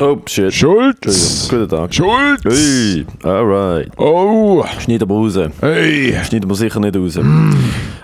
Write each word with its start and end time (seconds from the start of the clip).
Oh, 0.00 0.18
shit. 0.26 0.52
Schulz! 0.52 1.48
Guten 1.48 1.68
Tag. 1.68 1.94
Schulz! 1.94 2.42
Hey, 2.44 3.06
alright. 3.22 3.90
Oh! 3.96 4.64
Schneiden 4.78 5.08
wir 5.08 5.14
raus. 5.14 5.38
Hey! 5.60 6.18
Schneiden 6.24 6.48
wir 6.48 6.54
sicher 6.54 6.80
nicht 6.80 6.96
raus. 6.96 7.16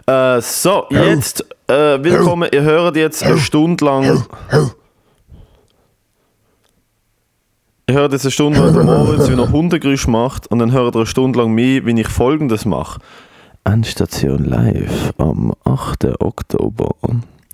Äh, 0.07 0.41
so, 0.41 0.85
jetzt 0.91 1.45
äh, 1.69 2.03
willkommen. 2.03 2.49
Ihr 2.53 2.63
hört 2.63 2.97
jetzt 2.97 3.23
eine 3.23 3.39
Stunde 3.39 3.85
lang. 3.85 4.25
Ihr 7.89 7.95
hört 7.95 8.13
jetzt 8.13 8.25
eine 8.25 8.31
Stunde 8.31 8.61
lang 8.61 8.87
Moritz, 8.87 9.29
wie 9.29 9.35
er 9.35 9.51
Hundegeräusch 9.51 10.07
macht, 10.07 10.47
und 10.49 10.61
dann 10.61 10.73
hört 10.73 10.95
ihr 10.95 11.01
eine 11.01 11.07
Stunde 11.07 11.39
lang 11.41 11.53
mich, 11.53 11.85
wie 11.85 12.01
ich 12.01 12.09
folgendes 12.09 12.65
mache. 12.65 13.01
Endstation 13.65 14.45
live 14.45 15.13
am 15.19 15.53
8. 15.65 16.21
Oktober 16.21 16.95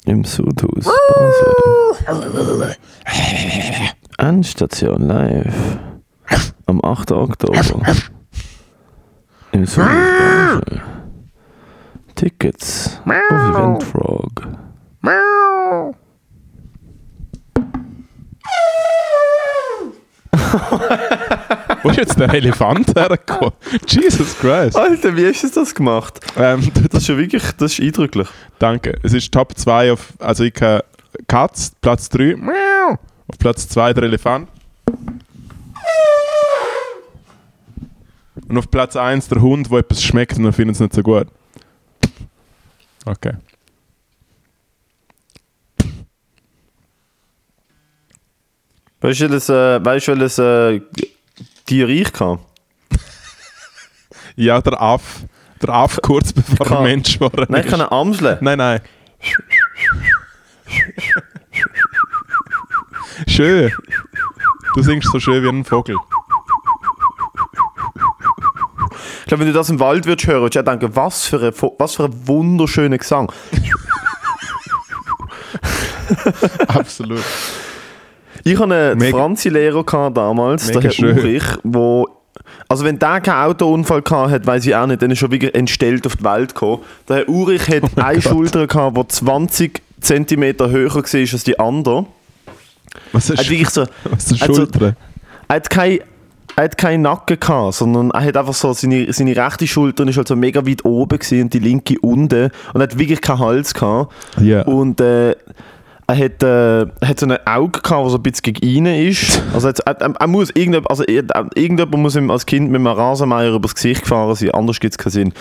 im 0.06 0.24
Sudhaus 0.24 0.84
Basel. 0.84 2.76
Endstation 4.18 5.02
live 5.02 5.78
am 6.66 6.82
8. 6.82 7.12
Oktober 7.12 7.60
im 9.52 9.66
Sudhaus 9.66 9.90
Basel. 10.18 10.82
Tickets 12.14 13.00
auf 13.04 13.12
Eventfrog. 13.12 14.48
Wo 21.82 21.90
ist 21.90 21.96
jetzt 21.98 22.18
der 22.18 22.32
Elefant 22.32 22.96
hergekommen? 22.96 23.52
Jesus 23.86 24.36
Christ! 24.38 24.76
Alter, 24.76 25.16
wie 25.16 25.26
hast 25.28 25.42
du 25.44 25.60
das 25.60 25.74
gemacht? 25.74 26.20
Ähm, 26.36 26.70
Das 26.90 27.02
ist 27.02 27.08
ja 27.08 27.16
wirklich, 27.16 27.42
das 27.58 27.72
ist 27.72 27.80
eindrücklich. 27.80 28.28
danke. 28.58 28.98
Es 29.02 29.12
ist 29.12 29.32
Top 29.32 29.56
2 29.56 29.92
auf. 29.92 30.12
Also 30.18 30.44
ich 30.44 30.54
habe 30.60 30.84
Katz, 31.28 31.72
Platz 31.80 32.08
3. 32.08 32.36
Miau. 32.36 32.98
Auf 33.28 33.38
Platz 33.38 33.68
2 33.68 33.92
der 33.94 34.04
Elefant. 34.04 34.48
Und 38.48 38.58
auf 38.58 38.70
Platz 38.70 38.96
1 38.96 39.28
der 39.28 39.40
Hund, 39.40 39.70
wo 39.70 39.78
etwas 39.78 40.02
schmeckt 40.02 40.36
und 40.38 40.44
dann 40.44 40.52
findet 40.52 40.76
es 40.76 40.80
nicht 40.80 40.94
so 40.94 41.02
gut. 41.02 41.26
Okay. 43.04 43.32
Weißt 49.00 49.20
du, 49.20 49.30
welches, 49.30 49.48
äh, 49.48 49.84
weißt, 49.84 50.08
du, 50.08 50.12
welches 50.18 50.38
äh, 50.38 50.80
Tier 51.66 51.88
ich 51.88 52.12
kann? 52.12 52.38
Ja, 54.36 54.60
der 54.60 54.80
Aff. 54.80 55.20
Der 55.62 55.70
Aff 55.70 55.98
kurz 56.02 56.32
bevor 56.32 56.66
kann- 56.66 56.76
er 56.78 56.82
Mensch 56.82 57.20
war. 57.20 57.30
Nein, 57.48 57.62
ich 57.64 57.70
kann 57.70 57.80
eine 57.80 57.90
Amsel. 57.92 58.38
Nein, 58.40 58.58
nein. 58.58 58.80
schön. 63.26 63.72
Du 64.74 64.82
singst 64.82 65.10
so 65.10 65.18
schön 65.20 65.42
wie 65.42 65.48
ein 65.48 65.64
Vogel. 65.64 65.96
Ich 69.20 69.26
glaube, 69.28 69.40
wenn 69.40 69.48
du 69.48 69.52
das 69.54 69.70
im 69.70 69.80
Wald 69.80 70.06
würdest 70.06 70.28
hören, 70.28 70.42
würdest 70.42 70.56
du 70.56 70.62
denken, 70.62 70.94
was 70.94 71.24
für 71.26 71.38
ein, 71.40 71.52
was 71.78 71.94
für 71.96 72.04
ein 72.04 72.28
wunderschöner 72.28 72.98
Gesang. 72.98 73.32
Absolut. 76.68 77.24
Ich 78.46 78.58
hatte 78.60 78.92
einen 78.92 79.00
Franzi-Lehrer 79.10 79.82
damals, 80.12 80.68
Mega 80.68 80.80
der 80.80 80.90
Herr. 80.92 81.16
Ulrich, 81.16 81.42
wo 81.64 82.08
also 82.68 82.84
wenn 82.84 82.98
der 82.98 83.20
keinen 83.20 83.44
Autounfall 83.50 84.02
gehabt 84.02 84.30
hat, 84.30 84.46
weiß 84.46 84.66
ich 84.66 84.74
auch 84.76 84.86
nicht, 84.86 85.02
dann 85.02 85.10
ist 85.10 85.18
schon 85.18 85.32
wieder 85.32 85.52
entstellt 85.54 86.06
auf 86.06 86.16
die 86.16 86.24
Welt 86.24 86.54
gekommen. 86.54 86.82
Der 87.08 87.16
Herr 87.16 87.28
Ulrich 87.28 87.68
hat 87.68 87.82
eine 87.96 88.18
Oh 88.18 88.20
Gott. 88.20 88.22
Schulter 88.22 88.66
gehabt, 88.68 88.96
die 88.96 89.08
20 89.08 89.82
cm 90.00 90.42
höher 90.70 90.94
war 90.94 91.00
als 91.02 91.44
die 91.44 91.58
andere. 91.58 92.06
Was 93.12 93.30
ist, 93.30 93.38
hat 93.40 93.50
wirklich 93.50 93.70
so, 93.70 93.84
was 94.04 94.30
ist 94.30 94.42
also- 94.42 94.54
Schulter? 94.54 94.94
er 95.48 95.56
hat 95.56 95.70
kein 95.70 95.98
er 96.58 96.64
hat 96.64 96.78
keinen 96.78 97.02
Nacken 97.02 97.38
gehabt, 97.38 97.74
sondern 97.74 98.10
er 98.12 98.24
hat 98.24 98.36
einfach 98.36 98.54
so, 98.54 98.72
seine, 98.72 99.12
seine 99.12 99.36
rechte 99.36 99.66
Schulter 99.66 100.06
ist 100.08 100.16
halt 100.16 100.28
so 100.28 100.36
mega 100.36 100.66
weit 100.66 100.84
oben 100.86 101.18
gewesen 101.18 101.42
und 101.42 101.52
die 101.52 101.58
linke 101.58 101.96
unten 102.00 102.44
und 102.72 102.80
er 102.80 102.82
hat 102.84 102.98
wirklich 102.98 103.20
keinen 103.20 103.40
Hals 103.40 103.74
gehabt. 103.74 104.14
Ja. 104.40 104.62
Und 104.62 105.00
äh, 105.02 105.34
er 106.08 106.16
hat, 106.18 106.42
äh, 106.42 106.86
hat 107.04 107.18
so 107.20 107.26
ein 107.26 107.36
Auge 107.46 107.80
gehabt, 107.80 108.04
das 108.04 108.12
so 108.12 108.18
ein 108.18 108.22
bisschen 108.22 108.42
gegen 108.54 108.64
ihn 108.66 108.86
ist. 108.86 109.42
Also 109.54 109.68
er, 109.68 109.74
er, 109.86 110.14
er 110.20 110.26
muss 110.26 110.50
irgendjemand, 110.50 110.88
also 110.90 111.02
er- 111.04 111.24
irgendjemand 111.54 111.96
muss 112.02 112.14
ihm 112.16 112.30
als 112.30 112.46
Kind 112.46 112.70
mit 112.70 112.76
einem 112.78 112.86
Rasenmäher 112.86 113.52
übers 113.52 113.74
Gesicht 113.74 114.02
gefahren 114.02 114.34
sein, 114.34 114.50
anders 114.52 114.78
gibt 114.80 114.92
es 114.94 114.98
keinen 114.98 115.10
Sinn. 115.12 115.32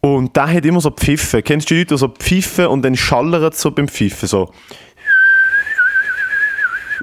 Und 0.00 0.36
der 0.36 0.52
hat 0.52 0.64
immer 0.64 0.80
so 0.80 0.90
Pfiffen. 0.90 1.42
Kennst 1.42 1.70
du 1.70 1.74
die 1.74 1.80
Leute, 1.80 1.94
die 1.94 1.98
so 1.98 2.08
pfiffen 2.08 2.66
und 2.66 2.82
dann 2.82 2.94
schallert 2.96 3.56
so 3.56 3.70
beim 3.72 3.88
Pfiffen 3.88 4.28
so? 4.28 4.52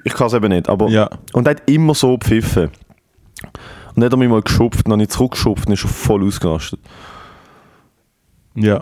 Ich 0.04 0.14
kann 0.14 0.28
es 0.28 0.34
eben 0.34 0.50
nicht, 0.50 0.70
aber... 0.70 0.88
Ja. 0.90 1.10
Und 1.34 1.48
er 1.48 1.52
hat 1.52 1.64
immer 1.70 1.96
so 1.96 2.18
pfiffen. 2.18 2.66
Und 2.66 3.96
dann 3.96 4.06
hat 4.06 4.14
er 4.14 4.18
mich 4.18 4.30
mal 4.30 4.42
geschupft, 4.42 4.86
dann 4.86 4.94
habe 4.94 5.04
ich 5.04 5.10
zurückgeschupft 5.10 5.68
und 5.68 5.74
ist 5.74 5.80
schon 5.80 5.90
voll 5.92 6.26
ausgerastet. 6.26 6.80
ja. 8.56 8.82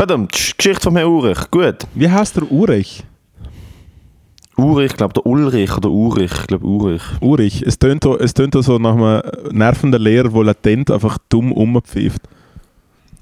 Die 0.00 0.26
Geschichte 0.56 0.80
von 0.82 0.96
Herrn 0.96 1.08
Ulrich, 1.10 1.38
gut. 1.50 1.76
Wie 1.94 2.08
heißt 2.10 2.36
der 2.36 2.50
Urich? 2.50 3.04
Ulrich, 4.56 4.92
ich 4.92 4.96
glaube 4.96 5.12
der 5.14 5.26
Ulrich 5.26 5.76
oder 5.76 5.90
Ulrich, 5.90 6.32
ich 6.40 6.46
glaube 6.46 6.66
Ulrich. 6.66 7.02
Urich. 7.20 7.62
Es 7.62 7.78
tönt, 7.78 8.04
es 8.04 8.34
tönt 8.34 8.54
so 8.62 8.78
nach 8.78 8.94
einem 8.94 9.22
nervenden 9.56 10.00
Lehrer, 10.02 10.28
der 10.30 10.44
latent 10.44 10.90
einfach 10.90 11.18
dumm 11.28 11.52
umpfeift. 11.52 12.22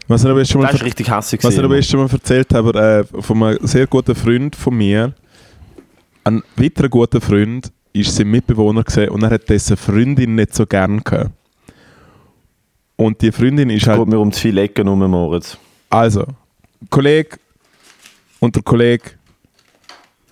Was 0.06 0.24
ich 0.24 0.30
aber 0.30 0.44
schon 0.44 0.60
mal, 0.62 0.66
Das 0.68 0.74
ist 0.74 0.78
ver- 0.80 0.86
richtig 0.86 1.10
hässlich. 1.10 1.44
was 1.44 1.54
ich 1.54 1.62
aber 1.62 1.82
schon 1.82 2.00
mal 2.00 2.10
erzählt 2.10 2.54
habe, 2.54 3.04
äh, 3.14 3.22
von 3.22 3.42
einem 3.42 3.58
sehr 3.66 3.86
guten 3.86 4.14
Freund 4.14 4.56
von 4.56 4.76
mir, 4.76 5.12
ein 6.24 6.42
weiterer 6.56 6.88
guter 6.88 7.20
Freund, 7.20 7.70
ist 7.92 8.14
sein 8.14 8.28
Mitbewohner 8.28 8.84
gesehen 8.84 9.10
und 9.10 9.22
er 9.22 9.30
hat 9.30 9.48
dessen 9.48 9.76
Freundin 9.76 10.34
nicht 10.36 10.54
so 10.54 10.64
gern 10.66 11.02
gehabt. 11.04 11.30
Und 12.96 13.20
die 13.20 13.32
Freundin 13.32 13.68
ist 13.70 13.82
Es 13.82 13.88
halt 13.88 13.98
geht 14.00 14.08
mir 14.08 14.18
um 14.18 14.32
zu 14.32 14.40
viele 14.40 14.62
Ecken 14.62 14.88
um, 14.88 14.98
Moritz. 15.10 15.58
Also, 15.90 16.24
Kollege 16.90 17.38
und 18.40 18.54
der 18.56 18.62
Kollege. 18.62 19.10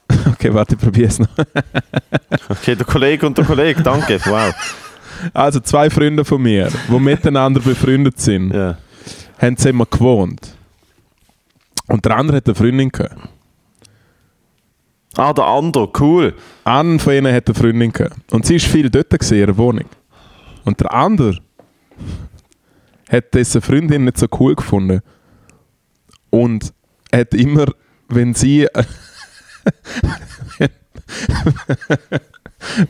Okay, 0.29 0.53
warte, 0.53 0.75
ich 0.75 0.81
probiere 0.81 1.09
es 1.09 1.19
noch. 1.19 1.29
Okay, 2.49 2.75
der 2.75 2.85
Kollege 2.87 3.27
und 3.27 3.37
der 3.39 3.45
Kollege, 3.45 3.83
danke, 3.83 4.21
wow. 4.27 4.55
Also, 5.33 5.61
zwei 5.61 5.89
Freunde 5.91 6.25
von 6.25 6.43
mir, 6.43 6.69
die 6.89 6.99
miteinander 7.01 7.61
befreundet 7.61 8.19
sind, 8.21 8.53
Ja. 8.53 8.77
haben 9.41 9.57
zusammen 9.57 9.87
gewohnt. 9.91 10.55
Und 11.89 12.05
der 12.05 12.17
andere 12.17 12.39
hat 12.39 12.47
eine 12.47 12.55
Freundin 12.55 12.91
gehabt. 12.91 13.17
Ah, 15.17 15.33
der 15.33 15.45
andere, 15.47 15.91
cool. 15.99 16.35
Einer 16.65 16.99
von 16.99 17.15
ihnen 17.15 17.35
hat 17.35 17.49
eine 17.49 17.55
Freundin 17.55 17.93
gehabt. 17.93 18.17
Und 18.33 18.45
sie 18.45 18.57
ist 18.57 18.67
viel 18.67 18.91
dort 18.91 19.13
in 19.13 19.39
ihrer 19.39 19.57
Wohnung. 19.57 19.87
Und 20.65 20.81
der 20.81 20.93
andere 20.93 21.39
hat 23.11 23.33
dessen 23.33 23.63
Freundin 23.63 24.05
nicht 24.05 24.19
so 24.19 24.27
cool 24.39 24.55
gefunden. 24.55 25.01
Und 26.37 26.73
hat 27.13 27.35
immer, 27.35 27.67
wenn 28.09 28.35
sie. 28.35 28.67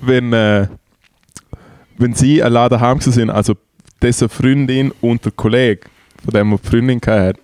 wenn, 0.01 0.33
äh, 0.33 0.67
wenn 1.99 2.15
sie 2.15 2.43
allein 2.43 2.71
daheim 2.71 3.01
sind, 3.01 3.31
also 3.31 3.55
dessen 4.03 4.29
Freundin 4.29 4.93
und 5.01 5.25
der 5.25 5.33
Kollege, 5.33 5.89
von 6.25 6.33
dem, 6.35 6.51
der 6.51 6.59
die 6.59 6.69
Freundin 6.69 7.01
hatte, 7.07 7.41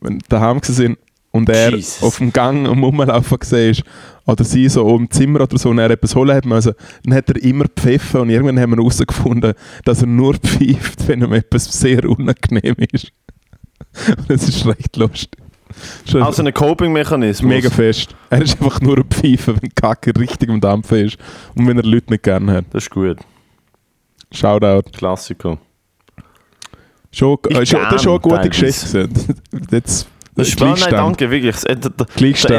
wenn 0.00 0.14
sie 0.14 0.26
daheim 0.28 0.60
sind 0.62 0.98
und 1.30 1.48
er 1.48 1.70
Jesus. 1.70 2.02
auf 2.02 2.18
dem 2.18 2.32
Gang 2.32 2.66
am 2.66 2.82
Rumlaufen 2.82 3.38
gesehen 3.38 3.70
ist, 3.70 3.84
oder 4.26 4.44
sie 4.44 4.68
so 4.68 4.96
im 4.96 5.10
Zimmer 5.10 5.40
oder 5.42 5.58
so 5.58 5.70
und 5.70 5.78
er 5.78 5.90
etwas 5.90 6.14
holen 6.14 6.36
hat 6.36 6.44
müssen, 6.44 6.74
dann 7.04 7.14
hat 7.14 7.28
er 7.30 7.42
immer 7.42 7.64
gepfiffen 7.64 8.20
und 8.22 8.30
irgendwann 8.30 8.60
haben 8.60 8.72
wir 8.72 8.78
herausgefunden, 8.78 9.54
dass 9.84 10.02
er 10.02 10.08
nur 10.08 10.34
pfeift, 10.34 11.08
wenn 11.08 11.22
ihm 11.22 11.32
etwas 11.32 11.64
sehr 11.64 12.08
unangenehm 12.08 12.76
ist. 12.92 13.12
Und 14.18 14.28
das 14.30 14.48
ist 14.48 14.66
recht 14.66 14.96
lustig. 14.96 15.40
Schon 16.04 16.22
Also 16.22 16.42
ein 16.42 16.52
Coping-Mechanismus. 16.52 17.48
mega 17.48 17.70
fest. 17.70 18.14
Er 18.30 18.42
ist 18.42 18.60
einfach 18.60 18.80
nur 18.80 18.98
ein 18.98 19.04
Pfeifen, 19.04 19.56
wenn 19.60 19.74
Kacke 19.74 20.12
richtig 20.18 20.50
am 20.50 20.60
Dampfen 20.60 21.06
ist 21.06 21.16
und 21.54 21.66
wenn 21.66 21.78
er 21.78 21.84
Leute 21.84 22.10
nicht 22.10 22.22
gerne 22.24 22.52
hat. 22.52 22.66
Das 22.72 22.84
ist 22.84 22.90
gut. 22.90 23.18
Shoutout. 24.30 24.90
Klassiker. 24.92 25.58
Schon, 27.10 27.38
äh, 27.50 27.66
schon, 27.66 27.80
das 27.82 27.94
ist 27.96 28.02
schon 28.02 28.12
eine 28.12 28.20
gute 28.20 28.48
Geschichte. 28.48 29.08
Jetzt, 29.70 30.06
Das 30.34 30.48
ist 30.48 30.56
Gleichstand. 30.56 30.92
Nein, 30.92 31.00
danke, 31.04 31.30
wirklich. 31.30 31.54
Das 31.54 31.64
Enter 31.64 31.90
der. 31.90 32.06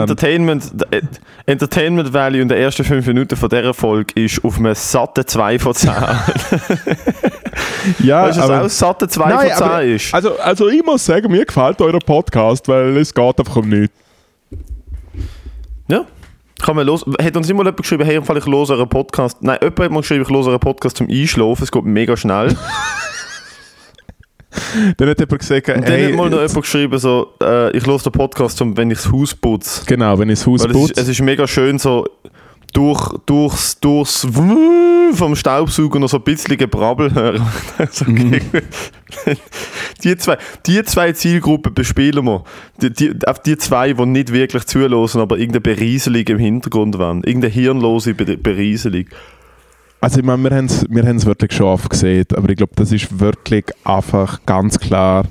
Entertainment, 0.02 0.64
der 0.80 1.00
Ent- 1.00 1.20
Entertainment 1.48 2.14
Value 2.14 2.42
in 2.42 2.48
den 2.48 2.58
ersten 2.60 2.84
fünf 2.84 3.08
Minuten 3.08 3.36
von 3.36 3.50
dieser 3.50 3.74
Folge 3.74 4.14
ist 4.14 4.44
auf 4.46 4.58
einem 4.58 4.76
satten 4.76 5.26
2 5.26 5.58
von 5.58 5.74
10. 5.74 5.90
Ja, 8.04 8.24
weißt 8.28 8.38
du, 8.38 8.42
was 8.42 8.50
auch 8.52 8.70
satte 8.70 9.08
2 9.08 9.30
Nein, 9.30 9.38
von 9.50 9.58
10 9.58 9.64
aber- 9.68 9.84
ist? 9.84 10.14
Also, 10.14 10.38
also 10.40 10.70
ich 10.70 10.84
muss 10.84 11.04
sagen, 11.04 11.32
mir 11.32 11.46
gefällt 11.46 11.82
euer 11.82 12.00
Podcast, 12.00 12.68
weil 12.68 12.96
es 12.98 13.14
geht 13.14 13.40
einfach 13.40 13.56
um 13.56 13.68
nichts. 13.70 13.96
Ja. 15.88 16.06
Kann 16.62 16.76
man 16.78 16.86
los. 16.88 17.04
Hat 17.22 17.36
uns 17.36 17.50
immer 17.50 17.62
jemand 17.64 17.78
geschrieben, 17.78 18.06
hey, 18.06 18.16
im 18.16 18.24
Fall 18.24 18.38
ich 18.38 18.46
los 18.46 18.70
euren 18.70 18.88
Podcast. 18.88 19.38
Nein, 19.42 19.58
jemand 19.62 19.80
hat 19.80 19.92
mal 19.92 20.00
geschrieben, 20.02 20.22
ich 20.24 20.30
los 20.30 20.48
euren 20.48 20.60
Podcast 20.60 20.98
zum 20.98 21.10
Einschlafen. 21.10 21.64
Es 21.64 21.72
geht 21.72 21.84
mega 21.84 22.16
schnell. 22.16 22.56
Dann 24.98 25.10
hat 25.10 25.20
jemand 25.20 25.40
gesagt, 25.40 25.70
Und 25.70 25.88
dann 25.88 25.94
hey, 25.94 26.10
hat 26.10 26.16
mal 26.16 26.30
noch 26.30 26.40
jemand 26.40 26.62
geschrieben, 26.62 26.98
so, 27.00 27.34
äh, 27.42 27.76
ich 27.76 27.86
höre 27.86 27.98
den 27.98 28.12
Podcast, 28.12 28.62
wenn 28.62 28.92
ich 28.92 28.98
das 28.98 29.12
Haus 29.12 29.34
putze. 29.34 29.84
genau, 29.86 30.18
wenn 30.20 30.30
ich 30.30 30.40
das 30.40 30.48
Haus 30.48 30.64
Weil 30.64 30.72
es, 30.72 30.76
ist, 30.76 30.88
putze. 30.88 31.02
es 31.02 31.08
ist 31.08 31.22
mega 31.22 31.48
schön, 31.48 31.80
so 31.80 32.06
durch, 32.74 33.14
durchs, 33.26 33.80
durchs 33.80 34.28
vom 35.14 35.36
Staubsauger 35.36 36.00
noch 36.00 36.10
so 36.10 36.18
ein 36.18 36.24
bisschen 36.24 36.58
Gebrabbel 36.58 37.14
hören. 37.14 37.46
Also, 37.78 38.06
okay. 38.06 38.42
die, 40.04 40.18
zwei, 40.18 40.38
die 40.66 40.84
zwei 40.84 41.12
Zielgruppen 41.12 41.74
bespielen 41.74 42.26
wir. 42.26 42.44
Die, 42.82 42.92
die, 42.92 43.28
auf 43.28 43.42
die 43.42 43.58
zwei, 43.58 43.94
die 43.94 44.06
nicht 44.06 44.34
wirklich 44.34 44.66
zulassen, 44.66 45.22
aber 45.22 45.38
irgendeine 45.38 45.62
Berieselung 45.62 46.24
im 46.24 46.38
Hintergrund 46.40 46.98
wollen. 46.98 47.24
Irgendeine 47.24 47.54
hirnlose 47.54 48.14
Be 48.14 48.38
Berieselung. 48.38 49.06
Also 50.04 50.20
ich 50.20 50.26
meine, 50.26 50.44
wir 50.44 50.52
haben 50.52 51.16
es 51.16 51.26
wirklich 51.26 51.54
scharf 51.54 51.88
gesehen, 51.88 52.26
aber 52.36 52.50
ich 52.50 52.58
glaube, 52.58 52.74
das 52.76 52.92
ist 52.92 53.22
wirklich 53.22 53.64
einfach 53.86 54.46
ganz 54.46 54.78
klar 54.78 55.24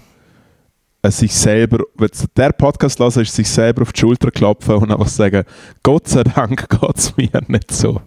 äh, 1.02 1.10
sich 1.10 1.34
selber, 1.34 1.84
wenn 1.94 2.08
du 2.08 2.24
der 2.34 2.52
Podcast 2.52 2.98
hören, 2.98 3.20
ist 3.20 3.34
sich 3.34 3.50
selber 3.50 3.82
auf 3.82 3.92
die 3.92 4.00
Schulter 4.00 4.30
klopfen 4.30 4.76
und 4.76 4.90
einfach 4.90 5.08
sagen, 5.08 5.44
Gott 5.82 6.08
sei 6.08 6.22
Dank 6.22 6.70
geht 6.80 6.96
es 6.96 7.14
mir 7.18 7.28
nicht 7.48 7.70
so. 7.70 8.00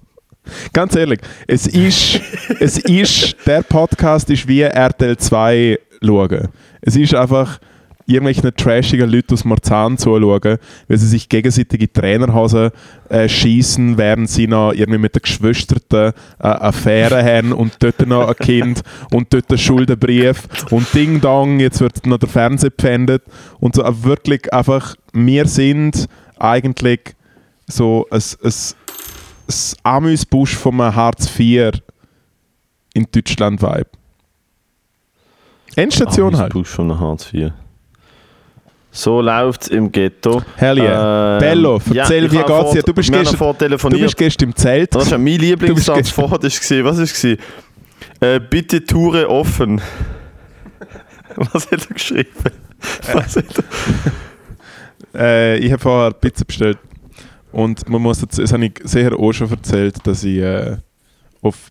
Ganz 0.73 0.95
ehrlich, 0.95 1.19
es 1.45 1.67
ist, 1.67 2.19
es 2.59 2.79
ist, 2.79 3.35
der 3.45 3.61
Podcast 3.61 4.31
ist 4.31 4.47
wie 4.47 4.61
RTL 4.61 5.17
2 5.17 5.77
schauen. 6.03 6.47
Es 6.81 6.95
ist 6.95 7.13
einfach 7.13 7.59
irgendwelchen 8.05 8.55
trashigen 8.55 9.09
Leuten 9.09 9.33
aus 9.33 9.45
Marzahn 9.45 9.97
zuschauen, 9.97 10.57
weil 10.87 10.97
sie 10.97 11.07
sich 11.07 11.27
gegenseitige 11.27 11.91
Trainerhosen 11.91 12.71
äh, 13.09 13.27
schießen, 13.27 13.97
während 13.97 14.29
sie 14.29 14.47
noch 14.47 14.73
irgendwie 14.73 14.99
mit 14.99 15.15
den 15.15 15.21
Geschwistern 15.21 15.81
äh, 15.91 16.11
Affäre 16.39 17.23
haben 17.23 17.51
und 17.51 17.73
dort 17.79 18.05
noch 18.05 18.27
ein 18.27 18.35
Kind 18.35 18.81
und 19.11 19.33
dort 19.33 19.51
ein 19.51 19.57
Schuldenbrief 19.57 20.47
und 20.69 20.93
Ding 20.93 21.19
Dong, 21.21 21.59
jetzt 21.59 21.81
wird 21.81 22.05
noch 22.05 22.19
der 22.19 22.29
Fernseher 22.29 22.69
gepfändet 22.69 23.23
und 23.59 23.75
so 23.75 23.83
äh, 23.83 24.03
wirklich 24.03 24.53
einfach, 24.53 24.95
wir 25.13 25.47
sind 25.47 26.07
eigentlich 26.37 27.15
so 27.67 28.05
ein, 28.11 28.21
ein, 28.43 28.51
ein 28.51 29.55
Amüsbusch 29.83 30.55
vom 30.55 30.81
Hartz 30.81 31.27
IV 31.39 31.71
in 32.93 33.07
Deutschland-Vibe. 33.11 33.89
Endstation 35.75 36.37
halt. 36.37 36.53
Push 36.53 36.69
von 36.69 36.87
der 36.87 36.99
Hartz 36.99 37.33
IV. 37.33 37.51
So 38.97 39.19
läuft 39.19 39.63
es 39.63 39.67
im 39.67 39.91
Ghetto. 39.91 40.41
Hell 40.55 40.77
yeah. 40.79 41.33
Ähm, 41.35 41.39
Bello, 41.41 41.81
erzähl, 41.93 42.25
ich 42.25 42.31
wie 42.31 42.37
geht's 42.37 42.71
dir? 42.71 42.81
Du 42.81 42.93
bist 42.93 43.09
gestern- 43.11 43.37
Du 43.97 43.97
bist 44.05 44.17
gestern 44.17 44.49
im 44.49 44.55
Zelt. 44.55 44.95
Das 44.95 45.11
war 45.11 45.17
mein 45.17 45.37
Lieblingssatz 45.37 46.09
vorher. 46.09 46.39
Was 46.41 47.23
war? 47.23 47.37
Äh, 48.21 48.39
bitte 48.39 48.85
Toure 48.85 49.29
offen. 49.29 49.81
was 51.35 51.69
hat 51.69 51.87
er 51.89 51.93
geschrieben? 51.93 52.29
Was 53.13 53.35
hat 53.35 53.45
er? 55.13 55.19
Äh, 55.19 55.57
ich 55.57 55.71
habe 55.71 55.81
vorher 55.81 56.11
Pizza 56.11 56.45
bestellt. 56.45 56.77
Und 57.51 57.87
man 57.89 58.01
muss 58.01 58.19
dazu, 58.19 58.41
das 58.41 58.53
habe 58.53 58.65
ich 58.65 58.79
sicher 58.83 59.17
auch 59.19 59.33
schon 59.33 59.49
erzählt, 59.49 59.95
dass 60.07 60.23
ich 60.23 60.37
äh, 60.37 60.77
auf 61.41 61.69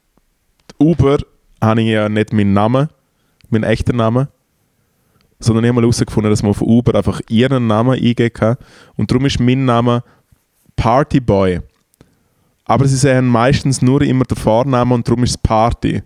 Uber 0.79 1.19
habe 1.63 1.83
ich 1.83 1.89
ja 1.89 2.09
nicht 2.09 2.33
meinen 2.33 2.53
Namen, 2.53 2.89
meinen 3.51 3.65
echten 3.65 3.97
Namen, 3.97 4.29
sondern 5.39 5.65
ich 5.65 5.69
habe 5.69 5.77
mal 5.77 5.83
herausgefunden, 5.83 6.31
dass 6.31 6.43
man 6.43 6.51
auf 6.51 6.63
Uber 6.63 6.95
einfach 6.95 7.21
ihren 7.29 7.67
Namen 7.67 7.93
eingeben 7.93 8.33
kann. 8.33 8.57
Und 8.97 9.11
darum 9.11 9.27
ist 9.27 9.41
mein 9.41 9.65
Name 9.65 10.03
Partyboy. 10.77 11.61
Aber 12.65 12.87
sie 12.87 12.97
sehen 12.97 13.27
meistens 13.27 13.83
nur 13.83 14.03
immer 14.03 14.25
den 14.25 14.37
Vornamen 14.37 14.93
und 14.93 15.07
darum 15.07 15.23
ist 15.25 15.31
es 15.31 15.39
Party. 15.39 16.03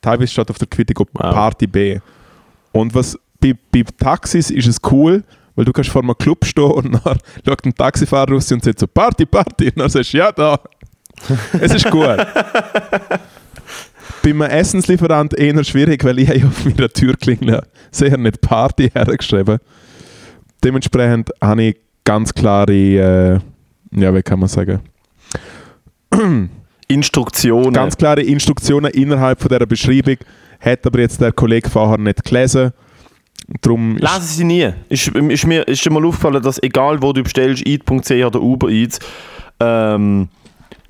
Teilweise 0.00 0.32
steht 0.32 0.50
auf 0.50 0.58
der 0.58 0.68
Quittung 0.68 1.06
Wow. 1.12 1.34
Party 1.34 1.66
B. 1.66 2.00
Und 2.72 2.94
was 2.94 3.18
bei, 3.40 3.54
bei 3.72 3.84
Taxis 3.98 4.50
ist 4.50 4.66
es 4.66 4.78
cool, 4.90 5.22
weil 5.54 5.64
du 5.64 5.72
kannst 5.72 5.90
vor 5.90 6.02
einem 6.02 6.16
Club 6.16 6.44
stehen 6.44 6.70
und 6.70 6.92
dann 7.04 7.18
schaut 7.46 7.64
ein 7.64 7.74
Taxifahrer 7.74 8.32
raus 8.32 8.50
und 8.50 8.64
sagt 8.64 8.80
so 8.80 8.86
Party, 8.86 9.26
Party. 9.26 9.66
Und 9.66 9.78
dann 9.78 9.90
sagst 9.90 10.12
du, 10.12 10.18
ja, 10.18 10.32
da. 10.32 10.58
es 11.60 11.74
ist 11.74 11.90
gut. 11.90 12.16
bei 14.32 14.46
einem 14.46 14.58
Essenslieferant 14.58 15.34
eher 15.34 15.62
schwierig, 15.64 16.04
weil 16.04 16.18
ich 16.18 16.44
auf 16.44 16.64
meiner 16.64 16.88
Türklingel 16.88 17.62
sicher 17.90 18.16
nicht 18.16 18.40
Party 18.40 18.90
hergeschrieben. 18.90 19.58
Dementsprechend 20.62 21.30
habe 21.40 21.62
ich 21.62 21.76
ganz 22.04 22.32
klare, 22.34 22.72
äh, 22.72 23.38
ja, 23.92 24.14
wie 24.14 24.22
kann 24.22 24.40
man 24.40 24.48
sagen, 24.48 24.80
Instruktionen. 26.88 27.72
ganz 27.72 27.96
klare 27.96 28.22
Instruktionen 28.22 28.90
innerhalb 28.92 29.40
von 29.40 29.48
dieser 29.48 29.66
Beschreibung. 29.66 30.16
Hat 30.60 30.86
aber 30.86 31.00
jetzt 31.00 31.20
der 31.20 31.32
Kollege 31.32 31.68
vorher 31.70 31.98
nicht 31.98 32.24
gelesen. 32.24 32.72
Darum 33.60 33.96
ist 33.96 34.02
Lesen 34.02 34.22
sie 34.22 34.44
nie. 34.44 34.72
Ist, 34.88 35.08
ist 35.08 35.46
mir 35.46 35.66
ist 35.68 35.84
dir 35.84 35.90
mal 35.90 36.04
aufgefallen, 36.04 36.42
dass 36.42 36.62
egal 36.62 37.00
wo 37.00 37.12
du 37.12 37.22
bestellst, 37.22 37.66
eat.ch 37.66 38.10
oder 38.10 38.42
Uber 38.42 38.68
Eats, 38.68 38.98
ähm, 39.60 40.28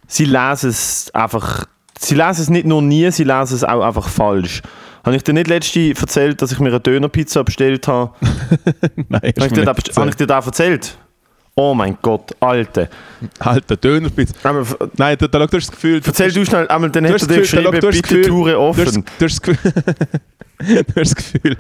sie 0.07 0.25
lesen 0.25 0.71
es 0.71 1.11
einfach. 1.15 1.67
Sie 1.99 2.15
lesen 2.15 2.43
es 2.43 2.49
nicht 2.51 2.67
nur 2.67 2.81
nie, 2.83 3.11
sie 3.11 3.25
lesen 3.25 3.55
es 3.55 3.65
auch 3.65 3.83
einfach 3.83 4.09
falsch. 4.09 4.63
Habe 5.05 5.17
ich 5.17 5.23
dir 5.25 5.33
nicht 5.33 5.49
letzte 5.49 5.91
erzählt, 5.99 6.41
dass 6.43 6.53
ich 6.53 6.59
mir 6.61 6.69
eine 6.69 6.81
Dönerpizza 6.81 7.43
bestellt 7.43 7.89
habe? 7.89 8.13
Nein, 9.09 9.21
Habe 9.23 9.29
ich, 9.47 9.49
du 9.49 9.55
dir 9.61 9.65
da- 9.65 9.75
habe 9.97 10.09
ich 10.11 10.17
dir 10.17 10.27
das 10.27 10.47
erzählt? 10.47 10.99
Oh 11.55 11.75
mein 11.75 11.99
Gott, 12.03 12.37
Alte. 12.41 12.89
Alter, 13.41 13.77
Dönerpizza. 13.77 14.35
Aber 14.45 14.65
Nein, 14.97 15.17
da, 15.19 15.27
da, 15.27 15.39
du 15.47 15.57
hast 15.57 15.67
das 15.67 15.71
Gefühl... 15.73 16.01
Erzähl 16.05 16.31
du 16.33 16.45
schnell, 16.45 16.69
einmal, 16.69 16.91
dann 16.91 17.03
du 17.05 17.11
hätte 17.11 17.15
hast 17.15 17.23
er 17.31 17.35
dir 17.35 17.41
das 17.41 17.51
geschrieben, 17.51 17.73
du 17.73 17.81
das 17.81 17.97
bitte 17.97 18.09
Gefühl- 18.15 18.29
Toure 18.29 18.53
Du 18.53 18.75
hast, 18.77 18.89
offen. 18.89 19.05
du, 19.19 19.25
hast 19.25 19.35
das 19.35 19.43
Gefühl, 19.43 19.73
du 20.87 21.01
hast 21.01 21.11
das 21.11 21.15
Gefühl... 21.17 21.57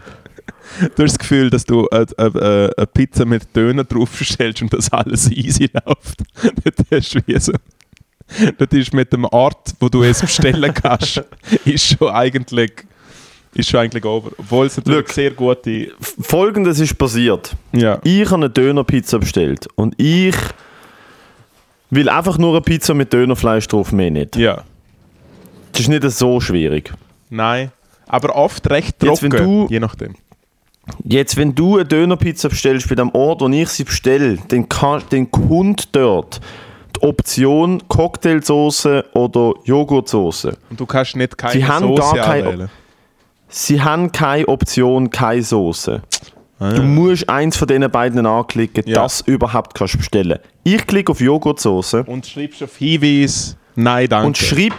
Du 0.95 1.03
hast 1.03 1.13
das 1.13 1.19
Gefühl, 1.19 1.51
dass 1.51 1.65
du 1.65 1.89
eine, 1.89 2.07
eine, 2.19 2.71
eine 2.77 2.87
Pizza 2.87 3.25
mit 3.25 3.57
Döner 3.57 3.85
draufstellst 3.85 4.61
und 4.63 4.73
dass 4.73 4.93
alles 4.93 5.31
easy 5.33 5.69
läuft. 5.87 6.23
Das 6.91 7.05
ist 7.05 7.27
wie 7.27 7.39
so... 7.41 7.53
Das 8.59 8.69
ist 8.73 8.93
mit 8.93 9.13
dem 9.13 9.25
Ort, 9.25 9.75
wo 9.81 9.89
du 9.89 10.03
es 10.03 10.21
bestellen 10.21 10.73
kannst, 10.75 11.23
ist 11.65 11.97
schon 11.99 12.09
eigentlich... 12.11 12.73
Ist 13.55 13.71
schon 13.71 13.81
eigentlich 13.81 14.05
over. 14.05 14.31
Obwohl 14.37 14.67
es 14.67 14.77
natürlich 14.77 15.01
Look. 15.01 15.09
sehr 15.11 15.31
gute... 15.33 15.89
Folgendes 16.21 16.79
ist 16.81 16.97
passiert. 16.99 17.57
Ja. 17.73 17.99
Ich 18.05 18.27
habe 18.27 18.37
eine 18.37 18.51
Dönerpizza 18.51 19.19
bestellt 19.19 19.67
und 19.75 19.95
ich 19.99 20.37
will 21.91 22.09
einfach 22.09 22.37
nur 22.39 22.51
eine 22.53 22.61
Pizza 22.61 22.95
mit 22.95 23.13
Dönerfleisch 23.13 23.67
drauf, 23.69 23.93
mehr 23.93 24.11
nicht. 24.11 24.37
Ja. 24.37 24.65
Das 25.73 25.81
ist 25.83 25.89
nicht 25.89 26.03
so 26.11 26.41
schwierig. 26.41 26.93
Nein. 27.31 27.73
Aber 28.07 28.37
oft 28.37 28.69
recht 28.71 29.03
Jetzt, 29.03 29.23
wenn 29.23 29.31
trocken, 29.31 29.45
du- 29.45 29.67
je 29.71 29.81
nachdem. 29.81 30.15
Jetzt, 31.05 31.37
wenn 31.37 31.55
du 31.55 31.77
eine 31.77 31.85
Dönerpizza 31.85 32.49
bestellst 32.49 32.89
bei 32.89 32.95
dem 32.95 33.11
Ort, 33.15 33.41
wo 33.41 33.49
ich 33.49 33.69
sie 33.69 33.85
bestelle, 33.85 34.39
kann, 34.69 35.03
dann 35.11 35.31
kommt 35.31 35.89
dort 35.95 36.41
die 36.97 37.03
Option 37.03 37.83
Cocktailsoße 37.89 39.05
oder 39.15 39.55
Joghurtsoße. 39.65 40.57
Und 40.71 40.81
du 40.81 40.87
kannst 40.87 41.17
nicht 41.17 41.37
keine 41.39 41.53
Sie 41.55 41.65
haben 41.67 41.87
Soße 41.89 42.01
gar 42.17 42.25
keine- 42.25 42.49
anwählen. 42.49 42.71
Sie 43.49 43.81
haben 43.83 44.13
keine 44.13 44.47
Option, 44.49 45.09
keine 45.11 45.43
Soße. 45.43 46.03
Ah. 46.59 46.73
Du 46.73 46.83
musst 46.83 47.29
eins 47.29 47.57
von 47.57 47.69
diesen 47.69 47.91
beiden 47.91 48.27
anklicken, 48.27 48.83
Ja. 48.87 49.03
dass 49.03 49.23
du 49.25 49.31
überhaupt 49.33 49.75
kannst 49.75 49.97
bestellen. 49.97 50.39
Ich 50.65 50.87
klicke 50.87 51.13
auf 51.13 51.21
Joghurtsoße 51.21 52.03
Und 52.05 52.27
schreibst 52.27 52.63
auf 52.63 52.77
Hinweis, 52.77 53.57
nein, 53.75 54.09
danke. 54.09 54.27
und 54.27 54.37
schreib 54.37 54.75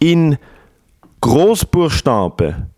in 0.00 0.36
Großbuchstaben, 1.20 2.70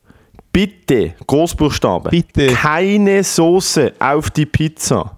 bitte, 0.52 1.14
Großbuchstaben, 1.26 2.10
Bitte. 2.10 2.46
keine 2.54 3.24
Soße 3.24 3.94
auf 3.98 4.30
die 4.30 4.46
Pizza. 4.46 5.16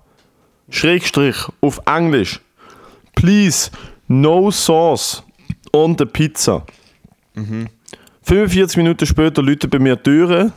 Schrägstrich 0.70 1.36
auf 1.60 1.80
Englisch. 1.86 2.40
Please, 3.16 3.70
no 4.06 4.50
sauce 4.52 5.24
on 5.72 5.96
the 5.98 6.06
pizza. 6.06 6.62
45 8.22 8.76
Minuten 8.76 9.06
später 9.06 9.42
läutet 9.42 9.70
bei 9.70 9.78
mir 9.78 9.96
die 9.96 10.02
Türe. 10.04 10.52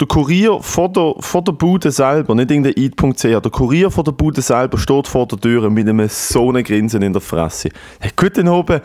Der 0.00 0.08
Kurier 0.08 0.60
vor 0.60 0.92
der, 0.92 1.14
vor 1.20 1.42
der 1.42 1.52
Bude 1.52 1.90
selber, 1.90 2.34
nicht 2.34 2.50
irgendein 2.50 2.74
eat.ch, 2.76 3.22
der 3.22 3.50
Kurier 3.50 3.90
vor 3.90 4.02
der 4.02 4.12
Bude 4.12 4.42
selber 4.42 4.76
steht 4.76 5.06
vor 5.06 5.26
der 5.26 5.38
Tür 5.38 5.70
mit 5.70 5.88
einem 5.88 6.08
so 6.08 6.48
einen 6.48 6.64
Grinsen 6.64 7.02
in 7.02 7.12
der 7.12 7.22
Fresse. 7.22 7.68
Hey, 8.00 8.10
gut, 8.16 8.36
dann 8.36 8.48
oben, 8.48 8.80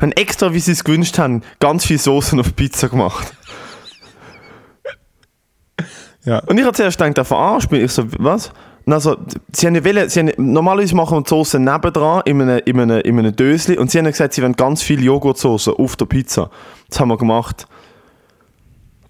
haben 0.00 0.12
extra, 0.12 0.52
wie 0.52 0.60
sie 0.60 0.72
es 0.72 0.82
gewünscht 0.82 1.18
haben, 1.18 1.42
ganz 1.60 1.84
viel 1.84 1.98
Soßen 1.98 2.40
auf 2.40 2.56
Pizza 2.56 2.88
gemacht. 2.88 3.34
Ja. 6.24 6.38
Und 6.46 6.58
ich 6.58 6.64
habe 6.64 6.74
zuerst 6.74 6.98
gedacht, 6.98 7.18
der 7.18 7.24
verarscht 7.24 7.70
mich. 7.70 7.82
Ich 7.82 7.92
so, 7.92 8.04
was? 8.18 8.50
Also, 8.86 9.16
sie 9.52 9.66
haben 9.66 9.74
ja 9.74 9.84
wollen, 9.84 10.08
sie 10.10 10.20
haben, 10.20 10.32
normalerweise 10.36 10.94
machen 10.94 11.16
wir 11.18 11.22
die 11.22 11.28
Soße 11.30 11.58
nebendran 11.58 12.22
in 12.26 12.42
einem, 12.42 12.60
in, 12.66 12.80
einem, 12.80 13.00
in 13.00 13.18
einem 13.18 13.34
Dösli 13.34 13.78
und 13.78 13.90
sie 13.90 13.98
haben 13.98 14.04
gesagt, 14.06 14.34
sie 14.34 14.42
wollen 14.42 14.54
ganz 14.54 14.82
viel 14.82 15.02
Joghurtsoße 15.02 15.72
auf 15.78 15.96
der 15.96 16.04
Pizza. 16.04 16.50
Das 16.90 17.00
haben 17.00 17.08
wir 17.08 17.16
gemacht. 17.16 17.66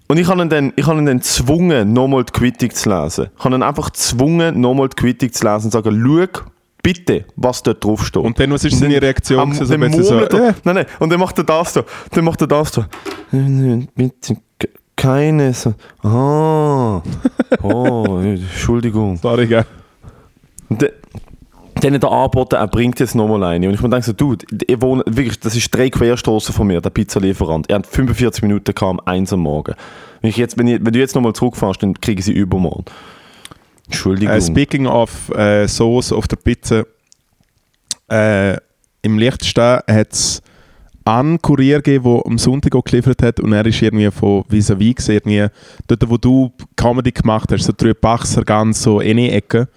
Und 0.07 0.17
ich 0.17 0.27
habe 0.27 0.41
ihn 0.41 0.49
dann, 0.49 0.71
ich 0.75 0.85
habe 0.87 0.99
ihn 0.99 1.05
dann 1.05 1.17
gezwungen, 1.17 1.91
nochmal 1.91 2.23
die 2.23 2.31
Quittung 2.31 2.69
zu 2.69 2.89
lesen. 2.89 3.27
Ich 3.37 3.43
habe 3.43 3.55
ihn 3.55 3.63
einfach 3.63 3.91
gezwungen, 3.91 4.61
nochmal 4.61 4.87
die 4.89 4.95
Quittung 4.95 5.31
zu 5.33 5.43
lesen 5.45 5.65
und 5.65 5.71
zu 5.71 5.77
sagen, 5.81 6.03
schau 6.35 6.41
bitte, 6.83 7.25
was 7.35 7.63
dort 7.63 7.83
drauf 7.83 8.05
steht. 8.05 8.21
Und 8.23 8.39
dann, 8.39 8.51
was 8.51 8.63
ist 8.63 8.77
seine 8.77 9.01
Reaktion? 9.01 9.39
am- 9.39 9.49
gewesen, 9.49 10.03
so 10.03 10.19
dann 10.19 10.29
so, 10.29 10.37
er- 10.37 10.49
äh, 10.49 10.53
Nein, 10.63 10.75
nein, 10.75 10.85
und 10.99 11.09
dann 11.11 11.19
macht 11.19 11.37
er 11.39 11.43
das 11.43 11.73
so. 11.73 11.83
Dann 12.11 12.23
macht 12.23 12.39
er 12.41 12.47
das 12.47 12.71
so. 12.71 12.85
Bitte, 13.95 14.37
keine. 14.95 15.53
So 15.53 15.73
ah. 16.03 17.01
Oh, 17.61 18.19
Entschuldigung. 18.23 19.17
Sorry, 19.17 19.47
gell? 19.47 19.65
De- 20.69 20.91
dann 21.81 21.93
hat 21.93 22.03
er 22.03 22.11
angeboten, 22.11 22.55
er 22.55 22.67
bringt 22.67 22.99
jetzt 22.99 23.15
nochmal 23.15 23.43
eine. 23.43 23.67
Und 23.67 23.73
ich 23.73 23.81
mir 23.81 23.89
denke 23.89 24.05
so, 24.05 24.13
Dude, 24.13 24.45
ich 24.65 24.81
wohne, 24.81 25.03
wirklich, 25.05 25.39
das 25.39 25.55
ist 25.55 25.73
drei 25.75 25.89
Querstraßen 25.89 26.53
von 26.55 26.67
mir, 26.67 26.81
der 26.81 26.89
Pizzalieferant. 26.89 27.69
Er 27.69 27.75
hat 27.77 27.87
45 27.87 28.41
Minuten 28.43 28.73
kam, 28.73 28.99
eins 29.01 29.33
am 29.33 29.41
Morgen. 29.41 29.75
Wenn, 30.21 30.29
ich 30.29 30.37
jetzt, 30.37 30.57
wenn, 30.57 30.67
ich, 30.67 30.83
wenn 30.83 30.93
du 30.93 30.99
jetzt 30.99 31.15
nochmal 31.15 31.33
zurückfährst, 31.33 31.83
dann 31.83 31.93
kriege 31.99 32.19
ich 32.19 32.25
sie 32.25 32.33
übermorgen. 32.33 32.85
Entschuldigung. 33.85 34.33
Äh, 34.33 34.41
speaking 34.41 34.87
of 34.87 35.29
äh, 35.35 35.67
Sauce 35.67 36.11
auf 36.11 36.27
der 36.27 36.37
Pizza, 36.37 36.85
äh, 38.09 38.57
im 39.01 39.19
Liechtenstein 39.19 39.81
hat 39.87 40.13
es 40.13 40.41
einen 41.05 41.39
Kurier 41.41 41.81
gegeben, 41.81 42.03
der 42.03 42.25
am 42.25 42.37
Sonntag 42.37 42.75
auch 42.75 42.83
geliefert 42.83 43.21
hat 43.21 43.39
und 43.39 43.53
er 43.53 43.65
ist 43.65 43.81
irgendwie 43.81 44.09
von 44.11 44.43
vis-à-vis 44.49 45.07
irgendwie 45.09 45.47
dort, 45.87 46.09
wo 46.09 46.17
du 46.17 46.51
Comedy 46.75 47.11
gemacht 47.11 47.51
hast, 47.51 47.63
so 47.65 47.73
drei 47.75 47.93
Bachser, 47.93 48.43
ganz 48.43 48.81
so 48.81 48.99
eine 48.99 49.31
Ecke. 49.31 49.67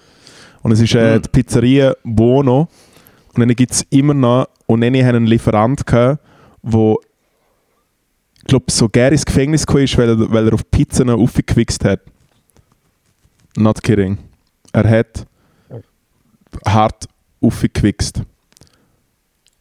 Und 0.63 0.73
es 0.73 0.81
ist 0.81 0.95
äh, 0.95 1.17
Mhm. 1.19 1.23
die 1.23 1.29
Pizzeria 1.29 1.95
Buono 2.03 2.69
und 3.35 3.41
dann 3.41 3.55
gibt 3.55 3.73
es 3.73 3.85
immer 3.91 4.15
noch, 4.15 4.49
und 4.67 4.81
dann 4.81 4.95
haben 4.97 5.17
einen 5.17 5.27
Lieferant 5.27 5.87
gehabt, 5.87 6.21
wo 6.63 6.99
ich 8.39 8.45
glaube, 8.45 8.71
so 8.71 8.89
gerne 8.89 9.13
ins 9.13 9.27
Gefängnis 9.27 9.67
gekommen 9.67 9.85
ist, 9.85 9.97
weil 9.99 10.09
er, 10.09 10.31
weil 10.33 10.47
er 10.49 10.55
auf 10.55 10.71
Pizzen 10.71 11.11
aufgewichst 11.11 11.85
hat. 11.85 12.01
Not 13.57 13.83
kidding. 13.83 14.17
Er 14.73 14.89
hat 14.89 15.27
hart 16.67 17.07
aufgewichst. 17.43 18.23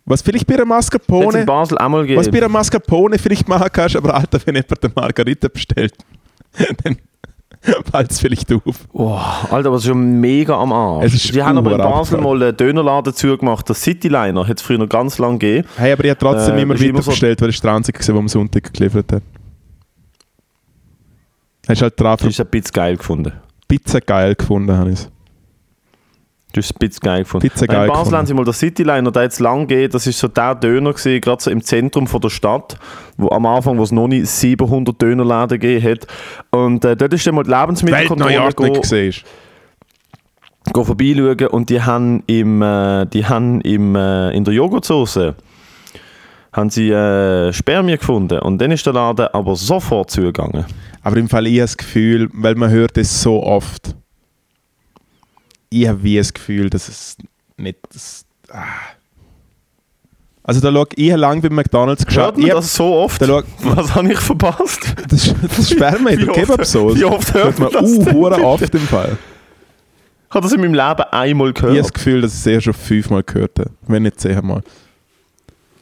Was 0.10 0.22
vielleicht 0.22 0.48
bei 0.48 0.54
einer 0.56 0.62
Hat's 0.74 0.88
in 0.88 1.00
Mascarpone, 1.00 1.46
Basel 1.46 1.78
auch 1.78 1.90
mal 1.90 2.02
gegeben. 2.02 2.20
was 2.20 2.30
bei 2.32 2.38
einer 2.38 2.50
Mascarpone 2.50 3.20
vielleicht 3.20 3.48
machen 3.48 3.68
kannst, 3.72 3.96
aber 3.98 4.14
Alter, 4.16 4.40
wenn 4.46 4.56
jemand 4.56 4.84
eine 4.84 4.94
Margarita 4.96 5.48
bestellt, 5.50 5.94
dann 6.84 6.98
fällt 7.92 8.12
es 8.12 8.20
vielleicht 8.22 8.52
auf. 8.54 8.88
Oh, 8.94 9.20
Alter, 9.52 9.72
was 9.72 9.82
ist 9.82 9.88
schon 9.90 10.20
mega 10.22 10.58
am 10.58 10.72
Arsch. 10.72 11.14
Ist 11.14 11.36
Die 11.36 11.44
haben 11.44 11.58
aber 11.58 11.72
in. 11.74 11.78
Basel 11.80 12.22
mal 12.22 12.42
einen 12.42 12.56
Dönerladen 12.56 13.14
zugemacht. 13.14 13.68
Der 13.68 13.76
Cityliner 13.76 14.48
hat 14.48 14.58
es 14.58 14.62
früher 14.64 14.78
noch 14.78 14.88
ganz 14.88 15.18
lange 15.18 15.40
gegeben. 15.40 15.68
Hey, 15.76 15.92
aber 15.92 16.06
ich 16.06 16.10
habe 16.12 16.20
trotzdem 16.20 16.56
Äh, 16.56 16.62
immer 16.62 16.76
ist 16.76 16.82
immer 16.84 16.94
weiter 16.94 17.04
so- 17.04 17.12
bestellt, 17.12 17.42
weil 17.42 17.50
es 17.50 17.60
der 17.60 17.74
einzige 17.74 18.00
war, 18.00 18.06
der 18.06 18.16
am 18.16 18.28
Sonntag 18.30 18.74
geliefert 18.74 19.12
hat. 19.12 19.24
Hast 21.68 21.82
du 21.82 21.84
halt 21.84 22.00
drauf 22.00 22.22
hast 22.22 22.30
es 22.30 22.40
ein 22.40 22.48
bisschen 22.48 22.72
geil 22.72 22.96
gefunden. 22.96 23.34
Pizza 23.68 24.00
geil 24.00 24.36
gefunden, 24.36 24.72
habe 24.78 24.92
ich 24.92 25.00
Es 26.58 26.72
ein 26.72 26.76
bisschen 26.80 27.00
geil 27.02 27.24
gefunden. 27.24 27.50
Nein, 27.56 27.68
geil 27.68 27.82
in 27.82 27.88
Basel 27.88 27.98
gefunden. 27.98 28.18
haben 28.18 28.26
sie 28.26 28.34
mal 28.34 28.46
den 28.46 28.54
Cityliner, 28.54 29.12
der 29.12 29.24
jetzt 29.24 29.40
lang 29.40 29.68
geht, 29.68 29.94
das 29.94 30.08
ist 30.08 30.20
so 30.20 30.28
der 30.28 30.56
Döner 30.56 30.94
gewesen, 30.94 31.22
gerade 31.22 31.44
so 31.44 31.52
im 31.52 31.62
Zentrum 31.62 32.08
von 32.08 32.22
der 32.22 32.30
Stadt, 32.30 32.78
wo 33.18 33.30
am 33.30 33.46
Anfang, 33.46 33.78
wo 33.78 33.84
es 33.84 33.92
noch 33.92 34.08
nicht 34.08 34.28
700 34.28 35.02
Dönerläden 35.02 35.60
gegeben 35.60 35.86
hat. 35.86 36.08
Und 36.52 36.86
äh, 36.86 36.96
dort 36.96 37.14
ist 37.14 37.26
dann 37.26 37.36
mal 37.36 37.44
die 37.44 37.52
Lebensmittelkontrolle 37.52 38.80
gesehen. 38.80 39.14
go 40.74 40.84
vorbeischauen 40.84 41.48
und 41.48 41.70
die 41.70 41.82
haben, 41.82 42.24
im, 42.28 42.62
äh, 42.62 43.06
die 43.06 43.26
haben 43.26 43.62
im, 43.62 43.96
äh, 43.96 44.32
in 44.32 44.44
der 44.44 44.54
Joghurtsoße 44.54 45.36
haben 46.54 46.70
sie 46.70 46.90
äh, 46.90 47.54
Spermien 47.54 48.00
gefunden 48.00 48.40
und 48.40 48.60
dann 48.60 48.72
ist 48.72 48.86
der 48.86 48.94
Laden 48.94 49.28
aber 49.32 49.56
sofort 49.56 50.10
zugegangen. 50.10 50.66
Aber 51.04 51.18
im 51.18 51.30
Fall 51.30 51.46
ich 51.48 51.60
habe 51.60 51.62
das 51.62 51.78
Gefühl, 51.78 52.30
weil 52.34 52.56
man 52.56 52.72
hört 52.72 52.98
es 52.98 53.22
so 53.22 53.44
oft, 53.44 53.96
ich 55.70 55.88
habe 55.88 56.04
wie 56.04 56.18
das 56.18 56.34
Gefühl, 56.34 56.70
dass 56.70 56.88
es 56.88 57.18
nicht... 57.58 57.80
Das, 57.94 58.26
ah. 58.50 58.64
Also 60.44 60.62
da 60.62 60.72
schau, 60.72 60.86
ich 60.96 61.12
habe 61.12 61.20
lange 61.20 61.42
bei 61.42 61.50
McDonalds 61.50 62.06
geschaut. 62.06 62.38
Ich 62.38 62.46
hab- 62.50 62.56
das 62.58 62.74
so 62.74 62.94
oft? 62.96 63.22
Da 63.22 63.44
Was 63.64 63.94
habe 63.96 64.14
ich 64.14 64.20
verpasst? 64.20 64.96
das, 65.10 65.34
das 65.56 65.70
Sperma 65.70 66.10
in 66.12 66.20
der 66.26 66.34
Kebab-Sauce. 66.34 66.96
Wie 66.98 67.04
oft 67.04 67.34
hört 67.34 67.60
man 67.60 67.72
man 67.74 67.84
das 67.84 67.92
uh, 68.06 68.44
oft 68.44 68.74
im 68.74 68.82
Fall. 68.82 69.18
Ich 70.30 70.34
habe 70.36 70.44
das 70.44 70.54
in 70.54 70.62
meinem 70.62 70.74
Leben 70.74 71.04
einmal 71.12 71.50
Ich 71.50 71.56
gehört. 71.56 71.72
habe 71.72 71.82
das 71.82 71.92
Gefühl, 71.94 72.22
dass 72.22 72.34
ich 72.34 72.40
es 72.40 72.46
eher 72.48 72.62
schon 72.62 72.74
fünfmal 72.74 73.24
gehört 73.24 73.60
habe. 73.60 73.72
Wenn 73.88 74.04
nicht 74.04 74.22
zehnmal. 74.22 74.62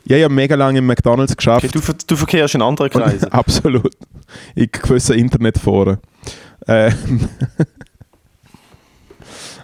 Ja, 0.06 0.18
ich 0.18 0.24
habe 0.24 0.34
mega 0.34 0.56
lange 0.56 0.80
im 0.80 0.86
McDonalds 0.88 1.36
geschafft. 1.36 1.65
Okay, 1.65 1.80
du, 1.80 1.94
du 2.08 2.15
verkehrst 2.15 2.56
in 2.56 2.62
anderen 2.63 2.89
Kreisen. 2.92 3.27
Absolut. 3.32 3.92
In 4.56 4.70
gewissen 4.72 5.15
Internetforen. 5.18 5.98
Äh, 6.68 6.92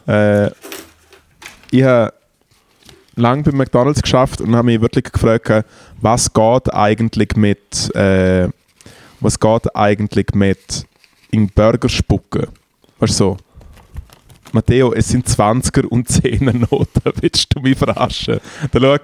äh, 0.07 0.47
ich 1.71 1.83
habe 1.83 2.13
lange 3.15 3.43
bei 3.43 3.51
McDonalds 3.51 4.01
geschafft 4.01 4.41
und 4.41 4.55
habe 4.55 4.65
mich 4.67 4.81
wirklich 4.81 5.05
gefragt, 5.11 5.65
was 6.01 6.31
geht 6.31 6.73
eigentlich 6.73 7.35
mit, 7.35 7.93
äh, 7.95 8.49
was 9.19 9.39
geht 9.39 9.75
eigentlich 9.75 10.27
mit 10.33 10.85
in 11.31 11.47
Burger 11.49 11.89
spucken? 11.89 12.47
Weißt 12.99 13.13
du 13.13 13.17
so? 13.17 13.37
Matteo, 14.53 14.91
es 14.93 15.07
sind 15.07 15.25
20er 15.27 15.85
und 15.85 16.09
10er 16.09 16.51
Noten. 16.69 17.01
Willst 17.21 17.55
du 17.55 17.61
mich 17.61 17.77
verarschen? 17.77 18.39
Da 18.71 18.79
schau, 18.79 18.97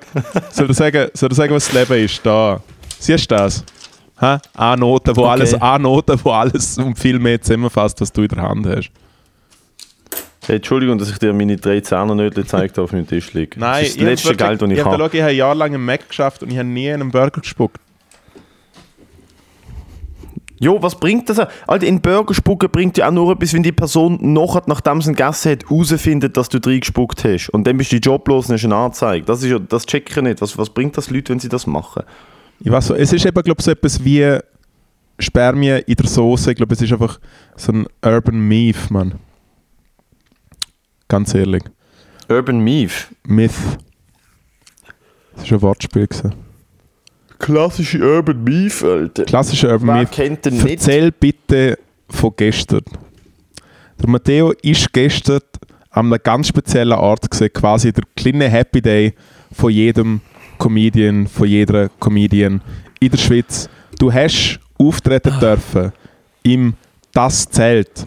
soll 0.51 0.71
ich 0.71 0.77
sagen, 0.77 1.09
soll 1.13 1.31
ich 1.31 1.37
sagen, 1.37 1.53
was 1.53 1.69
das 1.69 1.73
Leben 1.89 2.03
ist? 2.03 2.19
Da. 2.25 2.59
Siehst 2.99 3.31
du 3.31 3.35
das? 3.35 3.63
Ha? 4.19 4.41
Eine 4.55 4.81
Note, 4.81 5.15
wo 5.15 5.21
Okay. 5.21 5.29
alles, 5.31 5.53
wo 6.25 6.31
alles 6.31 6.77
und 6.79 6.97
viel 6.99 7.19
mehr 7.19 7.41
zusammenfasst, 7.41 8.01
was 8.01 8.11
du 8.11 8.23
in 8.23 8.27
der 8.29 8.41
Hand 8.41 8.65
hast. 8.65 8.89
Hey, 10.47 10.55
Entschuldigung, 10.55 10.97
dass 10.97 11.09
ich 11.09 11.17
dir 11.17 11.33
meine 11.33 11.57
drei 11.57 11.81
Zähnernötchen 11.81 12.43
gezeigt 12.43 12.77
habe, 12.77 12.85
auf 12.85 12.93
meinem 12.93 13.05
Tisch 13.05 13.33
liegen. 13.33 13.59
Nein, 13.59 13.83
das 13.83 13.89
ist 13.89 13.97
das 13.97 14.05
letzte 14.05 14.29
hab 14.29 14.37
Geld, 14.37 14.61
das 14.61 14.69
ich 14.69 14.77
ich 14.77 14.85
habe. 14.85 14.95
Ich 14.95 15.21
habe 15.21 15.31
ein 15.31 15.35
Jahr 15.35 15.55
lang 15.55 15.73
im 15.73 15.83
Mac 15.83 16.07
geschafft 16.07 16.41
und 16.41 16.51
ich 16.51 16.57
habe 16.57 16.69
nie 16.69 16.89
einen 16.89 17.11
Burger 17.11 17.41
gespuckt. 17.41 17.81
Jo, 20.59 20.81
was 20.81 20.95
bringt 20.95 21.29
das? 21.29 21.39
Alter, 21.67 21.85
in 21.85 22.01
Burger 22.01 22.33
spucken 22.33 22.69
bringt 22.71 22.97
ja 22.97 23.09
auch 23.09 23.11
nur 23.11 23.33
etwas, 23.33 23.53
wenn 23.53 23.61
die 23.61 23.73
Person 23.73 24.17
nachher, 24.21 24.63
nachdem 24.67 25.01
sie 25.01 25.11
ihn 25.11 25.15
gegessen 25.15 25.51
hat, 25.51 25.69
herausfindet, 25.69 26.37
dass 26.37 26.49
du 26.49 26.59
drin 26.59 26.79
gespuckt 26.79 27.25
hast. 27.25 27.49
Und 27.49 27.67
dann 27.67 27.77
bist 27.77 27.91
du 27.91 27.97
joblos 27.97 28.47
und 28.47 28.55
hast 28.55 28.63
eine 28.63 28.75
Anzeige. 28.75 29.25
Das, 29.25 29.43
ist 29.43 29.49
ja, 29.49 29.59
das 29.59 29.85
check 29.85 30.09
ich 30.09 30.15
ja 30.15 30.21
nicht. 30.21 30.41
Was, 30.41 30.57
was 30.57 30.69
bringt 30.69 30.97
das 30.97 31.11
Leute, 31.11 31.33
wenn 31.33 31.39
sie 31.39 31.49
das 31.49 31.67
machen? 31.67 32.03
Ich 32.59 32.71
weiß 32.71 32.87
so, 32.87 32.95
es 32.95 33.11
ist 33.11 33.25
eben, 33.25 33.43
glaube 33.43 33.59
ich, 33.59 33.65
so 33.65 33.71
etwas 33.71 34.03
wie 34.03 34.39
Spermien 35.19 35.83
in 35.85 35.95
der 35.95 36.07
Soße. 36.07 36.51
Ich 36.51 36.57
glaube, 36.57 36.73
es 36.73 36.81
ist 36.81 36.91
einfach 36.91 37.19
so 37.55 37.73
ein 37.73 37.85
Urban 38.03 38.39
Myth, 38.39 38.89
Mann. 38.89 39.15
Ganz 41.07 41.33
ehrlich. 41.33 41.63
Urban 42.29 42.59
Myth. 42.59 43.07
Myth. 43.25 43.53
Das 45.35 45.51
war 45.51 45.57
ein 45.57 45.61
Wortspiel. 45.61 46.07
Gewesen. 46.07 46.33
Klassische 47.39 47.99
Urban 47.99 48.43
Myth, 48.43 48.83
Alter. 48.83 49.25
Klassischer 49.25 49.71
Urban 49.73 49.87
Wer 49.87 49.95
Myth. 49.97 50.11
kennt 50.11 50.45
den 50.45 50.53
nicht? 50.55 50.67
Erzähl 50.67 51.11
bitte 51.11 51.77
von 52.09 52.33
gestern. 52.35 52.81
Der 54.01 54.09
Matteo 54.09 54.51
ist 54.61 54.91
gestern 54.91 55.41
an 55.91 56.11
einem 56.11 56.19
ganz 56.23 56.47
speziellen 56.47 56.93
Ort 56.97 57.29
gesehen, 57.29 57.53
quasi 57.53 57.91
der 57.93 58.03
kleine 58.15 58.49
Happy 58.49 58.81
Day 58.81 59.13
von 59.51 59.71
jedem 59.71 60.21
Comedian, 60.57 61.27
von 61.27 61.47
jeder 61.47 61.89
Comedian 61.99 62.61
in 62.99 63.11
der 63.11 63.17
Schweiz. 63.17 63.69
Du 63.99 64.11
hast 64.11 64.59
auftreten 64.77 65.39
dürfen 65.39 65.91
im 66.43 66.73
Das 67.13 67.49
Zelt 67.49 68.05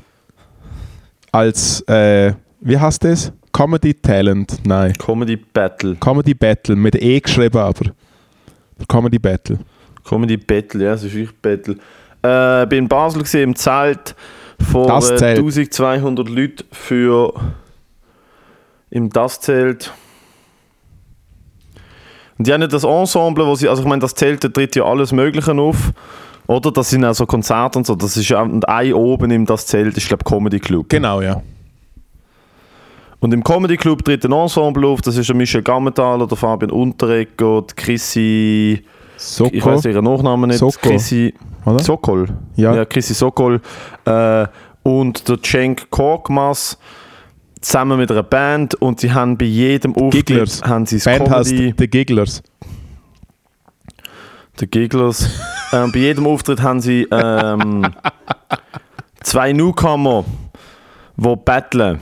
als, 1.33 1.81
äh, 1.83 2.33
wie 2.61 2.79
heißt 2.79 3.05
das? 3.05 3.33
Comedy 3.53 3.95
Talent? 3.95 4.59
Nein. 4.65 4.93
Comedy 4.95 5.37
Battle. 5.37 5.97
Comedy 5.97 6.35
Battle, 6.35 6.77
mit 6.77 6.95
E 6.95 7.21
geschrieben 7.21 7.59
aber. 7.59 7.91
Comedy 8.89 9.19
Battle. 9.19 9.59
Comedy 10.05 10.37
Battle, 10.37 10.85
ja, 10.85 10.95
es 10.95 11.05
ist 11.05 11.15
wirklich 11.15 11.37
Battle. 11.41 11.77
Äh, 12.23 12.67
bin 12.67 12.81
in 12.81 12.89
Basel 12.89 13.23
gesehen 13.23 13.51
im 13.51 13.57
Zelt 13.57 14.15
vor 14.71 14.87
Das 14.87 15.11
äh, 15.11 15.17
Zelt. 15.17 15.39
1200 15.39 16.29
Leuten 16.29 16.65
für 16.71 17.33
im 18.91 19.11
das 19.11 19.41
Zelt. 19.41 19.93
Und 22.39 22.47
die 22.47 22.53
haben 22.53 22.63
ja 22.63 22.67
das 22.67 22.85
Ensemble, 22.85 23.47
wo 23.47 23.55
sie, 23.55 23.69
also 23.69 23.83
ich 23.83 23.89
meine, 23.89 24.01
das 24.01 24.15
Zelt 24.15 24.43
da 24.45 24.49
tritt 24.49 24.75
ja 24.77 24.85
alles 24.85 25.13
Mögliche 25.13 25.53
auf. 25.53 25.93
Oder? 26.47 26.73
Das 26.73 26.91
sind 26.91 27.05
auch 27.05 27.15
so 27.15 27.27
Konzerte 27.27 27.79
und 27.79 27.87
so. 27.87 27.95
Das 27.95 28.17
ist 28.17 28.29
ja, 28.29 28.43
und 28.43 28.69
ein 28.69 28.93
oben 28.93 29.31
im 29.31 29.47
das 29.47 29.67
Zelt 29.67 29.97
ist, 29.97 30.09
glaube 30.09 30.23
ich, 30.27 30.31
Comedy 30.31 30.59
Club. 30.59 30.89
Genau, 30.89 31.21
ja. 31.21 31.43
Und 33.21 33.35
im 33.35 33.45
Comedy 33.45 33.77
Club 33.77 34.05
tritt 34.05 34.25
ein 34.25 34.33
Ensemble 34.33 34.87
auf. 34.87 35.03
Das 35.03 35.17
ist 35.17 35.33
Michel 35.35 35.63
Gammenthaler, 35.63 36.27
der 36.27 36.37
Fabian 36.37 36.71
Unterreger, 36.71 37.63
die 37.63 37.75
Chrissy. 37.75 38.85
Soko, 39.17 39.51
Ich 39.53 39.65
weiß 39.65 39.85
ihren 39.85 40.05
Nachnamen 40.05 40.49
nicht. 40.49 40.59
Soko. 40.59 40.79
Chrissy 40.81 41.35
oder? 41.67 41.79
Sokol. 41.81 42.27
Ja. 42.57 42.75
Ja, 42.75 42.85
Chrissy 42.85 43.15
Sokol. 43.15 43.61
Äh, 44.05 44.47
und 44.83 45.29
der 45.29 45.43
Cenk 45.43 45.91
Korkmaz 45.91 46.79
zusammen 47.61 47.99
mit 47.99 48.11
einer 48.11 48.23
Band 48.23 48.75
und 48.77 49.01
sie 49.01 49.13
haben 49.13 49.37
bei 49.37 49.45
jedem 49.45 49.95
Auftritt 49.95 50.27
Gigglers. 50.27 50.63
haben 50.63 50.87
sie 50.87 50.99
Band 50.99 51.29
heißt 51.29 51.51
Comedy, 51.51 51.75
The 51.77 51.89
Gigglers. 51.89 52.43
der 54.59 54.67
Gigglers. 54.69 55.29
ähm, 55.73 55.93
bei 55.93 55.99
jedem 55.99 56.27
Auftritt 56.27 56.63
haben 56.63 56.81
sie 56.81 57.07
ähm, 57.11 57.87
zwei 59.23 59.53
Newcomer, 59.53 60.25
die 61.17 61.37
battlen. 61.45 62.01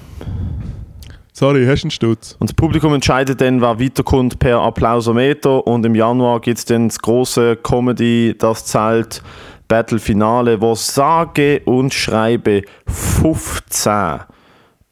Sorry, 1.38 1.64
hast 1.66 1.83
du 1.83 1.85
einen 1.85 1.90
Stutz? 1.92 2.37
Und 2.40 2.50
das 2.50 2.54
Publikum 2.54 2.92
entscheidet 2.95 3.40
dann, 3.40 3.61
wer 3.61 3.78
weiterkommt 3.78 4.40
per 4.40 4.61
Applausometer. 4.61 5.64
Und 5.68 5.87
im 5.87 5.95
Januar 5.95 6.40
gibt 6.40 6.59
es 6.59 6.64
dann 6.64 6.88
das 6.88 6.99
große 6.99 7.54
Comedy, 7.62 8.35
das 8.37 8.64
Zelt 8.64 9.23
Battle 9.68 10.00
Finale, 10.00 10.61
wo 10.61 10.75
sage 10.75 11.62
und 11.64 11.95
schreibe 11.95 12.62
15 12.88 14.23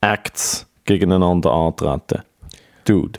Acts 0.01 0.69
gegeneinander 0.85 1.51
antreten. 1.51 2.23
Dude, 2.85 3.19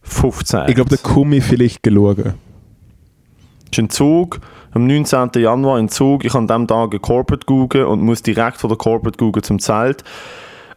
15 0.00 0.60
Acts. 0.60 0.70
Ich 0.70 0.74
glaube, 0.74 0.88
der 0.88 0.98
Kumi 0.98 1.42
vielleicht 1.42 1.82
geschaut. 1.82 2.20
ist 3.70 3.78
ein 3.78 3.90
Zug 3.90 4.40
am 4.70 4.86
19. 4.86 5.28
Januar 5.34 5.78
in 5.78 5.90
Zug. 5.90 6.24
Ich 6.24 6.32
habe 6.32 6.38
an 6.40 6.46
diesem 6.46 6.66
Tag 6.68 7.02
Corporate 7.02 7.44
googeln 7.44 7.84
und 7.84 8.00
muss 8.00 8.22
direkt 8.22 8.56
von 8.56 8.70
der 8.70 8.78
Corporate 8.78 9.18
googeln 9.18 9.42
zum 9.42 9.58
Zelt. 9.58 10.02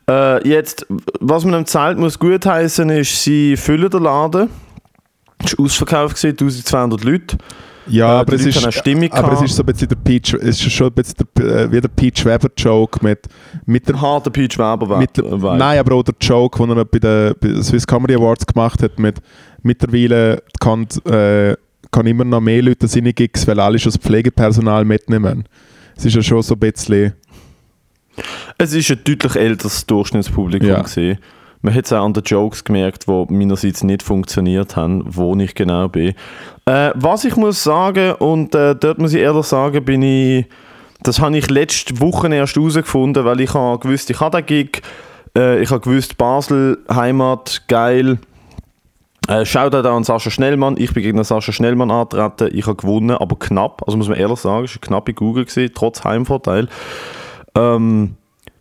Äh, 0.09 0.47
jetzt, 0.47 0.85
was 1.19 1.45
man 1.45 1.55
am 1.55 1.65
Zelt 1.65 1.97
muss 1.97 2.19
gut 2.19 2.45
heißen 2.45 2.89
ist, 2.89 3.23
sie 3.23 3.57
füllen 3.57 3.89
den 3.89 4.03
Laden. 4.03 4.49
Es 5.43 5.57
war 5.57 5.65
ausverkauft, 5.65 6.15
gewesen, 6.15 6.37
1200 6.37 7.03
Leute. 7.03 7.37
Ja, 7.87 8.17
Äh, 8.17 8.19
aber, 8.21 8.33
es 8.33 8.45
ist, 8.45 8.57
aber 9.11 9.33
es 9.33 9.41
ist 9.43 9.55
so 9.55 9.61
ein 9.63 9.65
bisschen 9.67 9.87
der 9.89 9.95
Peach, 9.95 10.33
es 10.33 10.59
ist 10.59 10.71
schon 10.71 10.87
ein 10.87 10.93
bisschen 10.93 11.27
der, 11.37 11.45
äh, 11.45 11.71
wie 11.71 11.81
der 11.81 11.87
Peach 11.89 12.25
Weber 12.25 12.49
Joke 12.57 12.99
mit, 13.03 13.27
mit 13.65 13.87
der 13.87 13.99
Harter 14.01 14.31
Peach 14.31 14.57
Weber 14.57 14.97
Mit, 14.97 15.17
Vibe. 15.17 15.55
nein, 15.57 15.77
aber 15.79 15.95
auch 15.95 16.03
der 16.03 16.15
Joke, 16.19 16.57
den 16.65 16.75
er 16.77 16.85
bei 16.85 16.97
den 16.99 17.63
Swiss 17.63 17.85
Comedy 17.85 18.15
Awards 18.15 18.45
gemacht 18.45 18.81
hat, 18.81 18.97
mit 18.97 19.17
mittlerweile 19.61 20.41
kann, 20.59 20.87
äh, 21.05 21.55
kann 21.91 22.07
immer 22.07 22.25
noch 22.25 22.41
mehr 22.41 22.61
Leute 22.63 22.87
seine 22.87 23.13
Gigs, 23.13 23.47
weil 23.47 23.59
alle 23.59 23.77
schon 23.77 23.91
das 23.91 24.01
Pflegepersonal 24.01 24.83
mitnehmen. 24.83 25.43
Es 25.95 26.05
ist 26.05 26.15
ja 26.15 26.23
schon 26.23 26.41
so 26.41 26.55
ein 26.55 26.59
bisschen. 26.59 27.13
Es 28.57 28.73
ist 28.73 28.89
ein 28.91 28.99
deutlich 29.03 29.35
älteres 29.35 29.85
Durchschnittspublikum. 29.85 30.69
Ja. 30.69 30.81
gewesen. 30.81 31.19
Man 31.61 31.73
hat 31.73 31.85
es 31.85 31.93
auch 31.93 32.05
an 32.05 32.13
den 32.13 32.23
Jokes 32.23 32.63
gemerkt, 32.63 33.07
die 33.07 33.25
meinerseits 33.29 33.83
nicht 33.83 34.03
funktioniert 34.03 34.75
haben, 34.75 35.03
wo 35.05 35.35
ich 35.35 35.55
genau 35.55 35.87
bin. 35.87 36.13
Äh, 36.65 36.91
was 36.93 37.25
ich 37.25 37.35
muss 37.37 37.63
sagen, 37.63 38.13
und 38.13 38.53
äh, 38.53 38.75
dort 38.75 38.99
muss 38.99 39.13
ich 39.13 39.21
ehrlich 39.21 39.47
sagen, 39.47 39.83
bin 39.83 40.03
ich, 40.03 40.45
das 41.01 41.19
habe 41.19 41.35
ich 41.35 41.49
letzte 41.49 41.99
Woche 41.99 42.27
erst 42.33 42.55
herausgefunden, 42.55 43.25
weil 43.25 43.41
ich 43.41 43.53
habe 43.55 43.79
gewusst, 43.79 44.11
ich 44.11 44.19
habe 44.19 44.37
den 44.37 44.45
Gig, 44.45 44.83
äh, 45.35 45.59
ich 45.59 45.71
habe 45.71 45.81
gewusst, 45.81 46.17
Basel, 46.17 46.77
Heimat, 46.87 47.63
geil. 47.67 48.19
Äh, 49.27 49.43
Shoutout 49.43 49.87
an 49.87 50.03
Sascha 50.03 50.29
Schnellmann. 50.29 50.75
Ich 50.77 50.93
bin 50.93 51.01
gegen 51.01 51.23
Sascha 51.23 51.51
Schnellmann 51.51 51.89
angetreten. 51.89 52.55
Ich 52.55 52.67
habe 52.67 52.75
gewonnen, 52.75 53.17
aber 53.17 53.37
knapp. 53.37 53.81
Also 53.87 53.97
muss 53.97 54.07
man 54.07 54.19
ehrlich 54.19 54.39
sagen, 54.39 54.65
es 54.65 54.75
war 54.75 54.83
eine 54.83 54.87
knappe 54.87 55.13
Google, 55.15 55.45
gewesen, 55.45 55.71
trotz 55.73 56.03
Heimvorteil. 56.03 56.67
Ähm, 57.55 58.15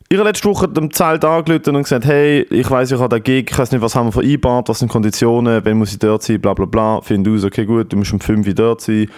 ich 0.08 0.18
habe 0.18 0.28
letzte 0.28 0.48
Woche 0.48 0.68
dem 0.68 0.92
Zelt 0.92 1.24
angerufen 1.24 1.74
und 1.74 1.82
gesagt, 1.82 2.04
hey, 2.04 2.42
ich 2.50 2.70
weiß, 2.70 2.92
ich 2.92 3.00
habe 3.00 3.16
den 3.16 3.22
Gig, 3.22 3.50
ich 3.50 3.58
weiß 3.58 3.72
nicht, 3.72 3.80
was 3.80 3.96
haben 3.96 4.08
wir 4.08 4.12
vereinbart, 4.12 4.68
was 4.68 4.78
sind 4.78 4.88
Konditionen, 4.88 5.64
wann 5.64 5.78
muss 5.78 5.92
ich 5.92 5.98
dort 5.98 6.22
sein, 6.22 6.40
bla 6.40 6.54
bla 6.54 6.66
bla. 6.66 7.00
Finde 7.00 7.32
aus, 7.32 7.44
okay 7.44 7.64
gut, 7.64 7.92
du 7.92 7.96
musst 7.96 8.12
um 8.12 8.20
5 8.20 8.46
Uhr 8.46 8.54
dort 8.54 8.80
sein. 8.80 9.08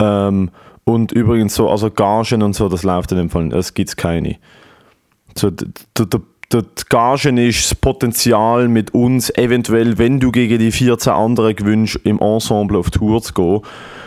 Ähm, 0.00 0.50
und 0.84 1.12
übrigens 1.12 1.54
so, 1.54 1.68
also 1.68 1.90
Gagen 1.90 2.42
und 2.42 2.54
so, 2.54 2.68
das 2.68 2.82
läuft 2.82 3.12
in 3.12 3.18
dem 3.18 3.30
Fall, 3.30 3.52
es 3.52 3.74
gibt 3.74 3.94
keine. 3.96 4.36
So, 5.34 5.50
die 5.50 5.66
Gagen 6.88 7.36
ist 7.36 7.70
das 7.70 7.74
Potenzial 7.74 8.68
mit 8.68 8.94
uns, 8.94 9.28
eventuell, 9.36 9.98
wenn 9.98 10.18
du 10.18 10.32
gegen 10.32 10.58
die 10.58 10.72
14 10.72 11.12
anderen 11.12 11.54
gewünscht, 11.54 11.98
im 12.04 12.20
Ensemble 12.20 12.78
auf 12.78 12.90
Tour 12.90 13.20
zu 13.20 13.34
gehen. 13.34 13.60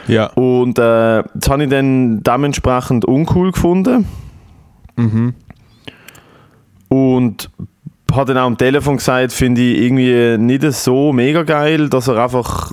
Ja. 0.07 0.27
Und 0.33 0.79
äh, 0.79 1.23
das 1.35 1.49
habe 1.49 1.65
ich 1.65 1.69
dann 1.69 2.23
dementsprechend 2.23 3.05
uncool 3.05 3.51
gefunden. 3.51 4.07
Mhm. 5.01 5.34
Und 6.89 7.50
hat 8.12 8.29
dann 8.29 8.38
auch 8.38 8.46
am 8.48 8.58
Telefon 8.58 8.98
gesagt, 8.98 9.31
finde 9.31 9.62
ich 9.62 9.81
irgendwie 9.81 10.38
nicht 10.38 10.63
so 10.74 11.13
mega 11.13 11.43
geil, 11.43 11.89
dass 11.89 12.08
er 12.08 12.17
einfach. 12.17 12.72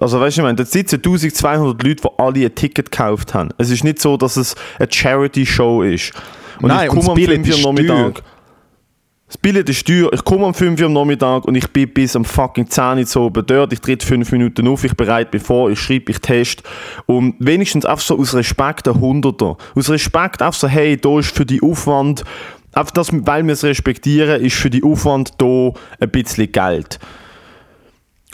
Also 0.00 0.20
weißt 0.20 0.36
du, 0.36 0.40
ich 0.40 0.44
meine, 0.44 0.56
da 0.56 0.64
sitzen 0.64 0.96
1200 0.96 1.82
Leute, 1.82 2.02
die 2.02 2.08
alle 2.18 2.46
ein 2.46 2.54
Ticket 2.54 2.90
gekauft 2.90 3.34
haben. 3.34 3.50
Es 3.58 3.70
ist 3.70 3.84
nicht 3.84 4.00
so, 4.00 4.16
dass 4.16 4.36
es 4.36 4.54
eine 4.78 4.90
Charity-Show 4.90 5.82
ist. 5.82 6.12
Und 6.60 6.68
Nein, 6.68 6.88
ich 6.88 6.94
komme 6.94 7.08
am 7.10 7.14
Billett 7.14 7.46
5 7.46 7.48
Uhr 7.48 7.54
ist 7.54 7.66
am 7.66 7.74
Nachmittag. 7.74 8.22
Das 9.32 9.38
Billett 9.38 9.66
ist 9.70 9.86
teuer. 9.86 10.12
Ich 10.12 10.24
komme 10.24 10.44
um 10.44 10.52
5 10.52 10.78
Uhr 10.78 10.86
am 10.88 10.92
Nachmittag 10.92 11.46
und 11.46 11.54
ich 11.54 11.66
bin 11.70 11.88
bis 11.88 12.14
am 12.14 12.22
fucking 12.22 12.68
10 12.68 12.98
Uhr 12.98 13.06
so 13.06 13.22
oben 13.22 13.46
dort. 13.46 13.72
Ich 13.72 13.80
tritt 13.80 14.02
5 14.02 14.30
Minuten 14.30 14.68
auf, 14.68 14.84
ich 14.84 14.94
bereite 14.94 15.30
mich 15.34 15.42
vor, 15.42 15.70
ich 15.70 15.80
schreibe, 15.80 16.12
ich 16.12 16.18
teste. 16.18 16.62
Und 17.06 17.36
wenigstens 17.38 17.86
einfach 17.86 18.04
so 18.04 18.18
aus 18.18 18.34
Respekt 18.34 18.86
ein 18.88 19.00
Hunderter. 19.00 19.56
Aus 19.74 19.88
Respekt 19.88 20.42
einfach 20.42 20.60
so, 20.60 20.68
hey, 20.68 20.98
da 20.98 21.18
ist 21.18 21.34
für 21.34 21.46
die 21.46 21.62
Aufwand, 21.62 22.24
einfach 22.74 22.90
das, 22.90 23.08
weil 23.10 23.46
wir 23.46 23.54
es 23.54 23.64
respektieren, 23.64 24.38
ist 24.42 24.56
für 24.56 24.68
die 24.68 24.84
Aufwand 24.84 25.30
da 25.38 25.70
ein 25.98 26.10
bisschen 26.10 26.52
Geld. 26.52 26.98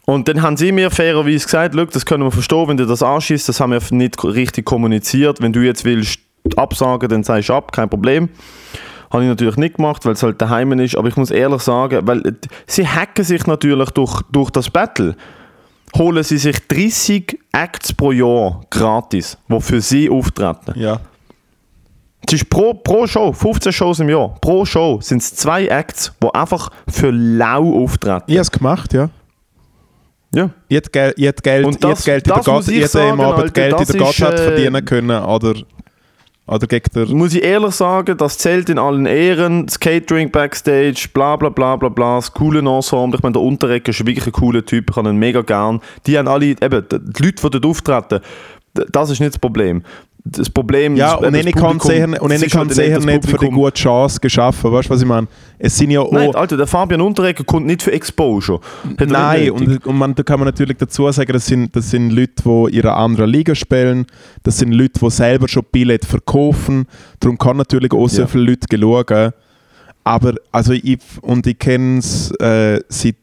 Und 0.05 0.27
dann 0.27 0.43
haben 0.43 0.57
sie 0.57 0.73
mir 0.73 0.91
fairerweise 0.91 1.45
gesagt, 1.45 1.77
Schau, 1.77 1.85
das 1.85 2.07
können 2.07 2.25
wir 2.25 2.33
verstehen, 2.33 2.67
wenn 2.67 2.77
du 2.77 2.87
das 2.87 3.05
anschießt, 3.05 3.49
das 3.49 3.61
haben 3.61 3.71
wir 3.71 3.81
nicht 3.93 4.25
richtig 4.25 4.65
kommuniziert. 4.65 5.41
Wenn 5.41 5.53
du 5.53 5.61
jetzt 5.61 5.85
willst 5.85 6.19
absagen, 6.57 7.09
dann 7.09 7.23
sagst 7.23 7.51
du 7.51 7.55
ab, 7.55 7.71
kein 7.71 7.89
Problem. 7.89 8.31
Habe 9.11 9.23
ich 9.23 9.29
natürlich 9.29 9.57
nicht 9.57 9.77
gemacht, 9.77 10.05
weil 10.05 10.13
es 10.13 10.23
halt 10.23 10.41
daheim 10.41 10.73
ist. 10.79 10.97
Aber 10.97 11.09
ich 11.09 11.17
muss 11.17 11.31
ehrlich 11.31 11.63
sagen, 11.63 12.07
weil 12.07 12.27
äh, 12.27 12.33
sie 12.67 12.87
hacken 12.87 13.25
sich 13.25 13.47
natürlich 13.47 13.91
durch, 13.91 14.21
durch 14.31 14.51
das 14.51 14.69
Battle. 14.71 15.17
Holen 15.97 16.23
sie 16.23 16.37
sich 16.37 16.67
30 16.69 17.39
Acts 17.53 17.95
pro 17.95 18.13
Jahr 18.13 18.61
gratis, 18.71 19.39
die 19.49 19.61
für 19.61 19.81
sie 19.81 20.11
auftreten. 20.11 20.79
Ja. 20.79 21.01
Es 22.27 22.35
ist 22.35 22.51
pro, 22.51 22.75
pro 22.75 23.07
Show, 23.07 23.33
15 23.33 23.73
Shows 23.73 24.01
im 24.01 24.11
Jahr, 24.11 24.35
pro 24.43 24.67
Show 24.67 24.99
sind 25.01 25.23
es 25.23 25.35
zwei 25.35 25.67
Acts, 25.69 26.13
die 26.23 26.35
einfach 26.35 26.69
für 26.91 27.11
lau 27.11 27.83
auftreten. 27.85 28.25
Ich 28.27 28.35
habe 28.35 28.43
es 28.43 28.51
gemacht, 28.51 28.93
ja. 28.93 29.09
Ja. 30.35 30.51
Hätte 30.69 30.91
Geld, 30.91 31.43
Geld, 31.43 31.83
das- 31.83 32.05
Geld 32.05 32.27
in 32.27 32.35
der 32.35 32.89
sagen, 32.89 33.19
Abend 33.21 33.55
Geld 33.55 33.81
in 33.81 33.87
der 33.87 33.97
Gatschat 33.97 34.35
äh, 34.35 34.45
verdienen 34.45 34.85
können 34.85 35.23
oder, 35.25 35.55
oder 36.49 36.67
gegen 36.67 36.87
der... 36.95 37.07
Muss 37.07 37.35
ich 37.35 37.43
ehrlich 37.43 37.75
sagen, 37.75 38.17
das 38.17 38.39
zählt 38.39 38.69
in 38.71 38.79
allen 38.79 39.07
Ehren. 39.07 39.67
Das 39.67 39.79
Catering 39.79 40.31
Backstage, 40.31 41.09
bla 41.13 41.37
bla 41.37 41.51
bla 41.51 41.77
bla 41.77 41.89
bla, 41.89 42.17
das 42.17 42.33
coole 42.33 42.61
Ensemble. 42.61 43.19
Ich 43.19 43.23
meine, 43.23 43.35
der 43.35 43.43
Unterrecker 43.43 43.91
ist 43.91 44.05
wirklich 44.07 44.27
ein 44.27 44.33
cooler 44.33 44.65
Typ, 44.65 44.91
ich 44.91 44.97
habe 44.97 45.11
ihn 45.11 45.17
mega 45.17 45.43
gern. 45.43 45.81
Die 46.07 46.19
haben 46.19 46.29
alle, 46.29 46.47
eben, 46.47 46.61
die 46.61 47.23
Leute, 47.23 47.43
die 47.43 47.51
dort 47.51 47.67
auftreten, 47.67 48.21
das 48.75 49.11
ist 49.11 49.21
nicht 49.21 49.35
das 49.35 49.39
Problem. 49.39 49.83
Das 50.31 50.51
Problem 50.51 50.97
Ja, 50.97 51.17
das, 51.17 51.27
und 51.27 51.33
das 51.35 51.53
kann 51.53 51.81
sicher, 51.81 52.23
und 52.23 52.31
es 52.31 52.53
kann 52.53 52.61
halt 52.69 52.75
sicher 52.75 53.01
nicht 53.01 53.27
für 53.27 53.39
die 53.39 53.49
gute 53.49 53.73
Chance 53.73 54.21
geschaffen. 54.21 54.71
Weißt 54.73 54.89
du, 54.89 54.95
was 54.95 55.01
ich 55.03 55.07
meine? 55.09 55.27
Es 55.59 55.77
sind 55.77 55.91
ja 55.91 56.01
auch... 56.01 56.13
Nein, 56.13 56.35
Alter, 56.35 56.57
der 56.57 56.67
Fabian 56.67 57.01
Unterrecker 57.01 57.45
kommt 57.45 57.67
nicht 57.67 57.83
für 57.83 57.93
Exposure. 57.93 58.61
Hat 58.99 59.09
Nein, 59.09 59.51
und, 59.51 59.87
und 59.87 59.97
man, 59.97 60.15
da 60.15 60.23
kann 60.23 60.39
man 60.41 60.47
natürlich 60.47 60.77
dazu 60.77 61.11
sagen, 61.11 61.33
das 61.33 61.47
sind, 61.47 61.75
das 61.75 61.91
sind 61.91 62.11
Leute, 62.11 62.43
die 62.45 62.77
in 62.79 62.83
einer 62.83 62.97
anderen 62.97 63.31
Liga 63.31 63.55
spielen, 63.55 64.07
das 64.43 64.59
sind 64.59 64.73
Leute, 64.73 65.01
die 65.01 65.11
selber 65.11 65.49
schon 65.49 65.65
Billett 65.73 66.05
verkaufen, 66.05 66.87
darum 67.21 67.39
kann 67.39 67.57
natürlich 67.57 67.93
auch 67.93 68.09
so 68.09 68.23
Ja. 68.23 68.27
viele 68.27 68.45
Leute 68.45 68.67
schauen. 68.79 69.33
Aber, 70.05 70.35
also 70.53 70.73
ich, 70.73 70.99
und 71.23 71.47
ich 71.47 71.59
kenne 71.59 71.99
es 71.99 72.31
äh, 72.41 72.81
seit 72.89 73.17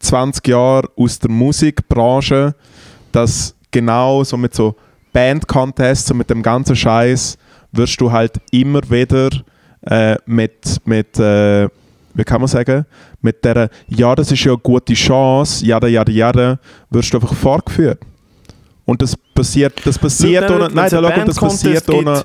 20 0.00 0.46
Jahren 0.48 0.86
aus 0.96 1.18
der 1.18 1.30
Musikbranche, 1.30 2.54
dass 3.12 3.54
genau 3.70 4.24
so 4.24 4.36
mit 4.36 4.54
so 4.54 4.76
Band-Contests 5.12 6.10
und 6.10 6.18
mit 6.18 6.30
dem 6.30 6.42
ganzen 6.42 6.76
Scheiß 6.76 7.38
wirst 7.72 8.00
du 8.00 8.10
halt 8.12 8.34
immer 8.50 8.80
wieder 8.90 9.30
äh, 9.82 10.16
mit, 10.26 10.80
mit 10.84 11.18
äh, 11.18 11.68
wie 12.14 12.24
kann 12.24 12.40
man 12.40 12.48
sagen, 12.48 12.84
mit 13.20 13.44
der, 13.44 13.70
ja, 13.86 14.14
das 14.14 14.32
ist 14.32 14.44
ja 14.44 14.52
eine 14.52 14.60
gute 14.60 14.94
Chance, 14.94 15.64
jada, 15.64 15.86
jada, 15.86 16.10
jada, 16.10 16.58
wirst 16.90 17.12
du 17.12 17.18
einfach 17.18 17.34
vorgeführt. 17.34 18.00
Und 18.84 19.02
das 19.02 19.16
passiert, 19.16 19.74
das 19.84 19.98
passiert 19.98 20.50
ohne, 20.50 20.68
nein, 20.72 20.90
da 20.90 21.02
schau, 21.02 21.24
das 21.24 21.36
passiert 21.36 21.88
ohne, 21.90 22.24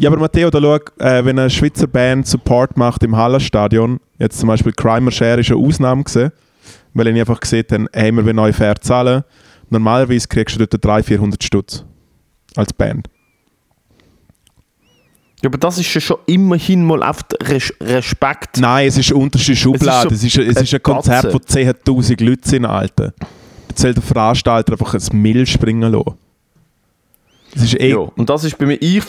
ja, 0.00 0.08
aber 0.08 0.18
Matteo, 0.18 0.48
da 0.48 0.58
schau, 0.58 0.76
äh, 1.04 1.24
wenn 1.24 1.38
eine 1.38 1.50
Schweizer 1.50 1.86
Band 1.86 2.26
Support 2.26 2.76
macht 2.78 3.02
im 3.02 3.14
Hallenstadion, 3.14 4.00
jetzt 4.18 4.38
zum 4.40 4.48
Beispiel 4.48 4.72
Crimer 4.72 5.10
Share 5.10 5.38
ist 5.38 5.50
eine 5.50 5.60
Ausnahme 5.60 6.04
gewesen, 6.04 6.32
weil 6.94 7.08
ich 7.08 7.20
einfach 7.20 7.38
gesehen 7.38 7.66
habe, 7.70 7.86
hey, 7.92 8.10
wir 8.10 8.24
wollen 8.24 8.38
euch 8.38 8.56
fair 8.56 8.76
zahlen. 8.80 9.24
Normalerweise 9.70 10.28
kriegst 10.28 10.56
du 10.56 10.66
dort 10.66 10.84
300, 10.84 11.06
400 11.06 11.44
Stutz 11.44 11.84
als 12.56 12.72
Band. 12.72 13.08
Ja, 15.42 15.48
aber 15.48 15.56
das 15.56 15.78
ist 15.78 15.92
ja 15.94 16.00
schon 16.00 16.18
immerhin 16.26 16.84
mal 16.84 17.02
auf 17.02 17.20
Res 17.42 17.72
Respekt. 17.80 18.58
Nein, 18.58 18.88
es 18.88 18.98
ist 18.98 19.10
eine 19.10 19.22
unterste 19.22 19.56
Schublade. 19.56 20.14
Es 20.14 20.22
ist, 20.22 20.34
so 20.34 20.42
es 20.42 20.60
ist, 20.60 20.74
ein 20.74 20.82
Konzert, 20.82 21.22
Gatze. 21.22 21.34
wo 21.34 21.38
10'000 21.38 22.22
Leute 22.22 22.46
sind, 22.46 22.66
Alter. 22.66 23.14
Da 23.18 23.74
soll 23.74 23.94
der 23.94 24.02
Veranstalter 24.02 24.72
einfach 24.72 24.92
ein 24.92 25.22
Mill 25.22 25.46
springen 25.46 25.90
lassen. 25.92 26.14
Das 27.54 27.64
ist 27.64 27.80
eh... 27.80 27.90
Ja, 27.90 27.98
und 27.98 28.30
das 28.30 28.44
ist 28.44 28.58
bei 28.58 28.66
mir, 28.66 28.80
ich, 28.80 29.02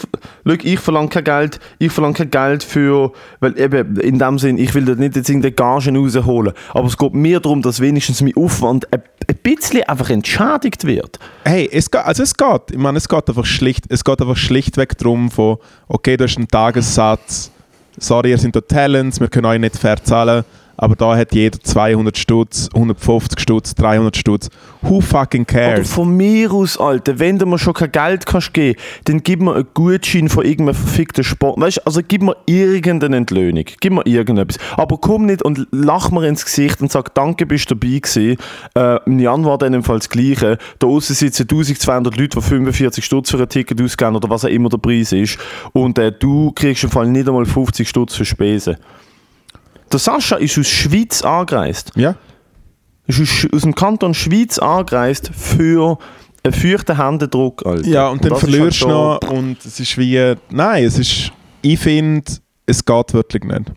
schau, 0.46 0.54
ich 0.64 0.80
verlange 0.80 1.10
kein 1.10 1.24
Geld, 1.24 1.60
ich 1.80 1.92
verlange 1.92 2.16
kein 2.16 2.32
Geld 2.32 2.64
für, 2.64 3.12
weil 3.40 3.60
eben 3.60 3.98
in 3.98 4.20
dem 4.20 4.40
Sinn, 4.40 4.58
ich 4.58 4.74
will 4.74 4.86
da 4.86 4.96
nicht 4.96 5.16
jetzt 5.16 5.30
irgendeine 5.30 5.54
Gage 5.54 5.96
rausholen, 5.96 6.54
aber 6.74 6.88
es 6.88 6.98
geht 6.98 7.14
mir 7.14 7.40
darum, 7.40 7.62
dass 7.62 7.80
wenigstens 7.80 8.22
mein 8.22 8.36
Aufwand 8.36 8.92
ein, 8.92 9.04
ein 9.28 9.36
bisschen 9.44 9.84
einfach 9.84 10.10
entschädigt 10.10 10.86
wird. 10.86 11.20
Hey, 11.46 11.70
es 11.72 11.92
geht, 11.92 12.02
also 12.02 12.24
es 12.24 12.36
geht. 12.36 12.72
Ich 12.72 12.78
meine, 12.78 12.98
es 12.98 13.08
geht 13.08 13.28
einfach 13.28 13.46
schlicht, 13.46 13.86
es 13.90 14.04
geht 14.04 14.20
einfach 14.22 14.38
schlichtweg 14.38 14.98
darum, 14.98 15.30
von, 15.30 15.58
okay, 15.88 16.18
du 16.18 16.24
hast 16.24 16.38
einen 16.38 16.48
Tagessatz, 16.48 17.52
sorry, 17.98 18.32
ihr 18.32 18.38
seid 18.38 18.56
da 18.56 18.62
Talents, 18.62 19.20
wir 19.20 19.28
können 19.28 19.46
euch 19.46 19.60
nicht 19.60 19.78
fair 19.78 20.04
zahlen, 20.04 20.44
aber 20.82 20.96
da 20.96 21.16
hat 21.16 21.34
jeder 21.34 21.60
200 21.60 22.18
Stutz, 22.18 22.68
150 22.74 23.40
Stutz, 23.40 23.76
300 23.76 24.18
Stutz. 24.18 24.50
Who 24.82 25.00
fucking 25.00 25.44
Oder 25.44 25.54
cares? 25.54 25.94
von 25.94 26.18
mir 26.18 26.52
aus, 26.52 26.78
Alter, 26.80 27.20
wenn 27.20 27.38
du 27.38 27.46
mir 27.46 27.60
schon 27.60 27.76
kein 27.76 27.92
Geld 27.92 28.26
kannst 28.26 28.52
geben, 28.52 28.80
dann 29.06 29.22
gib 29.22 29.42
mir 29.42 29.54
einen 29.54 29.68
Gutschein 29.76 30.28
von 30.28 30.44
irgendeinem 30.44 30.74
verfickten 30.74 31.24
Sport. 31.24 31.62
Weißt 31.62 31.78
du, 31.78 31.82
also 31.86 32.02
gib 32.06 32.24
mir 32.24 32.36
irgendeine 32.48 33.18
Entlöhnung. 33.18 33.64
Gib 33.80 33.94
mir 33.94 34.06
irgendetwas. 34.08 34.58
Aber 34.76 34.98
komm 34.98 35.28
nicht 35.28 35.44
und 35.44 35.68
lach 35.72 36.10
mir 36.10 36.28
ins 36.28 36.44
Gesicht 36.44 36.82
und 36.82 36.92
sag, 36.92 37.14
danke, 37.14 37.46
bist 37.46 37.70
du 37.70 37.76
dabei 37.76 38.00
gewesen. 38.00 38.38
Äh, 38.74 39.00
Im 39.06 39.20
Januar 39.20 39.60
dann 39.60 39.84
Fall 39.84 40.00
das 40.00 40.10
Gleiche. 40.10 40.58
Da 40.80 40.88
außen 40.88 41.16
sitzen 41.16 41.44
1200 41.44 42.18
Leute, 42.18 42.40
die 42.40 42.42
45 42.42 43.06
Stutz 43.06 43.30
für 43.30 43.38
ein 43.38 43.48
Ticket 43.50 43.80
ausgeben 43.80 44.16
oder 44.16 44.32
was 44.32 44.46
auch 44.46 44.50
immer 44.50 44.70
der 44.70 44.80
Preis 44.80 45.12
ist. 45.12 45.38
Und 45.74 46.00
äh, 46.00 46.12
du 46.12 46.52
kriegst 46.54 46.84
im 46.84 46.90
Fall 46.90 47.06
nicht 47.06 47.28
einmal 47.28 47.46
50 47.46 47.88
Stutz 47.88 48.16
für 48.16 48.26
Spesen. 48.26 48.78
Der 49.92 50.00
Sascha 50.00 50.38
ist 50.38 50.58
aus 50.58 50.68
Schweiz 50.68 51.22
angereist 51.22 51.92
Ja? 51.96 52.16
ist 53.08 53.22
aus, 53.22 53.48
aus 53.54 53.62
dem 53.64 53.76
Kanton 53.76 54.14
Schweiz 54.14 54.58
angereist 54.60 55.32
für 55.34 55.98
einen 56.44 56.54
feuchten 56.54 56.98
Händedruck, 56.98 57.66
Alter. 57.66 57.88
Ja, 57.88 58.08
und 58.10 58.24
dann 58.24 58.34
ist 58.34 58.40
verlierst 58.40 58.82
du 58.82 58.88
halt 58.88 59.24
noch 59.24 59.30
und 59.30 59.64
es 59.64 59.80
ist 59.80 59.98
wie... 59.98 60.36
Nein, 60.50 60.84
es 60.84 60.98
ist... 60.98 61.32
Ich 61.62 61.80
finde, 61.80 62.32
es 62.66 62.84
geht 62.84 63.14
wirklich 63.14 63.44
nicht. 63.44 63.72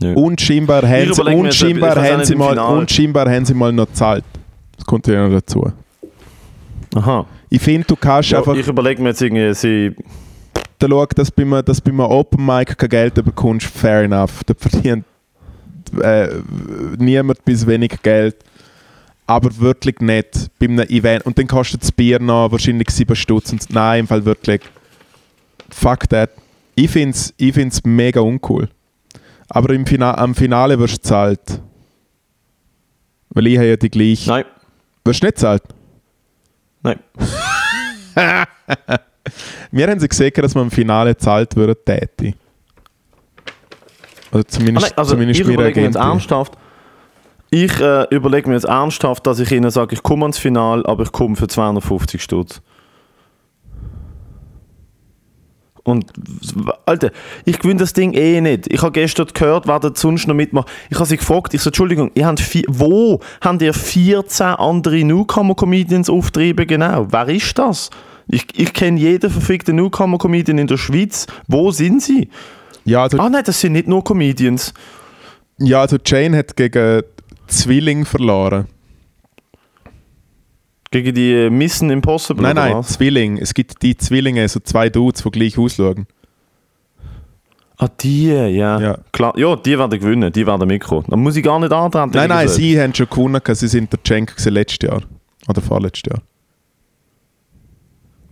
Ja. 0.00 0.12
Und 0.14 0.40
scheinbar 0.40 0.82
haben 0.82 1.14
sie, 1.14 1.22
und 1.22 1.54
scheinbar 1.54 1.96
haben 2.02 2.24
sie 2.24 2.34
mal, 2.34 2.58
und 2.58 2.90
scheinbar 2.90 3.30
haben 3.30 3.44
sie 3.44 3.54
mal 3.54 3.72
noch 3.72 3.86
gezahlt. 3.86 4.24
Das 4.76 4.84
kommt 4.84 5.06
ja 5.06 5.28
noch 5.28 5.36
dazu. 5.36 5.72
Aha. 6.96 7.26
Ich 7.48 7.62
finde, 7.62 7.86
du 7.86 7.94
kannst 7.94 8.30
Ja, 8.30 8.38
einfach... 8.38 8.56
ich 8.56 8.66
überlege 8.66 9.00
mir 9.00 9.10
jetzt 9.10 9.22
irgendwie, 9.22 9.54
sie... 9.54 9.94
Da 10.78 10.88
schau, 10.88 11.06
dass 11.06 11.28
du 11.32 11.34
bei 11.36 11.42
einem, 11.42 11.64
dass 11.64 11.82
du 11.82 11.84
bei 11.84 11.90
einem 11.90 12.10
Open 12.12 12.44
Mic 12.44 12.76
kein 12.76 12.88
Geld 12.88 13.14
bekommst, 13.14 13.66
fair 13.66 14.02
enough. 14.02 14.42
Da 14.44 14.54
verdient 14.56 15.04
äh, 16.00 16.28
niemand 16.98 17.44
bis 17.44 17.66
wenig 17.66 18.02
Geld. 18.02 18.36
Aber 19.26 19.56
wirklich 19.58 20.00
nicht 20.00 20.50
bei 20.58 20.66
einem 20.66 20.86
Event. 20.88 21.24
Und 21.24 21.38
dann 21.38 21.46
kostet 21.46 21.82
das 21.82 21.90
Bier 21.92 22.20
noch 22.20 22.52
wahrscheinlich 22.52 22.90
7 22.90 23.16
Stutz. 23.16 23.54
Nein, 23.70 24.00
im 24.00 24.06
Fall 24.06 24.24
wirklich. 24.24 24.60
Fuck 25.70 26.08
that. 26.10 26.30
Ich 26.74 26.90
finde 26.90 27.16
es 27.16 27.32
ich 27.38 27.54
find's 27.54 27.80
mega 27.84 28.20
uncool. 28.20 28.68
Aber 29.48 29.72
im 29.72 29.86
Fina 29.86 30.18
am 30.18 30.34
Finale 30.34 30.78
wirst 30.78 30.94
du 30.94 30.98
gezahlt. 31.02 31.62
Weil 33.30 33.46
ich 33.46 33.56
habe 33.56 33.68
ja 33.68 33.76
die 33.76 33.88
gleiche. 33.90 34.28
Nein, 34.30 34.44
Wirst 35.04 35.22
du 35.22 35.26
nicht 35.26 35.36
gezahlt? 35.36 35.62
nein. 36.82 36.98
Wir 39.70 39.88
haben 39.88 40.00
sie 40.00 40.08
gesehen, 40.08 40.32
dass 40.36 40.54
man 40.54 40.64
im 40.64 40.70
Finale 40.70 41.14
gezahlt 41.14 41.56
würde, 41.56 41.76
täte. 41.76 42.34
Oder 44.32 44.42
Ah, 44.42 44.48
zumindest, 44.48 44.88
nein 44.88 44.98
also 44.98 45.12
zumindest 45.12 45.40
ich 45.40 45.46
mir 45.46 45.54
überlege 45.54 45.80
mir 45.80 45.86
jetzt 45.86 45.96
ernsthaft, 45.96 46.54
ich 47.50 47.80
äh, 47.80 48.06
überlege 48.10 48.48
mir 48.48 48.56
jetzt 48.56 48.64
ernsthaft, 48.64 49.26
dass 49.26 49.38
ich 49.38 49.52
ihnen 49.52 49.70
sage, 49.70 49.94
ich 49.94 50.02
komme 50.02 50.24
ans 50.24 50.38
Finale, 50.38 50.84
aber 50.86 51.04
ich 51.04 51.12
komme 51.12 51.36
für 51.36 51.46
250 51.46 52.20
Stutz. 52.20 52.60
Und, 55.84 56.10
Alter, 56.86 57.10
ich 57.44 57.58
gewinne 57.58 57.80
das 57.80 57.92
Ding 57.92 58.14
eh 58.14 58.40
nicht. 58.40 58.72
Ich 58.72 58.80
habe 58.80 58.92
gestern 58.92 59.26
gehört, 59.32 59.68
wer 59.68 59.78
da 59.78 59.90
sonst 59.94 60.26
noch 60.26 60.34
mitmacht. 60.34 60.66
Ich 60.88 60.96
habe 60.96 61.06
sie 61.06 61.18
gefragt, 61.18 61.52
ich 61.52 61.60
so, 61.60 61.68
Entschuldigung, 61.68 62.10
ihr 62.14 62.26
habt 62.26 62.40
vier, 62.40 62.64
wo 62.68 63.20
habt 63.42 63.60
ihr 63.60 63.74
14 63.74 64.46
andere 64.46 65.04
Newcomer-Comedians 65.04 66.08
auftrieben 66.08 66.66
genau? 66.66 67.06
Wer 67.10 67.28
ist 67.28 67.58
das? 67.58 67.90
Ich, 68.28 68.46
ich 68.56 68.72
kenne 68.72 68.98
jeden 68.98 69.30
verfickten 69.30 69.76
Newcomer-Comedian 69.76 70.58
in 70.58 70.66
der 70.66 70.76
Schweiz. 70.78 71.26
Wo 71.46 71.70
sind 71.70 72.02
sie? 72.02 72.28
Ja, 72.84 73.02
also, 73.02 73.18
Ah 73.18 73.28
nein, 73.28 73.44
das 73.44 73.60
sind 73.60 73.72
nicht 73.72 73.88
nur 73.88 74.02
Comedians. 74.04 74.72
ja, 75.58 75.80
also 75.80 75.96
Jane 76.04 76.36
hat 76.38 76.56
gegen 76.56 77.02
Zwilling 77.46 78.04
verloren. 78.04 78.66
Gegen 80.90 81.14
die 81.14 81.32
äh, 81.32 81.50
Mission 81.50 81.90
Impossible 81.90 82.42
nein, 82.42 82.56
nein, 82.56 82.76
was? 82.76 82.88
Zwilling. 82.90 83.38
Es 83.38 83.52
gibt 83.52 83.82
die 83.82 83.96
Zwillinge, 83.96 84.48
so 84.48 84.60
zwei 84.60 84.88
Dudes, 84.88 85.22
die 85.22 85.30
gleich 85.30 85.58
ausschauen. 85.58 86.06
Ah, 87.76 87.88
die, 88.00 88.28
ja. 88.28 88.78
Ja. 88.80 88.98
Klar, 89.10 89.36
ja, 89.36 89.56
die 89.56 89.76
werden 89.76 89.98
gewinnen, 89.98 90.32
die 90.32 90.46
werden 90.46 90.68
mitkommen. 90.68 91.04
Dann 91.08 91.20
muss 91.20 91.34
ich 91.36 91.42
gar 91.42 91.58
nicht 91.58 91.72
antreten. 91.72 92.10
Nein, 92.14 92.28
nein, 92.28 92.48
sie 92.48 92.80
haben 92.80 92.94
schon 92.94 93.08
gewonnen, 93.10 93.40
sie 93.44 93.66
sind 93.68 93.92
der 93.92 94.04
Cenk 94.04 94.34
letztes 94.44 94.88
Jahr. 94.88 95.02
Oder 95.48 95.60
vorletztes 95.60 96.12
Jahr. 96.12 96.22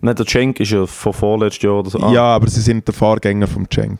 Nein, 0.03 0.15
der 0.17 0.25
Cenk 0.25 0.59
ist 0.59 0.71
ja 0.71 0.85
von 0.85 1.13
vorletztes 1.13 1.63
Jahr 1.63 1.79
oder 1.79 1.89
so. 1.89 1.97
Ah. 1.99 2.11
Ja, 2.11 2.23
aber 2.35 2.49
sie 2.49 2.59
sind 2.59 2.85
der 2.85 2.93
Vorgänger 2.93 3.47
vom 3.47 3.69
Cenk. 3.69 3.99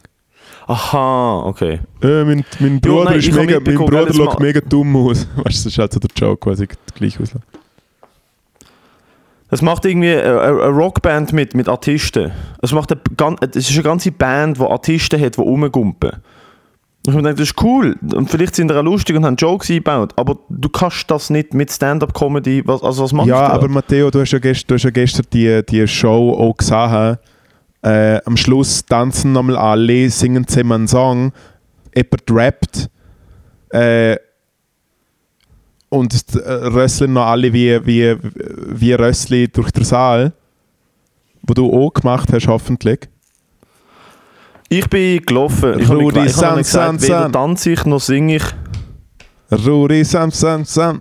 Aha, 0.67 1.43
okay. 1.45 1.79
Äh, 2.01 2.25
mein, 2.25 2.45
mein 2.59 2.81
Bruder, 2.81 3.11
nein, 3.11 3.19
ist 3.19 3.33
mega, 3.33 3.59
mein 3.65 3.75
Bruder 3.75 4.13
schaut 4.13 4.37
mega 4.41 4.59
dumm 4.59 4.97
aus. 4.97 5.25
Weißt 5.37 5.45
du, 5.45 5.45
das 5.45 5.65
ist 5.65 5.77
halt 5.77 5.93
so 5.93 5.99
der 6.01 6.09
Joke, 6.13 6.49
was 6.49 6.59
ich 6.59 6.69
gleich 6.93 7.17
ausschaue. 7.21 7.41
Es 9.49 9.61
macht 9.61 9.85
irgendwie 9.85 10.09
äh, 10.09 10.23
eine, 10.23 10.63
eine 10.63 10.73
Rockband 10.73 11.31
mit, 11.31 11.55
mit 11.55 11.69
Artisten. 11.69 12.33
Es, 12.61 12.73
macht 12.73 12.91
eine, 12.91 13.37
es 13.55 13.69
ist 13.69 13.73
eine 13.73 13.83
ganze 13.83 14.11
Band, 14.11 14.57
die 14.57 14.61
Artisten 14.61 15.21
hat, 15.21 15.37
die 15.37 15.41
rumgumpen. 15.41 16.11
Ich 17.05 17.13
mir 17.13 17.21
denke, 17.21 17.41
das 17.41 17.49
ist 17.49 17.61
cool. 17.61 17.97
Und 18.15 18.29
vielleicht 18.29 18.55
sind 18.55 18.71
auch 18.71 18.81
lustig 18.81 19.17
und 19.17 19.25
haben 19.25 19.35
Jokes 19.35 19.69
eingebaut. 19.69 20.13
Aber 20.15 20.37
du 20.49 20.69
kannst 20.69 21.11
das 21.11 21.29
nicht 21.29 21.53
mit 21.53 21.69
Stand-Up-Comedy. 21.69 22.63
Was, 22.65 22.81
also 22.81 23.03
was 23.03 23.11
machst 23.11 23.27
Ja, 23.27 23.49
du? 23.49 23.53
aber 23.55 23.67
Matteo, 23.67 24.09
du 24.09 24.21
hast 24.21 24.31
ja 24.31 24.39
gestern, 24.39 24.67
du 24.69 24.75
hast 24.75 24.83
ja 24.83 24.89
gestern 24.89 25.25
die, 25.33 25.61
die 25.67 25.85
Show 25.87 26.33
auch 26.33 26.55
gesehen. 26.55 27.17
Äh, 27.81 28.21
am 28.23 28.37
Schluss 28.37 28.85
tanzen 28.85 29.33
nochmal 29.33 29.57
alle, 29.57 30.09
singen 30.09 30.47
zusammen 30.47 30.71
einen 30.71 30.87
Song, 30.87 31.33
jemand 31.93 32.23
rappt 32.31 32.89
äh, 33.71 34.15
und 35.89 36.13
äh, 36.35 36.49
rösseln 36.49 37.11
noch 37.11 37.25
alle 37.25 37.51
wie, 37.51 37.85
wie, 37.85 38.15
wie 38.21 38.93
Rössli 38.93 39.49
durch 39.49 39.71
den 39.71 39.83
Saal. 39.83 40.31
Wo 41.45 41.53
du 41.53 41.69
auch 41.69 41.93
gemacht 41.93 42.31
hast, 42.31 42.47
hoffentlich. 42.47 43.09
Ich 44.77 44.89
bin 44.89 45.23
gelaufen. 45.23 45.79
Ich 45.79 45.87
Rudi, 45.87 46.15
habe 46.15 46.25
gesagt, 46.25 46.65
San, 46.65 46.99
weder 46.99 47.31
tanze 47.31 47.73
ich 47.73 47.85
noch 47.85 47.99
singe 47.99 48.37
ich. 48.37 48.43
Ruri, 49.51 50.03
Sam, 50.03 50.31
Sam, 50.31 50.65
Sam. 50.65 50.99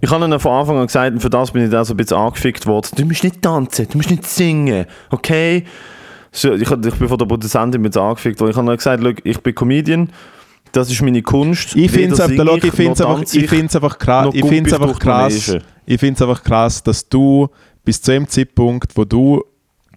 Ich 0.00 0.10
habe 0.10 0.24
ihnen 0.24 0.40
von 0.40 0.52
Anfang 0.52 0.78
an 0.78 0.86
gesagt, 0.86 1.12
und 1.12 1.20
für 1.20 1.30
das 1.30 1.52
bin 1.52 1.62
ich 1.62 1.70
dann 1.70 1.84
so 1.84 1.94
ein 1.94 1.96
bisschen 1.96 2.16
angefickt 2.16 2.66
worden. 2.66 2.88
Du 2.96 3.04
musst 3.04 3.22
nicht 3.22 3.40
tanzen, 3.40 3.86
du 3.88 3.98
musst 3.98 4.10
nicht 4.10 4.26
singen, 4.26 4.86
okay? 5.10 5.62
So, 6.32 6.54
ich, 6.54 6.68
ich 6.68 6.94
bin 6.96 7.08
von 7.08 7.18
der 7.18 7.26
Produzentin 7.26 7.82
mit 7.82 7.96
angefickt 7.96 8.40
worden. 8.40 8.50
Ich 8.50 8.56
habe 8.56 8.66
ihnen 8.66 8.76
gesagt, 8.76 9.02
«Schau, 9.04 9.12
ich 9.22 9.40
bin 9.40 9.54
Comedian, 9.54 10.10
das 10.72 10.90
ist 10.90 11.02
meine 11.02 11.22
Kunst. 11.22 11.76
Ich 11.76 11.90
finde 11.90 12.14
es 12.14 12.20
einfach, 12.20 12.56
ich 12.56 12.72
find's 12.72 13.00
einfach, 13.00 13.22
ich 13.22 13.48
find's 13.48 13.76
einfach 13.76 13.98
krass, 13.98 14.28
ich 14.32 14.44
find's 14.44 14.72
einfach 14.72 14.98
krass, 14.98 15.56
ich 15.86 16.00
find's 16.00 16.20
einfach 16.20 16.42
krass, 16.42 16.82
dass 16.82 17.08
du 17.08 17.48
bis 17.84 18.02
zu 18.02 18.10
dem 18.10 18.28
Zeitpunkt, 18.28 18.96
wo 18.96 19.04
du 19.04 19.44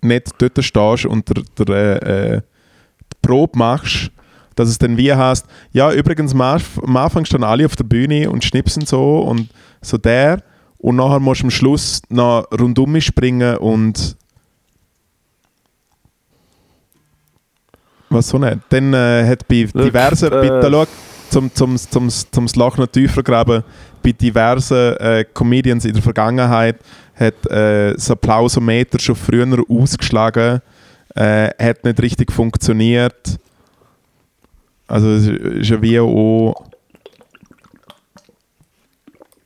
nicht 0.01 0.31
dort 0.37 0.63
stehst 0.63 1.05
und 1.05 1.27
der, 1.29 1.65
der, 1.65 1.75
äh, 2.03 2.35
äh, 2.35 2.41
die 3.13 3.17
Probe 3.27 3.57
machst, 3.57 4.11
dass 4.55 4.67
es 4.69 4.77
dann 4.77 4.97
wie 4.97 5.13
heißt, 5.13 5.45
ja 5.71 5.91
übrigens 5.91 6.33
am 6.33 6.41
Anf- 6.41 6.83
am 6.83 6.97
Anfang 6.97 7.25
stehen 7.25 7.43
alle 7.43 7.65
auf 7.65 7.75
der 7.75 7.85
Bühne 7.85 8.29
und 8.29 8.43
schnipsen 8.43 8.85
so 8.85 9.19
und 9.19 9.49
so 9.81 9.97
der 9.97 10.43
und 10.77 10.95
nachher 10.95 11.19
musst 11.19 11.41
du 11.41 11.45
am 11.45 11.51
Schluss 11.51 12.01
noch 12.09 12.45
rundum 12.59 12.99
springen 12.99 13.57
und 13.57 14.17
was 18.09 18.27
so 18.27 18.37
nicht. 18.37 18.57
Dann 18.69 18.93
äh, 18.93 19.25
hat 19.25 19.47
bei 19.47 19.67
Look, 19.73 19.85
diversen, 19.85 20.31
äh, 20.31 20.47
da 20.61 20.69
schau, 20.69 20.85
zum, 21.29 21.53
zum, 21.53 21.77
zum, 21.77 22.09
zum 22.09 22.45
Loch 22.55 22.77
noch 22.77 22.87
tiefer 22.87 23.23
graben, 23.23 23.63
bei 24.03 24.11
diversen 24.11 24.97
äh, 24.97 25.25
Comedians 25.33 25.85
in 25.85 25.93
der 25.93 26.03
Vergangenheit 26.03 26.79
hat 27.21 27.45
äh, 27.47 27.93
das 27.93 28.09
Applausometer 28.09 28.99
schon 28.99 29.15
früher 29.15 29.63
ausgeschlagen, 29.69 30.61
äh, 31.15 31.49
hat 31.59 31.83
nicht 31.83 32.01
richtig 32.01 32.31
funktioniert. 32.31 33.39
Also 34.87 35.09
es 35.11 35.27
ist 35.27 35.69
ja 35.69 35.81
wie 35.81 35.99
auch 35.99 36.65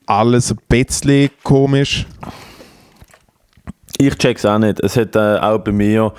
alles 0.06 0.50
ein 0.50 0.58
bisschen 0.68 1.30
komisch. 1.42 2.06
Ich 3.98 4.16
check's 4.16 4.44
auch 4.44 4.58
nicht. 4.58 4.80
Es 4.80 4.96
hat 4.96 5.16
äh, 5.16 5.38
auch 5.38 5.58
bei 5.58 5.72
mir. 5.72 6.12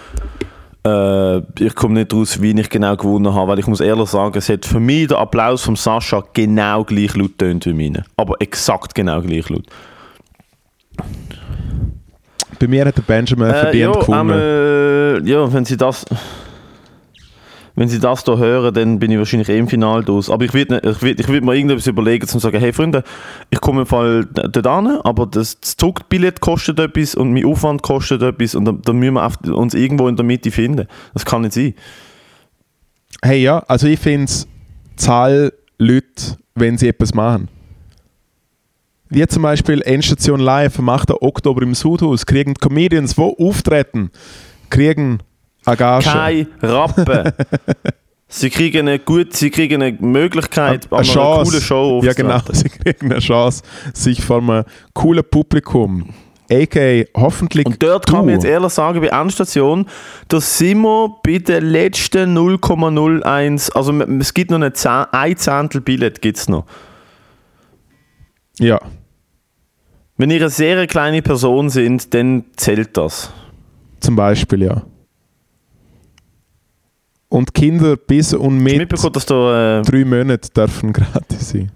Äh, 0.86 1.38
ich 1.60 1.76
komme 1.76 1.96
nicht 1.96 2.14
raus, 2.14 2.42
wie 2.42 2.60
ich 2.60 2.70
genau 2.70 2.96
gewonnen 2.96 3.34
habe, 3.34 3.52
weil 3.52 3.60
ich 3.60 3.68
muss 3.68 3.82
ehrlich 3.82 4.10
sagen, 4.10 4.38
es 4.38 4.50
hat 4.50 4.66
für 4.66 4.80
mich 4.80 5.08
der 5.08 5.20
Applaus 5.20 5.64
von 5.64 5.76
Sascha 5.76 6.24
genau 6.34 6.84
gleich 6.84 7.16
laut 7.16 7.38
tönt 7.38 7.66
wie 7.66 7.74
meine. 7.74 8.06
Aber 8.16 8.36
exakt 8.40 8.96
genau 8.96 9.22
gleich 9.22 9.50
laut. 9.50 9.66
Bei 12.60 12.68
mir 12.68 12.86
hat 12.86 12.98
der 12.98 13.04
Benjamin 13.04 13.50
Äh, 13.50 13.54
verdient 13.54 13.96
ja, 13.96 14.02
gewonnen. 14.02 14.30
ähm, 14.32 15.26
äh, 15.26 15.30
ja, 15.30 15.54
wenn 15.54 15.66
sie 15.66 15.78
das. 15.78 16.06
Wenn 17.80 17.90
sie 17.90 18.00
das 18.00 18.24
hier 18.24 18.40
hören, 18.40 18.74
dann 18.74 18.98
bin 18.98 19.12
ich 19.12 19.20
wahrscheinlich 19.20 19.50
eh 19.50 19.60
im 19.60 19.68
Finale 19.68 20.04
durch. 20.04 20.32
Aber 20.32 20.44
ich 20.44 20.52
würde 20.52 20.82
ich 20.84 21.00
würd, 21.04 21.20
ich 21.20 21.28
würd 21.28 21.44
mir 21.44 21.54
irgendetwas 21.54 21.86
überlegen, 21.86 22.24
um 22.24 22.28
zu 22.30 22.40
sagen, 22.40 22.60
hey 22.60 22.74
Freunde, 22.74 23.04
ich 23.52 23.62
komme 23.62 23.82
im 23.82 23.86
Fall 23.86 24.26
dort 24.34 24.56
hin, 24.66 24.98
aber 25.04 25.28
das, 25.28 25.62
Zugbillett 25.62 26.42
kostet 26.42 26.80
etwas 26.80 27.14
und 27.14 27.34
mein 27.34 27.46
Aufwand 27.46 27.84
kostet 27.84 28.24
etwas 28.24 28.56
und 28.56 28.66
dann, 28.66 28.82
dann 28.82 28.98
müssen 28.98 29.14
wir 29.14 29.56
uns 29.56 29.76
irgendwo 29.76 30.08
in 30.08 30.16
der 30.16 30.26
Mitte 30.26 30.50
finden. 30.50 30.88
Das 31.14 31.24
kann 31.24 31.44
nicht 31.44 31.54
sein. 31.54 31.76
Hey 33.22 33.44
ja, 33.44 33.60
also 33.68 33.86
ich 33.86 34.00
finde 34.00 34.26
es 34.26 34.48
Zahl 34.96 35.54
Leute, 35.78 36.38
wenn 36.56 36.80
sie 36.80 36.88
etwas 36.88 37.14
machen. 37.14 37.48
Wie 39.10 39.26
zum 39.28 39.44
Beispiel 39.44 39.82
Endstation 39.84 40.40
Live 40.40 40.80
am 40.80 40.90
8. 40.90 41.12
Oktober 41.22 41.62
im 41.62 41.74
Sudhaus 41.74 42.26
kriegen 42.26 42.54
Comedians, 42.56 43.16
die 43.16 43.22
auftreten, 43.22 44.12
kriegen 44.70 45.20
eine 45.66 45.78
Gage. 45.78 46.06
Kein 46.06 46.48
Rappen. 46.62 47.32
sie 48.28 48.50
kriegen 48.50 48.88
eine 48.88 49.00
gut, 49.00 49.34
sie 49.34 49.50
kriegen 49.50 49.82
eine 49.82 49.98
Möglichkeit, 50.00 50.92
eine 50.92 51.00
an 51.00 51.10
einer 51.10 51.44
coolen 51.44 51.62
Show 51.62 52.02
Ja 52.04 52.14
genau, 52.14 52.40
sie 52.52 52.70
kriegen 52.70 53.12
eine 53.12 53.20
Chance, 53.20 53.64
sich 53.94 54.22
vor 54.22 54.42
einem 54.42 54.64
coolen 54.94 55.24
Publikum, 55.30 56.10
a.k.a. 56.52 57.06
hoffentlich 57.18 57.66
Und 57.66 57.82
dort 57.82 58.10
du. 58.10 58.14
kann 58.14 58.26
man 58.26 58.36
jetzt 58.36 58.46
ehrlich 58.46 58.74
sagen, 58.74 59.00
bei 59.00 59.08
Endstation, 59.08 59.86
da 60.28 60.42
sind 60.42 60.82
wir 60.82 61.16
bei 61.24 61.38
den 61.38 61.66
letzten 61.66 62.38
0,01, 62.38 63.72
also 63.72 63.94
es 64.02 64.34
gibt 64.34 64.52
noch 64.52 64.58
eine 64.58 64.74
Zehn, 64.74 65.06
ein 65.12 65.38
Zehntel 65.38 65.80
Billett 65.82 66.22
gibt's 66.22 66.50
noch. 66.50 66.66
Ja, 68.60 68.80
Wenn 70.18 70.32
ihr 70.32 70.38
eine 70.42 70.50
sehr 70.50 70.88
kleine 70.88 71.22
Person 71.22 71.70
sind, 71.70 72.14
dann 72.14 72.46
zählt 72.56 72.98
das. 72.98 73.32
zum 74.00 74.16
Beispiel, 74.16 74.64
ja. 74.64 74.82
Und 77.30 77.54
Kinder 77.54 77.98
bis 77.98 78.34
und 78.34 78.58
mit 78.60 78.92
dass 79.16 79.26
der, 79.26 79.82
äh, 79.86 79.90
drei 79.90 80.06
Monaten 80.06 80.48
dürfen 80.56 80.94
gratis 80.94 81.50
sein. 81.50 81.72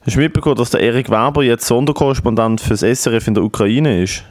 hast 0.00 0.16
du 0.16 0.20
mitbekommen, 0.20 0.56
dass 0.56 0.70
der 0.70 0.80
Erik 0.80 1.10
Weber 1.10 1.42
jetzt 1.42 1.66
Sonderkorrespondent 1.66 2.60
fürs 2.60 2.80
SRF 2.80 3.28
in 3.28 3.34
der 3.34 3.44
Ukraine 3.44 4.02
ist? 4.02 4.24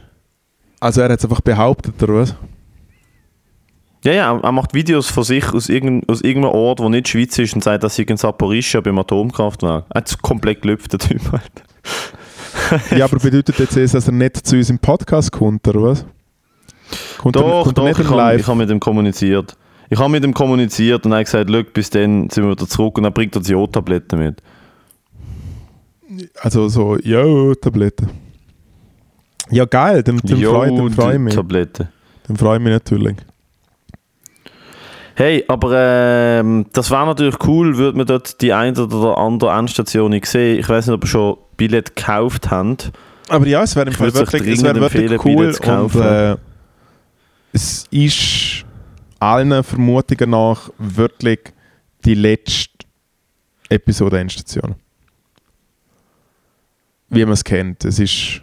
Also 0.80 1.02
er 1.02 1.10
hat 1.10 1.20
es 1.20 1.26
einfach 1.26 1.42
behauptet, 1.42 2.02
oder 2.02 2.16
was? 2.16 2.36
Ja, 4.04 4.14
ja, 4.14 4.40
er 4.40 4.52
macht 4.52 4.74
Videos 4.74 5.10
von 5.10 5.24
sich 5.24 5.54
aus, 5.54 5.70
irgend, 5.70 6.10
aus 6.10 6.22
irgendeinem 6.22 6.56
Ort, 6.56 6.80
wo 6.80 6.90
nicht 6.90 7.08
Schweiz 7.08 7.38
ist 7.38 7.54
und 7.54 7.64
sagt, 7.64 7.84
dass 7.84 7.96
sie 7.96 8.04
in 8.04 8.18
Saporischia 8.18 8.82
beim 8.82 8.98
Atomkraftwerk. 8.98 9.86
Er 9.90 10.04
es 10.04 10.18
komplett 10.18 10.64
gelüpft, 10.64 10.92
der 10.94 11.00
Typ 11.00 11.32
halt. 11.32 11.52
Ja, 12.98 13.06
aber 13.06 13.18
bedeutet 13.18 13.58
jetzt, 13.60 13.78
das, 13.78 13.92
dass 13.92 14.08
er 14.08 14.14
nicht 14.14 14.46
zu 14.46 14.58
uns 14.58 14.70
im 14.70 14.80
Podcast 14.80 15.32
kommt, 15.32 15.68
oder 15.68 15.84
was? 15.84 16.06
Kommt 17.18 17.36
er, 17.36 17.42
Doch, 17.42 17.64
kommt 17.64 17.78
er 17.78 17.82
doch, 17.82 17.88
nicht 17.90 18.00
ich 18.00 18.08
habe 18.08 18.36
ich 18.40 18.48
hab 18.48 18.56
mit 18.56 18.70
ihm 18.70 18.80
kommuniziert. 18.80 19.58
Ich 19.90 20.00
habe 20.00 20.10
mit 20.10 20.24
ihm 20.24 20.34
kommuniziert 20.34 21.06
und 21.06 21.12
er 21.12 21.20
hat 21.20 21.26
gesagt, 21.26 21.50
«Schau, 21.50 21.64
bis 21.74 21.90
dann 21.90 22.30
sind 22.30 22.46
wir 22.46 22.52
wieder 22.52 22.68
zurück 22.68 22.98
und 22.98 23.04
dann 23.04 23.14
bringt 23.14 23.36
er 23.36 23.42
die 23.42 23.52
Jodtabletten 23.52 24.20
mit. 24.20 24.42
Also 26.40 26.68
so, 26.70 26.98
yo, 26.98 27.54
Tabletten. 27.56 28.10
Ja, 29.50 29.66
geil, 29.66 30.04
dann, 30.04 30.20
dann 30.24 30.42
freue 30.42 30.92
freu 30.92 31.14
ich 31.14 31.20
mich. 31.20 31.36
Tabletten. 31.36 31.90
Dann 32.28 32.38
freue 32.38 32.58
ich 32.58 32.64
mich 32.64 32.72
natürlich. 32.72 33.18
Hey, 35.22 35.46
aber 35.48 35.72
ähm, 35.76 36.66
das 36.74 36.90
wäre 36.90 37.06
natürlich 37.06 37.36
cool, 37.46 37.78
würde 37.78 37.96
man 37.96 38.08
dort 38.08 38.42
die 38.42 38.54
eine 38.54 38.82
oder 38.84 39.20
andere 39.20 39.52
Endstation 39.52 40.20
sehen. 40.24 40.58
Ich 40.58 40.68
weiß 40.68 40.88
nicht, 40.88 40.96
ob 40.96 41.04
ihr 41.04 41.08
schon 41.08 41.38
Billett 41.58 41.96
gekauft 41.96 42.50
habt. 42.50 42.92
Aber 43.30 43.46
ja, 43.46 43.62
es 43.62 43.76
wäre 43.76 43.86
im 43.86 43.94
Fall 43.94 44.12
wirklich, 44.16 44.42
es 44.48 44.64
dringend 44.64 44.82
wirklich 44.82 45.24
cool 45.24 45.56
und 45.64 45.96
äh, 45.96 46.38
es 47.54 47.86
ist 47.92 48.66
allen 49.20 49.64
Vermutungen 49.64 50.32
nach 50.32 50.72
wirklich 50.80 51.54
die 52.04 52.16
letzte 52.16 52.88
Episode 53.70 54.18
Endstation. 54.18 54.74
Wie 57.10 57.24
man 57.26 57.34
es 57.34 57.44
kennt. 57.44 57.86
Es 57.86 58.00
ist, 58.00 58.42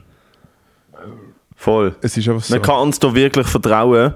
Voll. 1.56 1.96
es 2.02 2.16
ist 2.16 2.28
einfach 2.28 2.44
so. 2.44 2.54
Man 2.54 2.62
kann 2.62 2.82
uns 2.82 3.00
da 3.00 3.12
wirklich 3.12 3.48
vertrauen. 3.48 4.14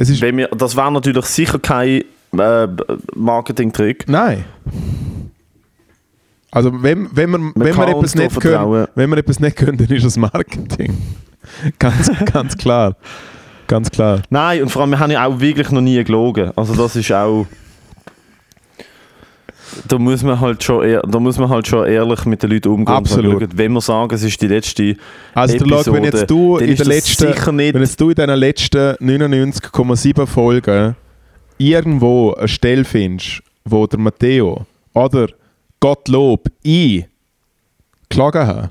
Es 0.00 0.08
ist, 0.08 0.22
Wenn 0.22 0.36
wir, 0.36 0.46
das 0.48 0.76
wäre 0.76 0.92
natürlich 0.92 1.24
sicher 1.26 1.58
kein 1.58 2.04
äh, 2.38 2.68
Marketing-Trick. 3.16 4.08
nein. 4.08 4.44
Also 6.50 6.72
wenn, 6.82 7.08
wenn, 7.12 7.30
wir, 7.30 7.38
wenn, 7.38 7.66
wir 7.66 7.72
kann 7.72 7.88
etwas 7.88 8.14
nicht 8.14 8.40
können, 8.40 8.86
wenn 8.94 9.10
wir 9.10 9.18
etwas 9.18 9.38
nicht 9.38 9.56
können, 9.56 9.76
dann 9.76 9.88
ist 9.88 10.06
das 10.06 10.16
Marketing. 10.16 10.96
ganz, 11.78 12.10
ganz 12.32 12.56
klar. 12.56 12.96
Ganz 13.66 13.90
klar. 13.90 14.22
Nein, 14.30 14.62
und 14.62 14.70
vor 14.70 14.82
allem, 14.82 14.92
wir 14.92 14.98
haben 14.98 15.10
ja 15.10 15.26
auch 15.26 15.40
wirklich 15.40 15.70
noch 15.70 15.82
nie 15.82 16.02
gelogen. 16.04 16.52
Also 16.56 16.74
das 16.74 16.96
ist 16.96 17.12
auch... 17.12 17.46
Da 19.86 19.98
muss 19.98 20.22
man 20.22 20.40
halt 20.40 20.62
schon, 20.62 20.84
ehr, 20.84 21.02
da 21.02 21.20
muss 21.20 21.38
man 21.38 21.48
halt 21.48 21.66
schon 21.66 21.86
ehrlich 21.86 22.24
mit 22.24 22.42
den 22.42 22.50
Leuten 22.50 22.68
umgehen. 22.68 22.94
Absolut. 22.94 23.34
Und 23.34 23.40
schauen, 23.40 23.58
wenn 23.58 23.72
wir 23.72 23.80
sagen, 23.80 24.14
es 24.14 24.22
ist 24.22 24.40
die 24.40 24.48
letzte 24.48 24.96
Also 25.34 25.58
der 25.58 25.66
Log, 25.66 25.86
wenn 25.86 26.04
Episode, 26.04 26.16
jetzt 26.16 26.30
du 26.30 26.56
in 26.58 26.76
der 26.76 26.86
letzten, 26.86 27.56
wenn 27.74 27.82
jetzt 27.82 28.00
du 28.00 28.10
in 28.10 28.14
den 28.14 28.30
letzten 28.30 28.94
99,7 28.96 30.26
Folgen 30.26 30.96
irgendwo 31.58 32.34
eine 32.34 32.48
Stelle 32.48 32.84
findest, 32.84 33.42
wo 33.64 33.86
der 33.86 33.98
Matteo 33.98 34.66
oder 34.94 35.28
Gottlob 35.80 36.48
ich 36.62 37.06
geschlagen 38.08 38.46
habe, 38.46 38.70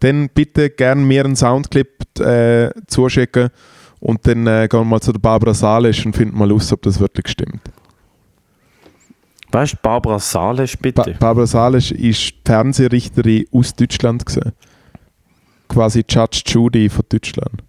dann 0.00 0.28
bitte 0.34 0.70
gerne 0.70 1.02
mir 1.02 1.24
einen 1.24 1.36
Soundclip 1.36 2.20
äh, 2.20 2.70
zuschicken 2.86 3.50
und 4.00 4.26
dann 4.26 4.46
äh, 4.46 4.68
gehen 4.68 4.80
wir 4.80 4.84
mal 4.84 5.00
zu 5.00 5.12
der 5.12 5.20
Barbara 5.20 5.54
Salisch 5.54 6.04
und 6.04 6.14
finden 6.14 6.36
mal 6.36 6.52
aus, 6.52 6.72
ob 6.72 6.82
das 6.82 7.00
wirklich 7.00 7.28
stimmt. 7.28 7.60
Weißt 9.52 9.74
du, 9.74 9.76
Barbara 9.82 10.18
Ba 10.18 10.52
bitte? 10.80 11.16
Barbara 11.18 11.46
Salisch 11.46 11.92
ist 11.92 12.34
Fernsehrichterin 12.44 13.46
aus 13.52 13.74
Deutschland 13.74 14.26
gewesen. 14.26 14.52
Quasi 15.68 16.04
Judge 16.08 16.42
Judy 16.46 16.88
von 16.88 17.04
Deutschland. 17.08 17.62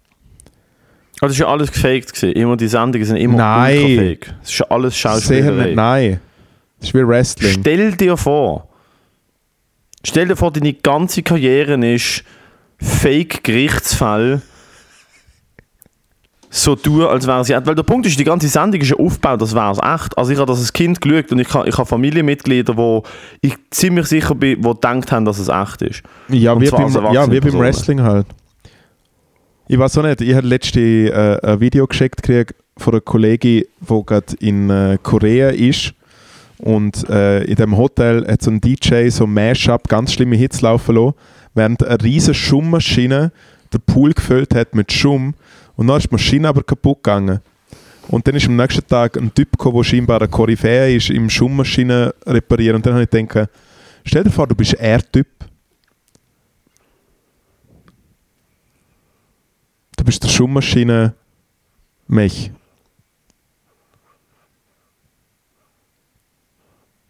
Das 1.20 1.32
ist 1.32 1.38
ja 1.38 1.48
alles 1.48 1.72
gefaked 1.72 2.12
gewesen. 2.14 2.32
Immer 2.32 2.56
die 2.56 2.68
Sendungen 2.68 3.06
sind 3.06 3.16
immer 3.16 3.36
Nein. 3.36 4.18
Das 4.40 4.50
ist 4.50 4.58
ja 4.58 4.66
alles 4.68 4.96
Schauspielerei. 4.96 5.74
nein. 5.74 6.20
Das 6.78 6.90
ist 6.90 6.94
wie 6.94 7.06
Wrestling. 7.06 7.56
Stell 7.60 7.96
dir 7.96 8.16
vor, 8.16 8.68
stell 10.04 10.28
dir 10.28 10.36
vor, 10.36 10.52
deine 10.52 10.74
ganze 10.74 11.22
Karriere 11.22 11.74
ist 11.92 12.22
Fake-Gerichtsfall. 12.80 14.42
So 16.50 16.74
tun, 16.74 17.02
als 17.02 17.26
wäre 17.26 17.44
sie 17.44 17.52
echt. 17.52 17.66
Weil 17.66 17.74
der 17.74 17.82
Punkt 17.82 18.06
ist, 18.06 18.18
die 18.18 18.24
ganze 18.24 18.48
Sendung 18.48 18.80
ist 18.80 18.90
ja 18.90 18.96
aufgebaut, 18.96 19.42
als 19.42 19.54
wäre 19.54 19.72
es 19.72 19.78
echt. 19.78 20.16
Also 20.16 20.32
ich 20.32 20.38
habe 20.38 20.50
das 20.50 20.60
als 20.60 20.72
Kind 20.72 21.00
geschaut 21.00 21.30
und 21.30 21.38
ich 21.40 21.52
habe, 21.52 21.68
ich 21.68 21.76
habe 21.76 21.86
Familienmitglieder, 21.86 22.76
wo 22.76 23.02
ich 23.42 23.54
ziemlich 23.70 24.06
sicher 24.06 24.34
bin, 24.34 24.62
die 24.62 24.68
gedacht 24.68 25.12
haben, 25.12 25.24
dass 25.24 25.38
es 25.38 25.48
echt 25.48 25.82
ist. 25.82 26.02
Ja, 26.28 26.58
wie 26.58 26.70
beim, 26.70 27.12
ja, 27.12 27.30
wie 27.30 27.40
beim. 27.40 27.58
Wrestling 27.58 28.00
halt. 28.00 28.26
Ich 29.66 29.78
weiß 29.78 29.98
auch 29.98 30.02
nicht, 30.02 30.22
ich 30.22 30.34
habe 30.34 30.46
letzte 30.46 30.80
äh, 30.80 31.46
ein 31.46 31.60
Video 31.60 31.86
geschickt 31.86 32.22
gekriegt 32.22 32.54
von 32.78 32.94
einer 32.94 33.00
Kollegin, 33.02 33.64
die 33.80 34.02
gerade 34.06 34.36
in 34.40 34.70
äh, 34.70 34.98
Korea 35.02 35.50
ist. 35.50 35.92
Und 36.58 37.08
äh, 37.08 37.44
in 37.44 37.56
dem 37.56 37.76
Hotel 37.76 38.26
hat 38.26 38.42
so 38.42 38.50
ein 38.50 38.60
DJ 38.60 39.08
so 39.10 39.26
Mashup, 39.26 39.88
ganz 39.88 40.12
schlimme 40.12 40.36
Hits 40.36 40.60
laufen 40.60 40.96
lassen, 40.96 41.14
während 41.54 41.84
eine 41.84 42.02
riesige 42.02 42.34
Schummaschine 42.34 43.32
den 43.72 43.80
Pool 43.82 44.12
gefüllt 44.12 44.54
hat 44.54 44.74
mit 44.74 44.92
Schum. 44.92 45.34
Und 45.78 45.86
dann 45.86 45.98
ist 45.98 46.10
die 46.10 46.14
Maschine 46.14 46.48
aber 46.48 46.64
kaputt 46.64 47.04
gegangen. 47.04 47.38
Und 48.08 48.26
dann 48.26 48.34
ist 48.34 48.48
am 48.48 48.56
nächsten 48.56 48.84
Tag 48.84 49.16
ein 49.16 49.32
Typ 49.32 49.50
der 49.56 49.84
scheinbar 49.84 50.20
ein 50.20 50.28
Koryphäe 50.28 50.96
ist, 50.96 51.08
im 51.08 51.30
Schummaschine 51.30 52.12
reparieren. 52.26 52.76
Und 52.76 52.84
dann 52.84 52.94
habe 52.94 53.04
ich 53.04 53.10
gedacht, 53.10 53.48
stell 54.04 54.24
dir 54.24 54.30
vor, 54.30 54.48
du 54.48 54.56
bist 54.56 54.74
er 54.74 55.00
Typ. 55.12 55.28
Du 59.96 60.02
bist 60.02 60.24
der 60.24 60.28
Schummaschine 60.30 61.14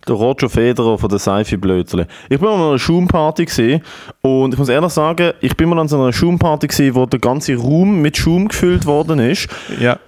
Der 0.09 0.17
Roger 0.17 0.49
Federer 0.49 0.99
von 0.99 1.09
der 1.09 1.19
Seife-Blödle. 1.19 2.07
Ich 2.31 2.39
bin 2.39 2.49
mal 2.49 2.55
an 2.55 2.69
einer 2.69 2.79
Schaumparty 2.79 3.45
gesehen 3.45 3.83
und 4.23 4.55
ich 4.55 4.59
muss 4.59 4.69
ehrlich 4.69 4.93
sagen, 4.93 5.33
ich 5.41 5.57
bin 5.57 5.69
mal 5.69 5.79
an 5.79 5.89
so 5.89 6.01
einer 6.01 6.13
Schaumparty 6.13 6.67
gesehen, 6.67 6.95
wo 6.95 7.05
der 7.07 7.21
ganze 7.21 7.57
Raum 7.57 8.01
mit 8.01 8.17
Schaum 8.17 8.49
gefüllt 8.49 8.87
worden 8.87 9.19
ist. 9.19 9.49
Ja. 9.79 9.99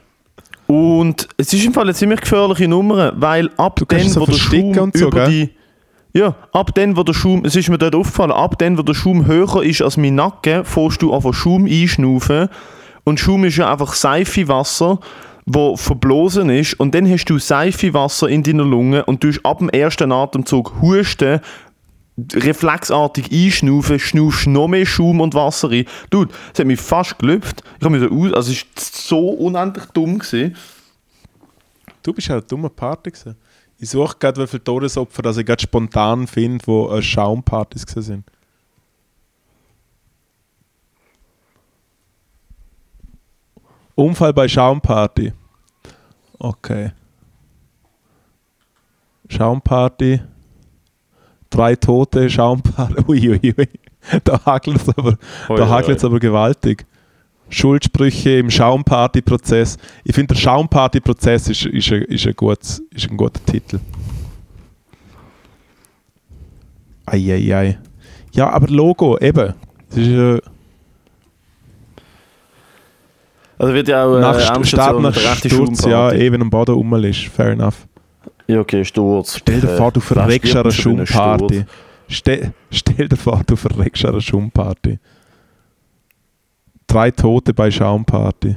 Und 0.66 1.28
es 1.36 1.52
ist 1.52 1.64
im 1.66 1.74
Fall 1.74 1.84
eine 1.84 1.94
ziemlich 1.94 2.20
gefährliche 2.20 2.68
Nummer, 2.68 3.12
weil 3.16 3.50
ab 3.56 3.76
Du 3.76 3.84
dann, 3.84 4.08
so 4.08 4.20
wo 4.20 4.26
der 4.26 4.32
Schaum 4.34 4.90
so, 4.94 5.08
über 5.08 5.26
gell? 5.26 5.28
die 5.28 5.50
ja, 6.12 6.34
ab 6.52 6.74
dann, 6.74 6.96
wo 6.96 7.02
der 7.02 7.12
Schaum, 7.12 7.44
es 7.44 7.54
ist 7.54 7.68
mir 7.68 7.78
dort 7.78 7.94
aufgefallen, 7.94 8.32
ab 8.32 8.58
dann, 8.58 8.76
wo 8.78 8.82
der 8.82 8.94
Schaum 8.94 9.26
höher 9.26 9.62
ist 9.62 9.82
als 9.82 9.96
mein 9.96 10.16
Nacken, 10.16 10.64
fährst 10.64 11.02
du 11.02 11.14
einfach 11.14 11.32
Schaum 11.34 11.66
einschnaufen. 11.66 12.48
Und 13.04 13.20
Schaum 13.20 13.44
ist 13.44 13.56
ja 13.56 13.70
einfach 13.70 13.92
Seifewasser, 13.92 14.98
wo 15.46 15.76
verblosen 15.76 16.50
ist. 16.50 16.74
Und 16.74 16.94
dann 16.94 17.11
hast 17.11 17.26
du 17.26 17.38
Seifewasser 17.38 18.29
in 18.29 18.42
deiner 18.42 18.64
Lunge 18.64 19.05
und 19.05 19.22
du 19.22 19.29
hast 19.29 19.44
ab 19.44 19.59
dem 19.59 19.68
ersten 19.68 20.12
Atemzug 20.12 20.81
husten, 20.81 21.40
reflexartig 22.35 23.31
einschnaufen, 23.33 23.98
schnaufst 23.98 24.46
noch 24.46 24.68
mehr 24.68 24.87
Schaum 24.87 25.20
und 25.20 25.35
Wasser 25.35 25.70
rein. 25.70 25.87
Dude, 26.11 26.33
es 26.53 26.59
hat 26.59 26.66
mich 26.66 26.81
fast 26.81 27.18
gelüpft. 27.18 27.62
Ich 27.79 27.85
habe 27.85 27.98
mich 27.98 28.09
so 28.09 28.14
aus, 28.14 28.33
also 28.35 28.53
es 28.53 28.62
war 28.62 29.18
so 29.18 29.29
unendlich 29.31 29.87
dumm. 29.87 30.18
Gewesen. 30.18 30.57
Du 32.03 32.12
bist 32.12 32.29
halt 32.29 32.44
eine 32.44 32.48
dumme 32.48 32.70
Party 32.70 33.11
gewesen. 33.11 33.37
Ich 33.79 33.90
suche 33.90 34.16
gerade, 34.18 34.42
wie 34.42 34.46
viele 34.46 34.62
Todesopfer 34.62 35.22
dass 35.22 35.38
ich 35.38 35.46
gerade 35.46 35.62
spontan 35.62 36.26
finde, 36.26 36.66
wo 36.66 36.90
äh, 36.90 37.00
Schaumpartys 37.00 37.87
sind. 37.88 38.24
Unfall 44.00 44.32
bei 44.32 44.48
Schaumparty. 44.48 45.32
Okay. 46.38 46.92
Schaumparty. 49.28 50.20
Drei 51.50 51.76
Tote, 51.76 52.30
Schaumparty. 52.30 53.04
Uiuiui. 53.08 53.68
Da 54.24 54.40
hagelt 54.46 54.78
es 54.78 54.88
aber, 54.88 55.18
da 55.48 56.06
aber 56.06 56.18
gewaltig. 56.18 56.86
Schuldsprüche 57.50 58.38
im 58.38 58.50
Schaumparty-Prozess. 58.50 59.76
Ich 60.04 60.14
finde, 60.14 60.34
der 60.34 60.40
Schaumparty-Prozess 60.40 61.48
ist, 61.48 61.66
ist, 61.66 61.92
ein, 61.92 62.02
ist, 62.02 62.26
ein 62.26 62.34
gutes, 62.34 62.82
ist 62.94 63.10
ein 63.10 63.16
guter 63.18 63.44
Titel. 63.44 63.80
Eieiei. 67.04 67.78
Ja, 68.32 68.48
aber 68.48 68.68
Logo, 68.68 69.18
eben. 69.18 69.54
Das 69.90 69.98
ist 69.98 70.08
äh, 70.08 70.40
Also 73.60 73.74
wird 73.74 73.88
ja 73.88 74.04
auch 74.06 74.16
äh, 74.16 74.20
nach 74.20 74.40
St 74.40 74.66
Start 74.68 75.00
nach 75.00 75.14
Sturz, 75.14 75.84
ja, 75.84 76.10
wenn 76.12 76.40
am 76.40 76.48
Boden 76.48 76.74
rum 76.74 76.94
ist. 77.04 77.26
Fair 77.26 77.50
enough. 77.50 77.86
Ja, 78.46 78.60
okay, 78.60 78.84
Sturz. 78.86 79.36
Stell 79.36 79.60
dir 79.60 79.70
Äh, 79.72 79.76
vor, 79.76 79.92
du 79.92 80.00
verreckst 80.00 80.56
an 80.56 80.62
einer 80.62 80.72
Schumparty. 80.72 81.64
Ste 82.08 82.54
stell 82.70 83.08
dir 83.08 83.16
vor, 83.16 83.42
du 83.46 83.56
verreckst 83.56 84.04
an 84.06 84.12
einer 84.12 84.20
Schumparty. 84.22 84.98
Drei 86.86 87.10
Tote 87.10 87.52
bei 87.52 87.70
Schaumparty. 87.70 88.56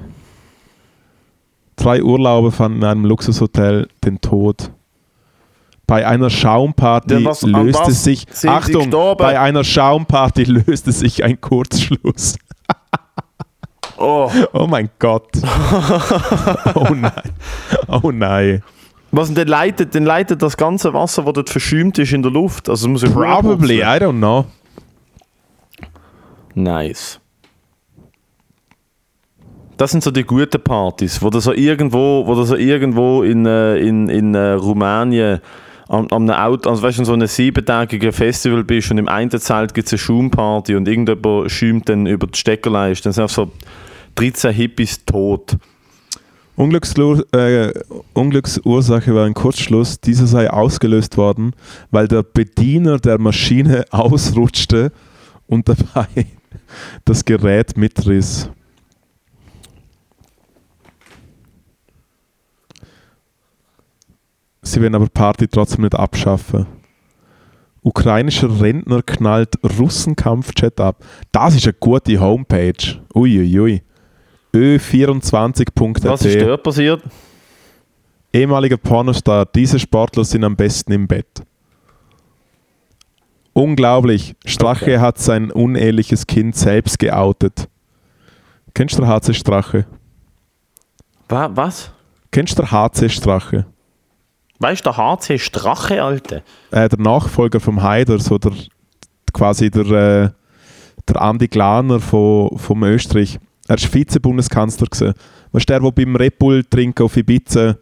Drei 1.75 2.01
Urlauber 2.01 2.51
fanden 2.53 2.77
in 2.79 2.85
einem 2.85 3.05
Luxushotel 3.05 3.89
den 4.05 4.21
Tod. 4.21 4.71
Bei 5.85 6.07
einer 6.07 6.29
Schaumparty 6.29 7.25
was- 7.25 7.41
löste 7.41 7.91
sich, 7.91 8.25
Achtung, 8.47 8.89
bei 9.17 9.37
einer 9.37 9.65
Schaumparty 9.65 10.43
löste 10.65 10.93
sich 10.93 11.23
ein 11.25 11.41
Kurzschluss. 11.41 12.35
Oh, 13.97 14.29
Oh 14.53 14.67
mein 14.67 14.89
Gott. 14.99 15.29
oh 16.75 16.93
nein. 16.93 17.11
Oh 17.87 18.11
nein. 18.11 18.63
was 19.11 19.33
denn 19.33 19.47
leitet, 19.47 19.93
denn 19.93 20.05
leitet 20.05 20.41
das 20.41 20.57
ganze 20.57 20.93
Wasser, 20.93 21.23
das 21.23 21.33
dort 21.33 21.49
verschäumt 21.49 21.99
ist 21.99 22.13
in 22.13 22.23
der 22.23 22.31
Luft? 22.31 22.69
Also 22.69 22.89
muss 22.89 23.03
ja 23.03 23.09
Probably, 23.09 23.81
I 23.81 23.99
don't 23.99 24.17
know. 24.17 24.45
Nice. 26.55 27.19
Das 29.77 29.91
sind 29.91 30.03
so 30.03 30.11
die 30.11 30.23
guten 30.23 30.61
Partys, 30.61 31.21
wo 31.21 31.29
du 31.29 31.39
so 31.39 31.51
irgendwo, 31.51 32.25
wo 32.25 32.35
du 32.35 32.43
so 32.43 32.55
irgendwo 32.55 33.23
in, 33.23 33.45
äh, 33.45 33.77
in, 33.77 34.07
in 34.07 34.35
äh, 34.35 34.51
Rumänien 34.51 35.41
am, 35.89 36.07
am 36.09 36.29
Auto, 36.29 36.69
also 36.69 36.81
weißt 36.81 36.99
du, 36.99 37.05
so 37.05 37.13
einem 37.13 37.27
siebentägigen 37.27 38.11
Festival 38.11 38.63
bist 38.63 38.91
und 38.91 38.97
im 38.97 39.07
einen 39.07 39.31
Zelt 39.31 39.73
gibt 39.73 39.87
es 39.87 39.93
eine 39.93 39.99
Schaumparty 39.99 40.75
und 40.75 40.87
irgendjemand 40.87 41.51
schäumt 41.51 41.89
dann 41.89 42.05
über 42.05 42.27
die 42.27 42.37
Steckerleiste, 42.37 43.03
dann 43.03 43.13
sind 43.13 43.23
einfach 43.23 43.47
so 44.13 44.21
13 44.21 44.53
Hippies 44.53 45.05
tot. 45.05 45.57
Äh, 46.55 47.73
Unglücksursache 48.13 49.15
war 49.15 49.25
ein 49.25 49.33
Kurzschluss. 49.33 49.99
Dieser 49.99 50.27
sei 50.27 50.49
ausgelöst 50.49 51.17
worden, 51.17 51.53
weil 51.89 52.07
der 52.07 52.23
Bediener 52.23 52.99
der 52.99 53.19
Maschine 53.19 53.85
ausrutschte 53.91 54.91
und 55.47 55.67
dabei 55.67 56.27
das 57.05 57.25
Gerät 57.25 57.75
mitriss. 57.75 58.49
Sie 64.61 64.81
werden 64.81 64.95
aber 64.95 65.09
Party 65.09 65.47
trotzdem 65.47 65.81
nicht 65.81 65.95
abschaffen. 65.95 66.65
Ukrainischer 67.81 68.61
Rentner 68.61 69.01
knallt 69.01 69.55
Russenkampfjet 69.77 70.79
ab. 70.79 71.03
Das 71.33 71.53
ist 71.53 71.65
eine 71.65 71.73
gute 71.73 72.17
Homepage. 72.17 73.01
Uiuiui. 73.13 73.81
Ö24.at 74.53 76.03
Was 76.03 76.25
ist 76.25 76.41
dort 76.41 76.63
passiert? 76.63 77.01
ehemaliger 78.31 78.77
Pornostar, 78.77 79.45
diese 79.45 79.79
Sportler 79.79 80.23
sind 80.23 80.43
am 80.43 80.55
besten 80.55 80.91
im 80.91 81.07
Bett. 81.07 81.43
Unglaublich. 83.53 84.35
Strache 84.45 84.85
Okay. 84.85 84.97
hat 84.99 85.19
sein 85.19 85.51
uneheliches 85.51 86.25
Kind 86.25 86.55
selbst 86.55 86.97
geoutet. 86.97 87.67
Kennst 88.73 88.97
du 88.97 89.01
der 89.03 89.09
HC 89.11 89.33
Strache? 89.35 89.85
Wa- 91.29 91.51
Was? 91.53 91.91
Kennst 92.31 92.57
du 92.57 92.63
der 92.63 92.71
HC 92.71 93.09
Strache? 93.09 93.65
Weißt 94.59 94.83
du, 94.85 94.89
der 94.91 94.97
HC 94.97 95.37
Strache, 95.37 96.01
Alter? 96.03 96.41
Äh, 96.71 96.89
der 96.89 96.99
Nachfolger 96.99 97.59
vom 97.59 97.83
Haider, 97.83 98.17
so 98.19 98.39
der, 98.39 98.53
quasi 99.31 99.69
der, 99.69 99.85
äh, 99.85 100.29
der 101.07 101.21
Andi 101.21 101.47
Glaner 101.47 101.99
von, 101.99 102.57
vom 102.57 102.83
Österreich. 102.83 103.39
Er 103.67 103.81
war 103.81 103.89
Vize-Bundeskanzler. 103.89 104.87
Weißt 105.51 105.69
du, 105.69 105.73
der, 105.73 105.79
der 105.79 105.91
beim 105.91 106.15
Red 106.15 106.37
Bull 106.37 106.63
trinken 106.63 107.03
auf 107.03 107.15
Ibiza, 107.15 107.77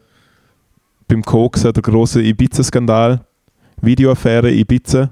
beim 1.08 1.24
Koksen, 1.24 1.74
der 1.74 1.82
große 1.82 2.22
Ibiza-Skandal, 2.22 3.22
Videoaffäre 3.82 4.52
Ibiza. 4.52 5.12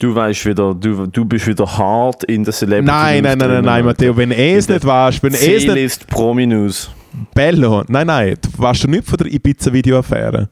Du 0.00 0.14
weißt 0.14 0.46
wieder, 0.46 0.74
du, 0.74 1.06
du 1.06 1.24
bist 1.24 1.46
wieder 1.46 1.66
hart 1.66 2.24
in 2.24 2.42
der 2.42 2.52
Celebrity 2.52 2.86
Nein, 2.86 3.22
nein, 3.22 3.38
nein, 3.38 3.48
nein, 3.48 3.64
nein, 3.64 3.84
Matteo, 3.84 4.16
wenn 4.16 4.32
er 4.32 4.58
es 4.58 4.68
nicht 4.68 4.84
warst, 4.84 5.22
wenn 5.22 5.34
er 5.34 5.56
es 5.56 5.66
nicht. 5.66 6.06
Prominus. 6.08 6.90
Bello, 7.32 7.84
nein, 7.86 8.08
nein, 8.08 8.36
du 8.42 8.48
warst 8.58 8.82
du 8.82 8.88
nicht 8.88 9.06
von 9.06 9.16
der 9.18 9.32
Ibiza-Videoaffäre. 9.32 10.48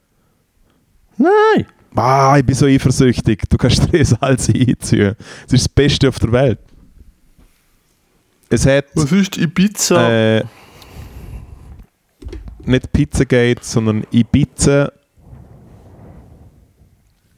Nein! 1.16 1.66
Ah, 1.94 2.36
ich 2.38 2.46
bin 2.46 2.54
so 2.54 2.66
eifersüchtig, 2.66 3.42
du 3.50 3.56
kannst 3.58 3.92
dir 3.92 3.98
das 3.98 4.14
alles 4.22 4.48
einziehen. 4.48 5.16
Das 5.44 5.52
ist 5.52 5.66
das 5.66 5.68
Beste 5.68 6.08
auf 6.08 6.18
der 6.20 6.32
Welt. 6.32 6.58
Es 8.52 8.66
hat 8.66 8.84
Was 8.94 9.10
ist 9.10 9.38
Ibiza? 9.38 10.10
äh, 10.10 10.44
nicht 12.66 12.92
Pizzagate, 12.92 13.60
sondern 13.62 14.04
Ibiza 14.10 14.92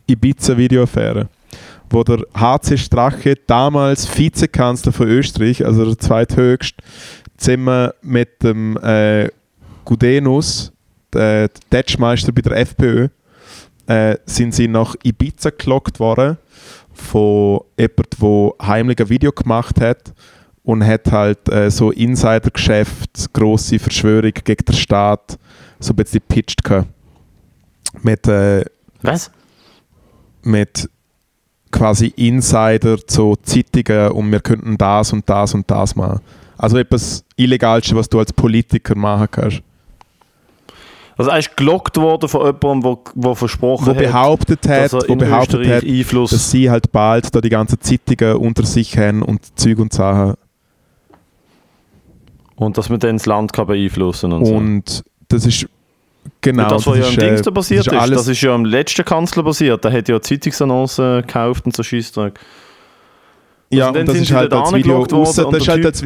Ibiza-Videoaffäre, 0.09 1.29
wo 1.89 2.03
der 2.03 2.27
HC 2.35 2.77
Strache, 2.77 3.37
damals 3.47 4.09
Vizekanzler 4.19 4.93
von 4.93 5.07
Österreich, 5.07 5.65
also 5.65 5.85
der 5.85 5.99
zweithöchst, 5.99 6.75
zusammen 7.37 7.91
mit 8.03 8.43
dem 8.43 8.77
äh, 8.79 9.29
Gudenus, 9.85 10.73
der 11.13 11.49
Detschmeister 11.71 12.33
bei 12.33 12.43
der 12.43 12.57
FPÖ, 12.57 13.09
äh, 13.87 14.17
sind 14.27 14.53
sie 14.53 14.67
nach 14.67 14.97
Ibiza 15.05 15.51
gelockt 15.51 16.01
worden 16.01 16.39
von 16.93 17.61
jemandem, 17.79 18.05
der 18.21 18.67
heimlich 18.67 18.99
ein 18.99 19.09
Video 19.09 19.31
gemacht 19.31 19.81
hat 19.81 20.13
und 20.65 20.85
hat 20.85 21.13
halt 21.13 21.49
äh, 21.51 21.71
so 21.71 21.91
Insidergeschäft, 21.91 23.33
grosse 23.33 23.79
Verschwörung 23.79 24.33
gegen 24.33 24.65
den 24.65 24.75
Staat 24.75 25.39
so 25.79 25.93
ein 25.93 25.97
bisschen 25.97 26.21
gepitcht 26.27 26.65
gehabt. 26.65 26.89
Mit, 28.03 28.27
äh, 28.27 28.65
Was? 29.03 29.31
mit 30.43 30.89
quasi 31.71 32.13
Insider 32.17 32.99
zu 33.07 33.37
Zeitungen 33.43 34.13
und 34.13 34.33
wir 34.33 34.41
könnten 34.41 34.77
das 34.79 35.13
und 35.13 35.29
das 35.29 35.55
und 35.55 35.71
das 35.71 35.95
machen. 35.95 36.21
Also 36.57 36.79
etwas 36.79 37.25
Illegalste, 37.37 37.95
was 37.95 38.09
du 38.09 38.19
als 38.19 38.33
Politiker 38.33 38.97
machen 38.97 39.29
kannst. 39.31 39.63
Also 41.17 41.31
er 41.31 41.39
ist 41.39 41.57
gelockt 41.57 41.97
worden 41.97 42.29
von 42.29 42.47
jemandem, 42.47 42.83
der, 42.83 42.99
der 43.15 43.35
versprochen 43.37 43.87
Wo 43.87 43.91
hat, 43.91 43.99
behauptet 43.99 44.69
hat, 44.69 44.93
dass 44.93 45.09
wo 45.09 45.15
behauptet 45.15 45.67
hat, 45.69 46.33
dass 46.33 46.51
sie 46.51 46.71
halt 46.71 46.91
bald 46.91 47.35
da 47.35 47.41
die 47.41 47.51
ganzen 47.51 47.81
Zeitungen 47.81 48.37
unter 48.37 48.65
sich 48.65 48.97
haben 48.99 49.23
und 49.23 49.59
Zeug 49.59 49.79
und 49.79 49.93
Sachen. 49.93 50.35
Und 52.57 52.79
dass 52.79 52.89
man 52.89 52.99
dann 53.01 53.17
das 53.17 53.27
Land 53.27 53.53
kann 53.53 53.67
beeinflussen 53.67 54.33
und, 54.33 54.45
so. 54.47 54.55
Und 54.55 55.03
das 55.29 55.47
ist 55.47 55.67
genau 56.41 56.65
und 56.65 56.71
das, 56.73 56.87
was 56.87 56.97
ja 56.99 57.03
ist, 57.05 57.19
am 57.19 57.25
äh, 57.25 57.29
Dings 57.29 57.43
da 57.43 57.51
passiert 57.51 57.87
ist, 57.87 57.93
ist 57.93 57.99
alles- 57.99 58.19
das 58.19 58.29
ist 58.29 58.41
ja 58.43 58.55
am 58.55 58.65
letzten 58.65 59.05
Kanzler 59.05 59.43
passiert. 59.43 59.85
Der 59.85 59.93
hat 59.93 60.09
ja 60.09 60.21
Zeitungsannoncen 60.21 61.23
gekauft 61.23 61.67
und 61.67 61.75
so 61.77 61.83
Scheissdreck. 61.83 62.39
Ja, 63.71 63.87
Also 63.87 63.93
dann 63.95 64.01
und 64.03 64.09
das 64.09 64.15
sind 64.17 64.23
ist 64.25 64.33
halt 64.33 64.53
als 64.53 64.73
Video 64.73 65.01
und 65.03 65.13
das 65.13 65.63
ist 65.63 65.69
halt 65.69 65.87
als, 65.87 66.05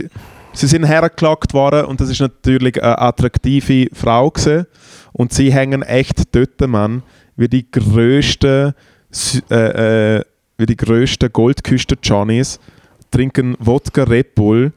Sie 0.54 0.66
sind 0.66 0.84
hergeklagt 0.86 1.52
worden 1.52 1.84
und 1.84 2.00
das 2.00 2.08
ist 2.08 2.20
natürlich 2.20 2.82
eine 2.82 2.98
attraktive 2.98 3.88
Frau 3.94 4.30
gewesen. 4.30 4.66
Und 5.12 5.32
sie 5.32 5.52
hängen 5.52 5.82
echt 5.82 6.34
dort, 6.34 6.60
Mann, 6.66 7.02
wie 7.36 7.48
die 7.48 7.70
grössten, 7.70 8.72
Sü- 9.12 9.42
äh, 9.50 10.16
äh, 10.18 10.24
wie 10.56 10.66
die 10.66 10.76
grössten 10.76 11.30
Goldküsten-Johnnies, 11.32 12.58
trinken 13.10 13.56
Wodka 13.60 14.04
Red 14.04 14.34
Bull, 14.34 14.72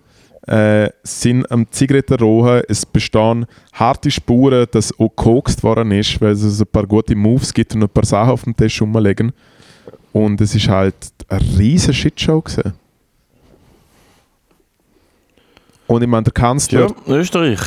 äh, 0.47 0.89
sind 1.03 1.49
am 1.51 1.67
Zigaretten 1.71 2.15
rauchen. 2.15 2.61
Es 2.67 2.85
bestehen 2.85 3.45
harte 3.73 4.09
Spuren, 4.11 4.65
dass 4.71 4.91
auch 4.99 5.09
gekokst 5.09 5.63
worden 5.63 5.91
ist, 5.91 6.19
weil 6.21 6.31
es 6.31 6.59
ein 6.59 6.67
paar 6.67 6.85
gute 6.87 7.15
Moves 7.15 7.53
gibt 7.53 7.75
und 7.75 7.83
ein 7.83 7.89
paar 7.89 8.05
Sachen 8.05 8.31
auf 8.31 8.43
dem 8.43 8.55
Tisch 8.55 8.81
rumlegen. 8.81 9.31
Und 10.11 10.41
es 10.41 10.55
ist 10.55 10.67
halt 10.67 10.95
eine 11.29 11.41
riesige 11.57 11.93
Shitshow 11.93 12.41
gewesen. 12.41 12.73
Und 15.87 16.01
ich 16.01 16.07
meine, 16.07 16.23
der 16.23 16.33
Kanzler, 16.33 16.87
Ja, 17.07 17.13
Österreich. 17.13 17.59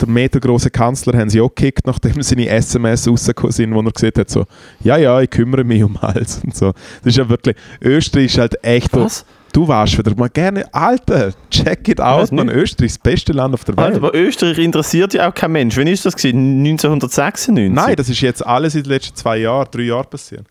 der 0.00 0.08
metergroße 0.08 0.70
Kanzler, 0.70 1.18
haben 1.18 1.30
sie 1.30 1.40
auch 1.40 1.48
gekickt, 1.54 1.86
nachdem 1.86 2.22
seine 2.22 2.48
SMS 2.48 3.08
rausgekommen 3.08 3.52
sind, 3.52 3.74
wo 3.74 3.80
er 3.80 3.90
gesagt 3.92 4.18
hat, 4.18 4.30
so, 4.30 4.44
ja, 4.82 4.96
ja, 4.96 5.20
ich 5.20 5.30
kümmere 5.30 5.64
mich 5.64 5.82
um 5.82 5.96
alles 6.00 6.40
und 6.44 6.54
so. 6.56 6.72
Das 7.02 7.06
ist 7.12 7.16
ja 7.16 7.28
wirklich, 7.28 7.56
Österreich 7.80 8.26
ist 8.26 8.38
halt 8.38 8.64
echt, 8.64 8.92
Was? 8.94 9.24
Du 9.52 9.68
warst 9.68 9.98
wieder 9.98 10.14
mal 10.16 10.30
gerne, 10.30 10.64
Alter, 10.72 11.32
check 11.50 11.86
it 11.88 12.00
out, 12.00 12.32
man. 12.32 12.48
Österreich, 12.48 12.92
das 12.92 12.98
beste 12.98 13.32
Land 13.32 13.52
auf 13.52 13.64
der 13.64 13.76
Welt. 13.76 13.86
Alter, 13.86 13.96
aber 13.98 14.14
Österreich 14.14 14.58
interessiert 14.58 15.12
ja 15.12 15.28
auch 15.28 15.34
kein 15.34 15.52
Mensch. 15.52 15.76
Wann 15.76 15.86
ist 15.86 16.06
das 16.06 16.16
gewesen? 16.16 16.60
1996? 16.60 17.70
Nein, 17.70 17.96
das 17.96 18.08
ist 18.08 18.22
jetzt 18.22 18.44
alles 18.44 18.74
in 18.74 18.84
den 18.84 18.90
letzten 18.90 19.14
zwei 19.14 19.36
Jahren, 19.38 19.68
drei 19.70 19.82
Jahren 19.82 20.08
passiert. 20.08 20.46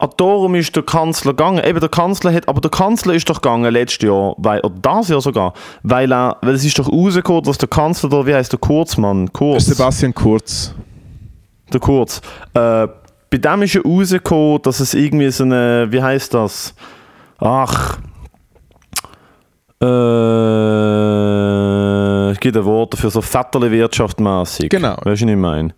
Ah, 0.00 0.08
darum 0.16 0.54
ist 0.54 0.74
der 0.74 0.82
Kanzler 0.82 1.32
gegangen. 1.32 1.62
Eben, 1.62 1.78
der 1.78 1.90
Kanzler 1.90 2.32
hat, 2.32 2.48
aber 2.48 2.62
der 2.62 2.70
Kanzler 2.70 3.14
ist 3.14 3.28
doch 3.28 3.42
gegangen 3.42 3.70
letztes 3.70 4.08
Jahr, 4.08 4.34
weil, 4.38 4.60
oder 4.62 4.74
das 4.80 5.08
Jahr 5.08 5.20
sogar, 5.20 5.52
weil 5.82 6.10
er, 6.10 6.38
weil 6.40 6.54
es 6.54 6.64
ist 6.64 6.78
doch 6.78 6.90
rausgekommen, 6.90 7.42
dass 7.42 7.58
der 7.58 7.68
Kanzler 7.68 8.08
da, 8.08 8.26
wie 8.26 8.34
heißt 8.34 8.50
der 8.50 8.58
Kurzmann? 8.58 9.30
Kurz. 9.32 9.66
Sebastian 9.66 10.14
Kurz. 10.14 10.74
Der 11.70 11.80
Kurz. 11.80 12.22
Äh, 12.54 12.88
bei 13.30 13.38
dem 13.38 13.62
ist 13.62 13.74
ja 13.74 13.80
rausgekommen, 13.82 14.60
dass 14.62 14.80
es 14.80 14.92
irgendwie 14.94 15.30
so 15.30 15.44
eine, 15.44 15.86
wie 15.90 16.02
heißt 16.02 16.34
das? 16.34 16.74
Ach. 17.38 17.98
Äh, 21.40 22.30
es 22.32 22.40
gibt 22.40 22.56
ein 22.56 22.64
Wort 22.64 22.92
dafür, 22.92 23.10
so 23.10 23.20
Vetterli-Wirtschaft 23.22 24.20
mäßig. 24.20 24.68
Genau. 24.68 24.96
Weißt 25.02 25.22
du, 25.22 25.26
was 25.26 25.30
ich 25.30 25.36
meine? 25.36 25.74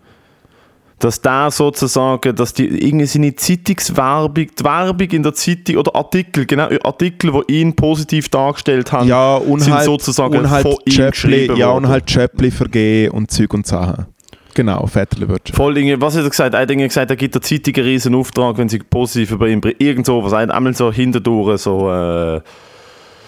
Dass 0.99 1.21
der 1.21 1.51
sozusagen, 1.51 2.35
dass 2.35 2.55
die 2.55 2.67
irgendwie 2.67 3.07
seine 3.07 3.35
Zeitungswerbung, 3.35 4.35
die 4.35 4.65
Werbung 4.65 5.09
in 5.11 5.23
der 5.25 5.35
Zeitung 5.35 5.77
oder 5.77 5.95
Artikel, 5.97 6.47
genau, 6.47 6.69
Artikel, 6.85 7.33
die 7.49 7.61
ihn 7.61 7.75
positiv 7.75 8.29
dargestellt 8.29 8.93
haben, 8.93 9.09
Ja, 9.09 9.35
und 9.37 9.61
sind 9.61 9.75
halt, 9.75 9.85
sozusagen 9.85 10.39
und 10.39 10.49
halt 10.51 10.63
von 10.63 10.77
ihm 10.85 11.11
geschrieben 11.11 11.57
Ja, 11.57 11.73
worden. 11.73 11.87
und 11.87 11.91
halt 11.91 12.07
Chöpli 12.07 12.53
vergehen 12.53 13.11
und 13.11 13.33
Zeug 13.33 13.53
und 13.53 13.67
Sachen. 13.67 14.07
Genau, 14.55 14.87
Vetterli-Wirtschaft. 14.87 15.57
Voll 15.57 15.75
Dinge, 15.75 16.01
was 16.01 16.17
hat 16.17 16.25
er 16.25 16.31
gesagt? 16.31 16.55
Er 16.55 16.61
hat 16.61 16.69
gesagt, 16.69 17.11
er 17.11 17.17
gibt 17.17 17.35
der 17.35 17.43
Zeitung 17.43 17.75
einen 17.77 17.85
riesen 17.87 18.15
Auftrag, 18.15 18.59
wenn 18.59 18.69
sie 18.69 18.79
positiv 18.79 19.33
über 19.33 19.49
ihn 19.49 19.61
berichten. 19.61 19.83
Irgend 19.83 20.07
so 20.07 20.23
was. 20.23 20.33
Einmal 20.33 20.75
so 20.75 20.93
hinterdurch, 20.93 21.61
so, 21.61 21.91
äh, 21.91 22.41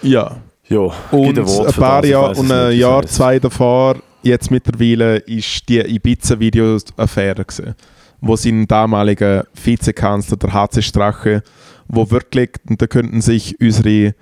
Ja. 0.03 0.37
ja, 0.67 0.79
Und 1.11 1.39
ein 1.39 1.45
ein 1.47 1.73
paar 1.73 2.01
das, 2.01 2.11
weiss 2.11 2.39
und 2.39 2.51
ein 2.51 2.77
Jahr, 2.77 3.05
zwei 3.07 3.39
davor, 3.39 3.97
jetzt 4.21 4.51
mittlerweile, 4.51 5.17
ist 5.17 5.67
die 5.69 5.79
Ibiza-Videos-Affäre 5.79 7.45
gewesen, 7.45 7.75
wo 8.21 8.35
sein 8.35 8.67
damaliger 8.67 9.45
Vizekanzler, 9.53 10.37
der 10.37 10.53
HC 10.53 10.81
Strache, 10.81 11.43
wo 11.87 12.09
wirklich, 12.11 12.49
und 12.67 12.81
da 12.81 12.87
könnten 12.87 13.21
sich 13.21 13.59
unsere 13.59 14.13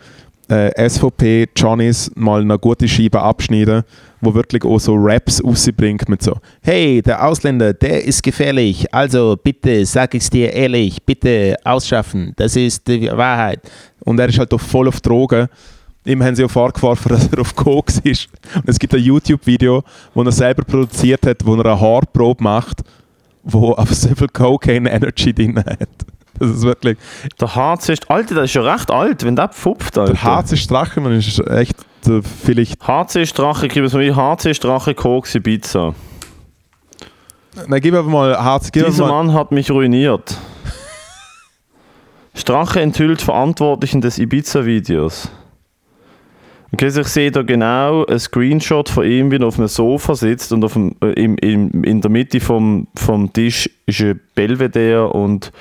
äh, 0.50 0.90
SVP-Johnnies 0.90 2.12
mal 2.16 2.42
eine 2.42 2.60
gute 2.60 2.88
Scheibe 2.88 3.22
abschneiden, 3.22 3.84
wo 4.22 4.34
wirklich 4.34 4.64
auch 4.64 4.80
so 4.80 4.96
Raps 4.96 5.44
rausbringt 5.44 6.08
mit 6.10 6.22
so 6.22 6.38
Hey, 6.62 7.02
der 7.02 7.26
Ausländer, 7.26 7.74
der 7.74 8.04
ist 8.04 8.24
gefährlich, 8.24 8.94
also 8.94 9.38
bitte, 9.42 9.86
sag 9.86 10.14
ich's 10.16 10.30
dir 10.30 10.52
ehrlich, 10.54 11.02
bitte 11.04 11.56
ausschaffen, 11.64 12.34
das 12.36 12.56
ist 12.56 12.88
die 12.88 13.10
Wahrheit. 13.12 13.60
Und 14.02 14.20
er 14.20 14.30
ist 14.30 14.40
halt 14.40 14.54
auch 14.54 14.62
voll 14.62 14.88
auf 14.88 15.02
Drogen. 15.02 15.48
Ihm 16.06 16.22
haben 16.22 16.36
sie 16.36 16.44
auch 16.44 16.52
vorgeworfen, 16.52 17.10
dass 17.10 17.28
er 17.28 17.40
auf 17.40 17.56
Koks 17.56 18.00
ist. 18.04 18.28
Und 18.56 18.68
es 18.68 18.78
gibt 18.78 18.94
ein 18.94 19.02
YouTube-Video, 19.02 19.84
wo 20.14 20.24
er 20.24 20.32
selber 20.32 20.64
produziert 20.64 21.26
hat, 21.26 21.46
wo 21.46 21.56
er 21.56 21.66
eine 21.66 21.80
Haarprobe 21.80 22.44
macht, 22.44 22.82
wo 23.44 23.72
auf 23.72 23.94
so 23.94 24.14
viel 24.14 24.28
Cocaine 24.28 24.92
Energy 24.92 25.34
drin 25.34 25.58
hat. 25.58 25.90
Das 26.40 26.50
ist 26.50 26.64
wirklich. 26.64 26.98
Der 27.40 27.56
HC 27.56 27.94
ist, 27.94 28.10
Alter, 28.10 28.36
der 28.36 28.44
ist 28.46 28.54
ja 28.54 28.62
recht 28.62 28.90
alt, 28.90 29.24
wenn 29.24 29.36
der 29.36 29.50
pfupft, 29.50 29.98
Alter. 29.98 30.14
Der 30.14 30.24
HC 30.24 30.58
Strache, 30.58 31.00
man 31.00 31.14
ist 31.14 31.40
echt 31.48 31.76
äh, 32.08 32.22
vielleicht. 32.44 32.82
HC 32.86 33.26
Strache, 33.26 33.68
gib 33.68 33.84
es 33.86 33.94
mir 33.94 34.16
HC 34.16 34.54
Strache 34.54 34.96
Koks 34.96 35.36
Ibiza. 35.36 35.94
Nein, 37.68 37.82
gib 37.82 37.94
einfach 37.94 38.12
mal 38.12 38.36
HC. 38.36 38.70
Gib 38.72 38.86
Dieser 38.86 39.08
mal, 39.08 39.24
Mann 39.24 39.34
hat 39.34 39.52
mich 39.52 39.70
ruiniert. 39.70 40.38
Strache 42.36 42.82
enthüllt 42.82 43.22
Verantwortlichen 43.22 44.02
des 44.02 44.18
Ibiza-Videos. 44.18 45.30
Okay, 46.74 46.86
also 46.86 47.02
ich 47.02 47.08
sehe 47.08 47.30
da 47.30 47.44
genau 47.44 48.04
ein 48.06 48.18
Screenshot 48.18 48.90
von 48.90 49.06
ihm, 49.06 49.30
wie 49.30 49.36
er 49.36 49.46
auf 49.46 49.60
einem 49.60 49.68
Sofa 49.68 50.16
sitzt 50.16 50.52
und 50.52 50.66
auf 50.66 50.74
dem, 50.74 50.96
äh, 51.04 51.12
im, 51.12 51.38
im, 51.38 51.84
in 51.84 52.02
der 52.02 52.10
Mitte 52.10 52.40
vom, 52.40 52.88
vom 52.96 53.32
Tisch 53.32 53.70
ist 53.86 54.02
ein 54.02 54.20
Belvedere 54.34 55.08
und 55.10 55.52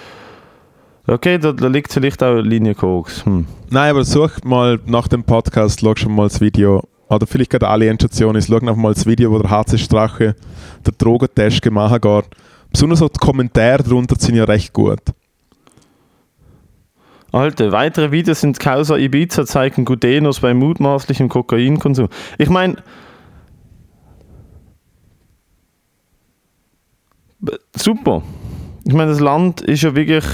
okay, 1.07 1.39
da, 1.39 1.53
da 1.53 1.69
liegt 1.69 1.93
vielleicht 1.93 2.23
auch 2.23 2.33
eine 2.33 2.43
Linie 2.43 2.75
Koks. 2.75 3.25
Hm. 3.25 3.47
Nein, 3.71 3.91
aber 3.91 4.05
such 4.05 4.43
mal 4.45 4.79
nach 4.87 5.09
dem 5.09 5.25
Podcast, 5.25 5.81
schau 5.81 5.95
schon 5.97 6.15
mal 6.15 6.29
das 6.29 6.41
Video. 6.41 6.83
Oder 7.09 7.27
vielleicht 7.27 7.51
gerade 7.51 7.69
alle 7.69 7.89
Endstation 7.89 8.37
ist, 8.37 8.49
schau 8.49 8.59
noch 8.59 8.77
mal 8.77 8.95
das 8.95 9.07
Video, 9.07 9.31
wo 9.31 9.39
der 9.39 9.51
HC 9.51 9.79
Strache 9.79 10.35
der 10.87 10.93
Drogentest 10.97 11.61
gemacht 11.63 11.93
hat. 12.05 12.27
Besonders 12.71 13.01
so 13.01 13.09
die 13.09 13.19
Kommentare 13.19 13.83
darunter 13.83 14.17
sind 14.19 14.35
ja 14.35 14.45
recht 14.45 14.73
gut. 14.73 15.01
Alter, 17.33 17.73
weitere 17.73 18.11
Videos 18.13 18.43
sind 18.43 18.61
Causa 18.61 18.97
Ibiza 18.97 19.47
zeigen 19.47 19.87
Gudenos 19.87 20.41
beim 20.41 20.59
mutmaßlichen 20.59 21.31
Kokainkonsum. 21.31 22.09
Ich 22.37 22.51
meine, 22.51 22.77
super. 27.75 28.23
Ich 28.85 28.93
meine, 28.93 29.11
das 29.11 29.21
Land 29.21 29.63
ist 29.63 29.83
ja 29.83 29.95
wirklich. 29.95 30.25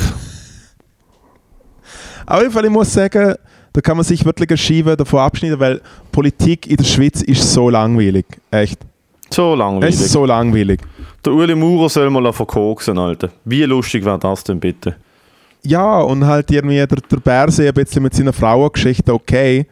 Auf 2.29 2.43
jeden 2.43 2.53
Fall, 2.53 2.65
ich 2.67 2.71
muss 2.71 2.93
sagen, 2.93 3.37
da 3.73 3.81
kann 3.81 3.97
man 3.97 4.05
sich 4.05 4.23
wirklich 4.23 4.51
eine 4.51 4.59
Scheibe 4.59 4.97
davon 4.97 5.21
abschneiden, 5.21 5.59
weil 5.59 5.81
Politik 6.13 6.67
in 6.67 6.77
der 6.77 6.85
Schweiz 6.85 7.23
ist 7.23 7.55
so 7.55 7.71
langweilig. 7.71 8.27
Echt. 8.51 8.81
So 9.31 9.55
langweilig. 9.55 9.95
Es 9.95 10.01
ist 10.03 10.13
so 10.13 10.27
langweilig. 10.27 10.81
Der 11.25 11.33
Uli 11.33 11.55
Maurer 11.55 11.89
soll 11.89 12.11
mal 12.11 12.31
verkoksen, 12.33 12.99
Alter. 12.99 13.31
Wie 13.47 13.63
lustig 13.63 14.05
wäre 14.05 14.19
das 14.19 14.45
denn 14.45 14.61
bitte? 14.61 14.97
Ja, 15.63 16.01
und 16.01 16.27
halt 16.27 16.51
irgendwie 16.51 16.77
der, 16.77 16.87
der 16.87 17.17
Bärse 17.17 17.67
ein 17.67 17.73
bisschen 17.73 18.03
mit 18.03 18.15
seiner 18.15 18.35
Frauengeschichte 18.35 19.13
okay. 19.13 19.67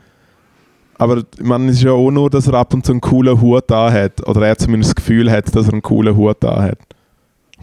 Aber 0.96 1.22
man 1.42 1.68
ist 1.68 1.82
ja 1.82 1.92
auch 1.92 2.10
nur, 2.10 2.30
dass 2.30 2.46
er 2.46 2.54
ab 2.54 2.72
und 2.72 2.86
zu 2.86 2.92
einen 2.92 3.02
coolen 3.02 3.38
Hut 3.38 3.64
da 3.66 3.92
hat. 3.92 4.26
Oder 4.26 4.46
er 4.46 4.56
zumindest 4.56 4.92
das 4.92 4.94
Gefühl 4.96 5.30
hat, 5.30 5.54
dass 5.54 5.66
er 5.66 5.74
einen 5.74 5.82
coolen 5.82 6.16
Hut 6.16 6.38
da 6.40 6.62
hat. 6.62 6.78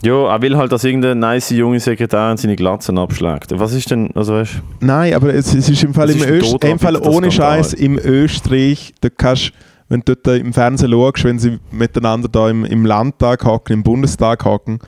Ja, 0.01 0.33
er 0.33 0.41
will 0.41 0.57
halt, 0.57 0.71
dass 0.71 0.83
irgendeine 0.83 1.15
nice 1.15 1.51
junge 1.51 1.79
Sekretärin 1.79 2.37
seine 2.37 2.55
Glatzen 2.55 2.97
abschlägt. 2.97 3.57
Was 3.57 3.73
ist 3.73 3.91
denn, 3.91 4.11
also 4.15 4.33
weißt 4.33 4.61
Nein, 4.81 5.13
aber 5.13 5.33
es, 5.33 5.53
es 5.53 5.69
ist 5.69 5.83
im 5.83 5.93
Fall, 5.93 6.09
im 6.09 6.21
Öst, 6.21 6.63
im 6.63 6.79
Fall 6.79 6.97
ohne. 6.97 7.31
Scheiß 7.31 7.73
im 7.73 7.97
Österreich, 7.97 8.93
da 9.01 9.09
kannst 9.09 9.53
wenn 9.89 10.01
du 10.01 10.15
dort 10.15 10.39
im 10.39 10.53
Fernsehen 10.53 10.91
schaust, 10.91 11.23
wenn 11.23 11.37
sie 11.39 11.59
miteinander 11.69 12.27
da 12.27 12.49
im, 12.49 12.65
im 12.65 12.85
Landtag 12.85 13.45
hocken, 13.45 13.73
im 13.73 13.83
Bundestag 13.83 14.43
hocken, 14.43 14.79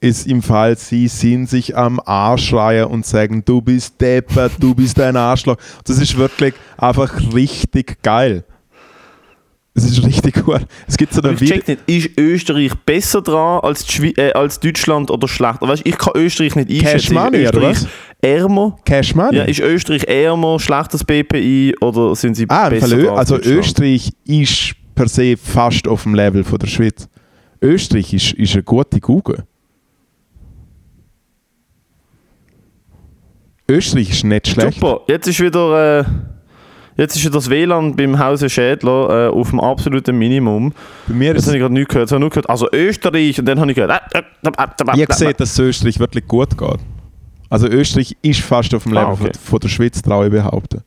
ist 0.00 0.26
im 0.26 0.42
Fall, 0.42 0.76
sie 0.78 1.08
sind 1.08 1.48
sich 1.48 1.76
am 1.76 2.00
Arsch 2.04 2.48
schreien 2.48 2.86
und 2.86 3.04
sagen, 3.04 3.44
du 3.44 3.60
bist 3.60 4.00
deppert, 4.00 4.52
du 4.58 4.74
bist 4.74 5.00
ein 5.00 5.16
Arschloch. 5.16 5.56
Das 5.84 5.98
ist 5.98 6.16
wirklich 6.16 6.54
einfach 6.76 7.12
richtig 7.34 8.02
geil. 8.02 8.44
Es 9.78 9.84
ist 9.84 10.02
richtig 10.06 10.42
gut. 10.42 10.62
Es 10.86 10.96
gibt 10.96 11.12
so 11.12 11.20
eine 11.20 11.34
ich 11.34 11.50
check 11.50 11.68
nicht, 11.68 11.80
ist 11.86 12.18
Österreich 12.18 12.72
besser 12.86 13.20
dran 13.20 13.60
als, 13.60 13.86
äh, 14.00 14.32
als 14.32 14.58
Deutschland 14.58 15.10
oder 15.10 15.28
schlechter? 15.28 15.68
Weißt, 15.68 15.82
ich 15.84 15.98
kann 15.98 16.14
Österreich 16.16 16.56
nicht 16.56 16.70
einschätzen. 16.70 16.96
Cash 16.98 17.10
Money, 17.10 17.42
ist 17.42 17.54
oder 17.54 17.70
Österreich 17.70 17.92
ärmer? 18.22 18.76
Cash 18.86 19.14
Money. 19.14 19.36
Ja, 19.36 19.44
ist 19.44 19.60
Österreich 19.60 20.04
ärmer, 20.04 20.58
schlechtes 20.58 21.04
BPI 21.04 21.74
oder 21.82 22.16
sind 22.16 22.36
sie 22.36 22.46
Ah, 22.48 22.70
besser 22.70 22.96
dran 22.96 23.18
als 23.18 23.30
also? 23.30 23.36
Österreich 23.50 24.12
ist 24.24 24.72
per 24.94 25.08
se 25.08 25.36
fast 25.36 25.86
auf 25.86 26.04
dem 26.04 26.14
Level 26.14 26.42
von 26.42 26.58
der 26.58 26.68
Schweiz. 26.68 27.06
Österreich 27.60 28.14
ist, 28.14 28.32
ist 28.32 28.54
eine 28.54 28.62
gute 28.62 28.98
Google. 28.98 29.44
Österreich 33.68 34.10
ist 34.10 34.24
nicht 34.24 34.48
schlecht. 34.48 34.74
Super, 34.74 35.00
jetzt 35.08 35.26
ist 35.26 35.40
wieder, 35.40 36.00
äh, 36.00 36.04
jetzt 36.96 37.16
ist 37.16 37.22
wieder 37.24 37.34
das 37.34 37.48
WLAN 37.50 37.94
beim 37.96 38.18
Hause 38.18 38.48
Schädler 38.48 39.26
äh, 39.26 39.28
auf 39.28 39.50
dem 39.50 39.60
absoluten 39.60 40.16
Minimum. 40.18 40.72
Bei 41.06 41.14
mir 41.14 41.28
Jetzt 41.32 41.38
ist 41.42 41.46
habe 41.48 41.56
ich 41.56 41.60
gerade 41.62 41.74
nichts 41.74 41.92
gehört, 41.92 42.10
habe 42.10 42.20
nur 42.20 42.30
gehört, 42.30 42.48
also 42.50 42.68
Österreich 42.72 43.38
und 43.38 43.46
dann 43.46 43.60
habe 43.60 43.70
ich 43.70 43.74
gehört, 43.76 44.00
äh, 44.14 44.18
äh, 44.18 44.22
äh, 44.44 44.98
ihr 44.98 45.06
seht, 45.10 45.40
dass 45.40 45.52
es 45.52 45.58
Österreich 45.58 45.98
wirklich 45.98 46.26
gut 46.26 46.56
geht. 46.56 46.78
Also 47.48 47.68
Österreich 47.68 48.16
ist 48.22 48.40
fast 48.40 48.74
auf 48.74 48.82
dem 48.84 48.96
Ah, 48.96 49.02
Level 49.02 49.12
okay. 49.14 49.32
von, 49.34 49.42
von 49.42 49.60
der 49.60 49.68
Schweiz, 49.68 50.02
traue 50.02 50.26
ich 50.26 50.32
behaupten. 50.32 50.82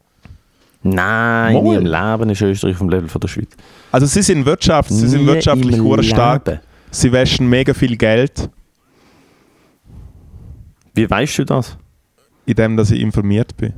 Nein, 0.82 1.54
Mal. 1.54 1.62
nie 1.62 1.76
im 1.76 1.86
Leben 1.86 2.30
ist 2.30 2.42
Österreich 2.42 2.76
vom 2.78 2.90
Level 2.90 3.10
von 3.10 3.20
der 3.22 3.28
Schweiz. 3.28 3.50
Also 3.92 4.06
sie 4.06 4.22
sind 4.22 4.46
Wirtschaft, 4.46 4.90
sie 4.90 5.08
sind 5.08 5.22
Nie 5.22 5.28
wirtschaftlich 5.28 5.80
hure 5.80 6.04
stark. 6.04 6.62
Sie 6.92 7.12
waschen 7.12 7.48
mega 7.50 7.74
viel 7.74 7.96
Geld, 7.98 8.50
Wie 10.94 11.10
weißt 11.10 11.40
du 11.40 11.44
das? 11.46 11.78
indem 12.46 12.78
dass 12.78 12.92
ich 12.92 13.00
informiert 13.02 13.56
bin. 13.58 13.74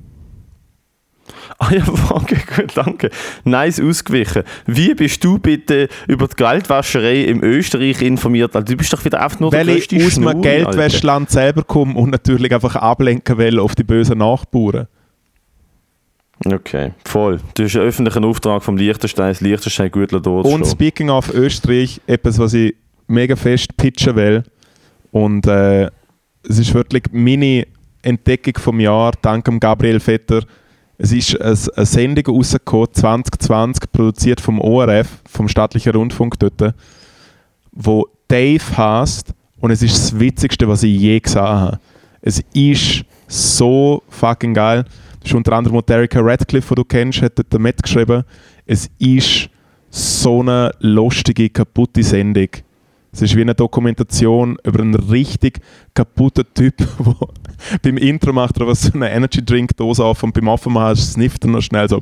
Ah 1.59 1.71
ja, 1.71 1.83
okay, 2.09 2.37
gut, 2.55 2.71
danke. 2.75 3.09
Nice 3.43 3.79
ausgewichen. 3.79 4.43
Wie 4.65 4.93
bist 4.93 5.23
du 5.23 5.37
bitte 5.37 5.89
über 6.07 6.27
die 6.27 6.35
Geldwäscherei 6.35 7.23
im 7.23 7.43
Österreich 7.43 8.01
informiert? 8.01 8.55
Also, 8.55 8.65
du 8.65 8.77
bist 8.77 8.91
doch 8.93 9.03
wieder 9.05 9.21
einfach 9.21 9.39
nur 9.39 9.51
Weil 9.51 9.65
der 9.67 9.75
ich 9.75 10.05
aus 10.05 10.13
Schnurri, 10.13 10.41
Geldwäschland 10.41 11.29
selber 11.29 11.63
komme 11.63 11.95
und 11.95 12.09
natürlich 12.09 12.53
einfach 12.53 12.75
ablenken 12.75 13.37
will 13.37 13.59
auf 13.59 13.75
die 13.75 13.83
bösen 13.83 14.17
Nachbarn. 14.17 14.75
Alter. 14.75 14.87
Okay, 16.45 16.93
voll. 17.05 17.39
Du 17.53 17.63
hast 17.63 17.75
einen 17.75 17.85
öffentlichen 17.85 18.25
Auftrag 18.25 18.63
vom 18.63 18.77
Liechtenstein, 18.77 19.29
das 19.29 19.41
Liechtenstein 19.41 19.91
gut 19.91 20.11
dort 20.11 20.25
Und 20.25 20.65
speaking 20.65 21.09
of 21.09 21.31
Österreich, 21.33 22.01
etwas, 22.07 22.39
was 22.39 22.53
ich 22.53 22.75
mega 23.07 23.35
fest 23.35 23.77
pitchen 23.77 24.15
will. 24.15 24.43
Und 25.11 25.45
äh, 25.45 25.85
es 26.47 26.57
ist 26.57 26.73
wirklich 26.73 27.03
meine 27.11 27.67
Entdeckung 28.01 28.55
vom 28.57 28.79
Jahr, 28.79 29.13
dank 29.21 29.45
dem 29.45 29.59
Gabriel 29.59 29.99
Vetter. 29.99 30.43
Es 31.03 31.11
ist 31.11 31.41
eine, 31.41 31.55
Sendung 31.55 32.35
rausgekommen, 32.35 32.89
2020, 32.93 33.91
produziert 33.91 34.39
vom 34.39 34.61
ORF, 34.61 35.07
vom 35.27 35.47
staatlichen 35.47 35.93
Rundfunk 35.93 36.37
dort, 36.37 36.75
wo 37.71 38.07
Dave 38.27 38.77
heißt 38.77 39.33
und 39.59 39.71
es 39.71 39.81
ist 39.81 39.95
das 39.95 40.19
Witzigste, 40.19 40.67
was 40.67 40.83
ich 40.83 40.95
je 40.99 41.19
gesehen 41.19 41.41
habe. 41.41 41.79
Es 42.21 42.43
ist 42.53 43.03
so 43.27 44.03
fucking 44.09 44.53
geil. 44.53 44.85
Das 45.21 45.31
ist 45.31 45.33
unter 45.33 45.53
anderem 45.53 45.77
auch 45.77 45.89
Erika 45.89 46.19
Radcliffe, 46.19 46.75
die 46.75 46.81
du 46.81 46.85
kennst, 46.85 47.23
hat 47.23 47.33
dort 47.35 47.59
mitgeschrieben. 47.59 48.23
Es 48.67 48.87
ist 48.99 49.49
so 49.89 50.41
eine 50.41 50.71
lustige, 50.81 51.49
kaputte 51.49 52.03
Sendung. 52.03 52.49
Es 53.11 53.23
ist 53.23 53.35
wie 53.35 53.41
eine 53.41 53.55
Dokumentation 53.55 54.55
über 54.63 54.81
einen 54.81 54.93
richtig 54.93 55.61
kaputten 55.95 56.45
Typ, 56.53 56.77
der 56.77 56.87
beim 57.81 57.97
Intro 57.97 58.33
macht 58.33 58.57
er 58.59 58.67
was 58.67 58.81
so 58.81 58.93
eine 58.93 59.09
Energy 59.11 59.43
Drink 59.43 59.75
Dose 59.77 60.03
auf 60.03 60.23
und 60.23 60.33
beim 60.33 60.47
Aufmachen 60.47 60.95
snifft 60.95 61.43
er 61.45 61.51
noch 61.51 61.61
schnell 61.61 61.87
so 61.89 62.01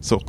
so 0.00 0.20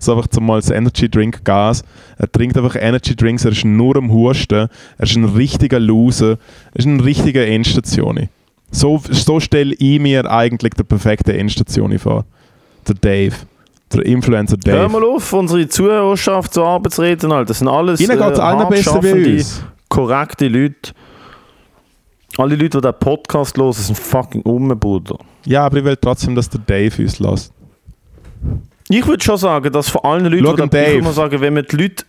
so 0.00 0.16
einfach 0.16 0.28
zum 0.28 0.46
mal 0.46 0.60
das 0.60 0.70
Energy 0.70 1.08
Drink 1.08 1.44
Gas. 1.44 1.82
Er 2.18 2.30
trinkt 2.30 2.56
einfach 2.56 2.76
Energy 2.76 3.14
Drinks, 3.14 3.44
er 3.44 3.52
ist 3.52 3.64
nur 3.64 3.96
am 3.96 4.10
Husten, 4.10 4.68
er 4.98 5.04
ist 5.04 5.16
ein 5.16 5.24
richtiger 5.24 5.78
Loser, 5.78 6.38
er 6.72 6.78
ist 6.78 6.86
ein 6.86 7.00
richtiger 7.00 7.46
Endstation. 7.46 8.28
So, 8.70 9.00
so 9.08 9.40
stelle 9.40 9.74
ich 9.74 10.00
mir 10.00 10.30
eigentlich 10.30 10.74
der 10.74 10.84
perfekte 10.84 11.36
Endstation 11.36 11.98
vor. 11.98 12.24
Der 12.88 12.94
Dave. 12.94 13.34
Der 13.92 14.04
Influencer 14.04 14.56
Dave. 14.56 14.78
Hör 14.78 14.88
mal 14.88 15.04
auf, 15.04 15.32
unsere 15.32 15.68
Zuhörerschaft 15.68 16.54
zu 16.54 16.62
reden, 16.62 17.30
Alter. 17.30 17.46
Das 17.46 17.60
sind 17.60 17.68
alles 17.68 18.00
Ihnen 18.00 18.18
geht 18.18 18.38
äh, 18.38 18.40
allen 18.40 18.68
besser 18.68 19.02
wie 19.02 19.36
uns. 19.36 19.62
korrekte 19.88 20.48
Leute. 20.48 20.92
Alle 22.38 22.54
Leute, 22.54 22.80
die 22.80 22.82
diesen 22.82 22.98
Podcast 22.98 23.56
hören, 23.56 23.72
sind 23.72 23.98
fucking 23.98 24.42
um, 24.42 24.68
Bruder. 24.78 25.18
Ja, 25.46 25.64
aber 25.64 25.78
ich 25.78 25.84
will 25.84 25.96
trotzdem, 25.96 26.34
dass 26.34 26.50
der 26.50 26.60
Dave 26.60 27.02
uns 27.02 27.18
lässt. 27.18 27.52
Ich 28.88 29.06
würde 29.06 29.24
schon 29.24 29.36
sagen, 29.36 29.72
dass 29.72 29.88
von 29.88 30.04
allen 30.04 30.26
Leuten, 30.26 30.58
Schau 30.58 30.66
die 30.66 30.78
ich 30.78 31.02
mal 31.02 31.12
sagen, 31.12 31.40
wenn 31.40 31.54
man 31.54 31.64
die 31.68 31.76
Leute, 31.76 32.04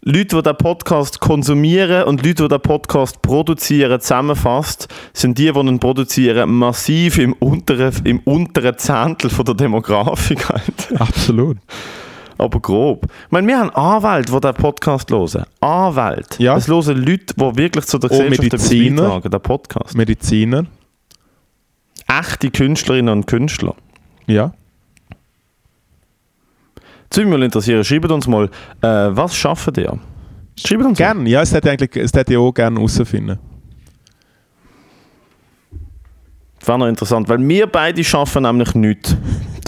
Leute, 0.00 0.36
die 0.36 0.42
den 0.42 0.56
Podcast 0.56 1.20
konsumieren 1.20 2.04
und 2.04 2.24
Leute, 2.24 2.44
die 2.44 2.48
den 2.48 2.60
Podcast 2.60 3.20
produzieren, 3.20 4.00
zusammenfasst, 4.00 4.88
sind 5.12 5.36
die, 5.38 5.52
die 5.52 5.58
ihn 5.58 5.78
produzieren, 5.78 6.50
massiv 6.50 7.18
im 7.18 7.34
unteren, 7.34 7.92
im 8.04 8.20
unteren 8.20 8.78
Zehntel 8.78 9.28
von 9.28 9.44
der 9.44 9.54
Demografik. 9.54 10.50
Alter. 10.50 11.00
Absolut. 11.00 11.58
Aber 12.38 12.60
grob. 12.60 13.04
Ich 13.04 13.30
meine, 13.32 13.46
wir 13.48 13.58
haben 13.58 13.70
Anwälte, 13.70 14.32
die 14.32 14.40
den 14.40 14.54
Podcast 14.54 15.10
hören. 15.10 15.44
Anwälte. 15.60 16.40
Ja. 16.42 16.56
Es 16.56 16.68
hören 16.68 16.94
Leute, 16.94 17.34
die 17.36 17.56
wirklich 17.56 17.84
zu 17.86 17.98
der 17.98 18.10
Und 18.10 18.16
Gesellschaft 18.16 18.42
Mediziner. 18.52 19.02
beitragen, 19.02 19.30
den 19.30 19.40
Podcast. 19.40 19.96
Mediziner. 19.96 20.64
Echte 22.06 22.50
Künstlerinnen 22.50 23.12
und 23.12 23.26
Künstler. 23.26 23.74
Ja. 24.26 24.52
Mich 27.16 27.26
mal 27.26 27.42
interessieren. 27.42 27.82
Schreibt 27.82 28.10
uns 28.10 28.26
mal, 28.28 28.44
äh, 28.82 28.86
was 28.86 29.34
schaffen 29.34 29.74
ihr? 29.76 29.98
Schreibt 30.56 30.84
uns 30.84 30.98
mal. 30.98 31.06
Gern. 31.06 31.26
Ja, 31.26 31.42
es 31.42 31.52
hätte, 31.52 31.70
eigentlich, 31.70 31.96
es 31.96 32.12
hätte 32.12 32.32
ich 32.32 32.38
auch 32.38 32.52
gerne 32.52 32.76
herausfinden. 32.76 33.38
Das 36.60 36.68
wäre 36.68 36.78
noch 36.78 36.86
interessant, 36.86 37.28
weil 37.28 37.46
wir 37.48 37.66
beide 37.66 38.04
schaffen 38.04 38.42
nämlich 38.44 38.74
nichts. 38.74 39.16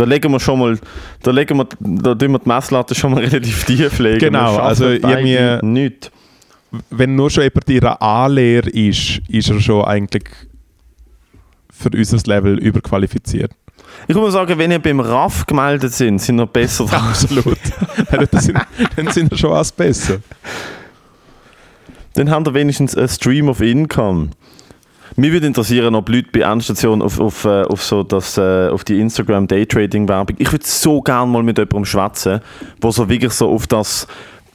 Da 0.00 0.06
legen 0.06 0.32
wir 0.32 0.40
schon 0.40 0.58
mal, 0.58 0.78
da 1.22 1.30
legen 1.30 1.58
wir, 1.58 1.66
da 1.78 2.14
tun 2.14 2.32
wir 2.32 2.38
die 2.38 2.48
Messlatte 2.48 2.94
schon 2.94 3.10
mal 3.12 3.20
relativ 3.22 3.64
tief 3.66 3.98
legen. 3.98 4.18
Genau, 4.18 4.56
also 4.56 4.88
irgendwie- 4.88 5.58
nichts. 5.66 6.10
Wenn 6.88 7.16
nur 7.16 7.28
schon 7.28 7.42
jemand 7.42 7.68
in 7.68 7.80
einer 7.84 8.00
A-Lehre 8.00 8.70
ist, 8.70 9.20
ist 9.28 9.50
er 9.50 9.60
schon 9.60 9.84
eigentlich 9.84 10.24
für 11.70 11.90
unser 11.94 12.16
Level 12.24 12.58
überqualifiziert. 12.58 13.52
Ich 14.08 14.16
mal 14.16 14.30
sagen, 14.30 14.56
wenn 14.56 14.70
ihr 14.70 14.78
beim 14.78 15.00
RAF 15.00 15.44
gemeldet 15.44 15.92
sind, 15.92 16.18
sind 16.18 16.36
wir 16.36 16.46
besser 16.46 16.86
dran. 16.86 17.02
Absolut. 17.10 17.58
Sind, 18.40 18.58
dann 18.96 19.08
sind 19.08 19.30
wir 19.30 19.36
schon 19.36 19.50
was 19.50 19.70
besser. 19.70 20.20
Dann 22.14 22.30
haben 22.30 22.46
wir 22.46 22.54
wenigstens 22.54 22.96
einen 22.96 23.08
Stream 23.08 23.50
of 23.50 23.60
Income. 23.60 24.30
Mich 25.16 25.32
würde 25.32 25.46
interessieren, 25.46 25.94
ob 25.94 26.08
Leute 26.08 26.28
bei 26.32 26.40
Endstation 26.40 27.02
auf, 27.02 27.20
auf, 27.20 27.44
äh, 27.44 27.62
auf, 27.62 27.82
so 27.82 28.02
das, 28.02 28.38
äh, 28.38 28.68
auf 28.68 28.84
die 28.84 29.00
Instagram 29.00 29.46
Daytrading 29.46 30.08
Werbung. 30.08 30.36
Ich 30.38 30.52
würde 30.52 30.64
so 30.66 31.00
gerne 31.00 31.30
mal 31.30 31.42
mit 31.42 31.58
jemandem 31.58 31.84
schwätzen, 31.84 32.40
wo 32.80 32.90
so 32.90 33.08
wirklich 33.08 33.32
so 33.32 33.50
auf 33.50 33.66
das 33.66 34.06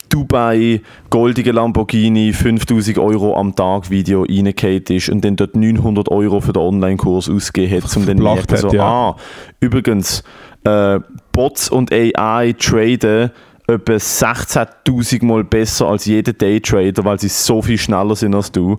Dubai 0.10 0.82
goldige 1.10 1.52
Lamborghini 1.52 2.32
5000 2.32 2.98
Euro 3.00 3.36
am 3.38 3.56
Tag 3.56 3.90
Video 3.90 4.24
reingeht 4.24 4.90
ist 4.90 5.10
und 5.10 5.26
dann 5.26 5.36
dort 5.36 5.56
900 5.56 6.10
Euro 6.10 6.40
für 6.40 6.54
den 6.54 6.62
Online-Kurs 6.62 7.30
ausgegeben 7.30 7.84
hat, 7.84 7.98
um 7.98 8.06
dann 8.06 8.18
merken, 8.18 8.56
so, 8.56 8.68
hat, 8.68 8.74
ja. 8.74 8.84
ah, 8.84 9.16
übrigens, 9.60 10.24
äh, 10.64 11.00
Bots 11.32 11.70
und 11.70 11.92
AI 11.92 12.54
traden 12.58 13.32
etwa 13.68 13.94
16.000 13.94 15.26
Mal 15.26 15.44
besser 15.44 15.88
als 15.88 16.06
jeder 16.06 16.34
Daytrader, 16.34 17.04
weil 17.04 17.20
sie 17.20 17.30
so 17.30 17.62
viel 17.62 17.78
schneller 17.78 18.16
sind 18.16 18.36
als 18.36 18.52
du. 18.52 18.78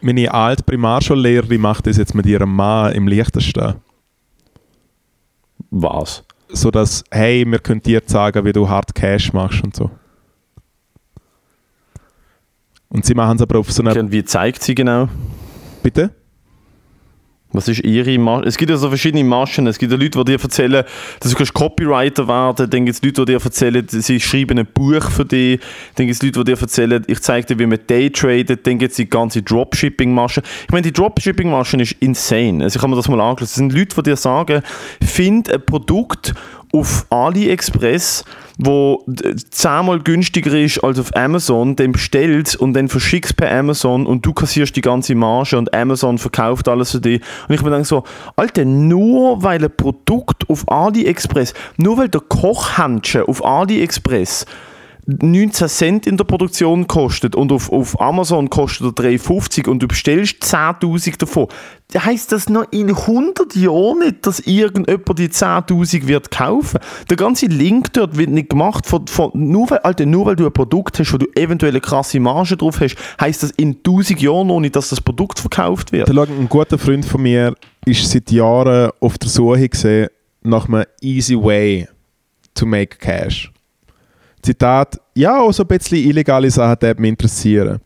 Meine 0.00 0.32
alte 0.32 0.62
Primarschullehrerin 0.62 1.60
macht 1.60 1.86
das 1.86 1.96
jetzt 1.96 2.14
mit 2.14 2.26
ihrem 2.26 2.54
Mann 2.54 2.92
im 2.92 3.08
Liechtenstein. 3.08 3.76
Was? 5.70 6.24
So 6.48 6.70
dass, 6.70 7.04
hey, 7.10 7.44
wir 7.46 7.58
können 7.58 7.82
dir 7.82 8.02
sagen, 8.06 8.44
wie 8.44 8.52
du 8.52 8.68
hart 8.68 8.94
Cash 8.94 9.32
machst 9.32 9.62
und 9.62 9.76
so. 9.76 9.90
Und 12.88 13.04
sie 13.04 13.14
machen 13.14 13.36
es 13.36 13.42
aber 13.42 13.58
auf 13.58 13.70
so 13.70 13.82
einer. 13.82 13.98
Und 13.98 14.12
wie 14.12 14.24
zeigt 14.24 14.62
sie 14.62 14.74
genau? 14.74 15.08
Bitte? 15.82 16.10
Was 17.52 17.66
ist 17.66 17.82
ihre 17.82 18.18
Masche? 18.18 18.46
Es 18.46 18.58
gibt 18.58 18.70
ja 18.70 18.76
so 18.76 18.88
verschiedene 18.88 19.24
Maschen. 19.24 19.66
Es 19.66 19.78
gibt 19.78 19.90
ja 19.90 19.98
Leute, 19.98 20.18
die 20.18 20.32
dir 20.32 20.42
erzählen, 20.42 20.84
dass 21.20 21.32
du 21.32 21.44
Copywriter 21.46 22.28
werden. 22.28 22.68
Dann 22.68 22.84
gibt 22.84 22.96
es 22.96 23.02
Leute, 23.02 23.24
die 23.24 23.32
dir 23.32 23.42
erzählen, 23.42 23.86
sie 23.88 24.20
schreiben 24.20 24.58
ein 24.58 24.66
Buch 24.66 25.10
für 25.10 25.24
dich. 25.24 25.58
Dann 25.94 26.06
gibt 26.06 26.16
es 26.16 26.22
Leute, 26.22 26.44
die 26.44 26.52
dir 26.52 26.60
erzählen, 26.60 27.02
ich 27.06 27.20
zeige 27.20 27.46
dir, 27.46 27.58
wie 27.58 27.66
man 27.66 27.78
Daytradet. 27.86 28.66
Dann 28.66 28.76
gibt 28.76 28.90
es 28.90 28.96
die 28.96 29.08
ganze 29.08 29.40
Dropshipping-Masche. 29.42 30.42
Ich 30.66 30.72
meine, 30.72 30.82
die 30.82 30.92
Dropshipping-Masche 30.92 31.78
ist 31.78 31.92
insane. 32.00 32.64
Also 32.64 32.76
ich 32.76 32.82
habe 32.82 32.90
mir 32.90 32.96
das 32.96 33.08
mal 33.08 33.18
angeschaut. 33.18 33.40
Das 33.40 33.54
sind 33.54 33.72
Leute, 33.72 33.96
die 33.96 34.02
dir 34.02 34.16
sagen, 34.16 34.62
find 35.02 35.50
ein 35.50 35.64
Produkt 35.64 36.34
auf 36.72 37.06
AliExpress, 37.10 38.24
wo 38.58 39.04
zehnmal 39.50 40.00
günstiger 40.00 40.58
ist 40.58 40.82
als 40.82 40.98
auf 40.98 41.14
Amazon, 41.16 41.76
dann 41.76 41.92
bestellst 41.92 42.56
und 42.56 42.74
dann 42.74 42.88
verschickst 42.88 43.36
per 43.36 43.50
Amazon 43.50 44.06
und 44.06 44.26
du 44.26 44.32
kassierst 44.32 44.74
die 44.76 44.80
ganze 44.80 45.14
Marge 45.14 45.56
und 45.56 45.72
Amazon 45.74 46.18
verkauft 46.18 46.68
alles 46.68 46.90
für 46.90 47.00
dich. 47.00 47.20
Und 47.48 47.54
ich 47.54 47.62
mir 47.62 47.70
denke 47.70 47.86
so, 47.86 48.04
Alter, 48.36 48.64
nur 48.64 49.42
weil 49.42 49.64
ein 49.64 49.74
Produkt 49.76 50.48
auf 50.50 50.68
AliExpress, 50.68 51.54
nur 51.76 51.98
weil 51.98 52.08
der 52.08 52.20
Kochhändchen 52.20 53.22
auf 53.22 53.44
AliExpress 53.44 54.46
19 55.10 55.68
Cent 55.68 56.06
in 56.06 56.18
der 56.18 56.24
Produktion 56.24 56.86
kostet 56.86 57.34
und 57.34 57.50
auf, 57.50 57.72
auf 57.72 57.98
Amazon 57.98 58.50
kostet 58.50 58.98
er 58.98 59.04
3,50 59.04 59.66
und 59.66 59.82
du 59.82 59.88
bestellst 59.88 60.42
10.000 60.44 61.18
davon, 61.18 61.46
heisst 61.96 62.30
das 62.30 62.50
noch 62.50 62.70
in 62.72 62.90
100 62.90 63.56
Jahren 63.56 64.00
nicht, 64.00 64.26
dass 64.26 64.40
irgendjemand 64.40 65.18
die 65.18 65.30
10.000 65.30 66.06
wird 66.06 66.30
kaufen. 66.30 66.78
Der 67.08 67.16
ganze 67.16 67.46
Link 67.46 67.94
dort 67.94 68.18
wird 68.18 68.28
nicht 68.28 68.50
gemacht, 68.50 68.84
von, 68.86 69.06
von, 69.06 69.30
nur, 69.32 69.70
weil, 69.70 69.78
Alter, 69.78 70.04
nur 70.04 70.26
weil 70.26 70.36
du 70.36 70.44
ein 70.44 70.52
Produkt 70.52 70.98
hast, 70.98 71.10
wo 71.14 71.16
du 71.16 71.26
eventuell 71.34 71.72
eine 71.72 71.80
krasse 71.80 72.20
Marge 72.20 72.58
drauf 72.58 72.78
hast, 72.78 72.96
heisst 73.18 73.42
das 73.42 73.52
in 73.52 73.76
1000 73.76 74.20
Jahren 74.20 74.48
noch 74.48 74.60
nicht, 74.60 74.76
dass 74.76 74.90
das 74.90 75.00
Produkt 75.00 75.38
verkauft 75.38 75.90
wird. 75.90 76.10
Ein 76.10 76.48
guter 76.50 76.76
Freund 76.76 77.06
von 77.06 77.22
mir 77.22 77.54
ist 77.86 78.10
seit 78.10 78.30
Jahren 78.30 78.90
auf 79.00 79.16
der 79.16 79.30
Suche 79.30 79.70
gesehen 79.70 80.08
nach 80.42 80.68
einem 80.68 80.84
easy 81.00 81.34
way 81.34 81.88
to 82.54 82.66
make 82.66 82.98
cash. 82.98 83.50
Zitat, 84.48 84.98
ja, 85.14 85.40
auch 85.40 85.52
so 85.52 85.62
ein 85.62 85.66
bisschen 85.66 85.98
illegale 85.98 86.50
Sachen 86.50 86.78
die 86.80 87.00
mich 87.02 87.10
interessieren. 87.10 87.80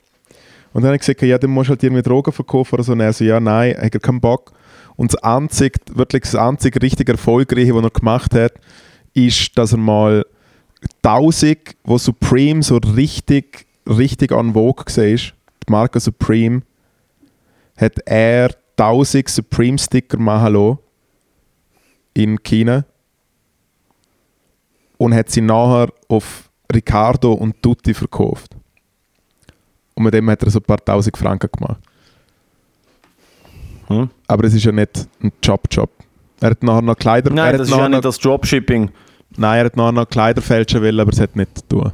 Und 0.72 0.82
dann 0.82 0.90
habe 0.90 0.94
ich 0.94 1.00
gesagt, 1.00 1.20
ja, 1.22 1.36
dann 1.36 1.50
musst 1.50 1.68
du 1.68 1.70
halt 1.70 1.82
irgendwie 1.82 2.02
Drogen 2.02 2.32
verkaufen 2.32 2.74
oder 2.74 2.84
so. 2.84 2.92
Und 2.92 3.00
er 3.00 3.12
so, 3.12 3.24
ja, 3.24 3.40
nein, 3.40 3.76
hat 3.76 3.92
er 3.92 4.00
keinen 4.00 4.20
Bock. 4.20 4.52
Und 4.94 5.12
das 5.12 5.22
einzige, 5.24 5.80
wirklich 5.92 6.22
das 6.22 6.36
einzige 6.36 6.80
richtig 6.80 7.08
erfolgreiche, 7.08 7.74
was 7.74 7.82
er 7.82 7.90
gemacht 7.90 8.34
hat, 8.34 8.52
ist, 9.12 9.58
dass 9.58 9.72
er 9.72 9.78
mal 9.78 10.24
1000, 11.02 11.58
wo 11.82 11.98
Supreme 11.98 12.62
so 12.62 12.76
richtig, 12.76 13.66
richtig 13.88 14.30
en 14.30 14.54
vogue 14.54 14.84
war, 14.86 15.04
die 15.16 15.32
Marke 15.68 15.98
Supreme, 15.98 16.62
hat 17.76 17.98
er 18.06 18.54
1000 18.76 19.28
Supreme-Sticker 19.28 20.18
machen 20.18 20.54
lassen 20.54 20.78
in 22.14 22.42
China 22.42 22.84
und 24.96 25.12
hat 25.12 25.30
sie 25.30 25.40
nachher 25.40 25.92
auf 26.08 26.41
Ricardo 26.74 27.32
und 27.32 27.62
Tutti 27.62 27.94
verkauft. 27.94 28.56
Und 29.94 30.04
mit 30.04 30.14
dem 30.14 30.28
hat 30.30 30.42
er 30.42 30.50
so 30.50 30.58
ein 30.58 30.64
paar 30.64 30.82
tausend 30.84 31.16
Franken 31.16 31.50
gemacht. 31.52 31.80
Hm? 33.88 34.10
Aber 34.26 34.44
es 34.44 34.54
ist 34.54 34.64
ja 34.64 34.72
nicht 34.72 35.06
ein 35.22 35.32
Job-Job. 35.42 35.90
Er 36.40 36.50
hat 36.50 36.62
nachher 36.62 36.82
noch 36.82 36.96
Kleider... 36.96 37.30
er 37.30 37.34
Nein, 37.34 37.58
das 37.58 37.68
ist 37.68 37.76
ja 37.76 37.88
nicht 37.88 38.04
das 38.04 38.18
Dropshipping. 38.18 38.90
Nein, 39.36 39.58
er 39.58 39.64
hat 39.66 39.76
nachher 39.76 39.92
noch 39.92 40.08
Kleider 40.08 40.42
fälschen 40.42 40.82
wollen, 40.82 40.98
aber 40.98 41.12
es 41.12 41.20
hat 41.20 41.36
nicht 41.36 41.58
zu 41.58 41.68
tun. 41.68 41.92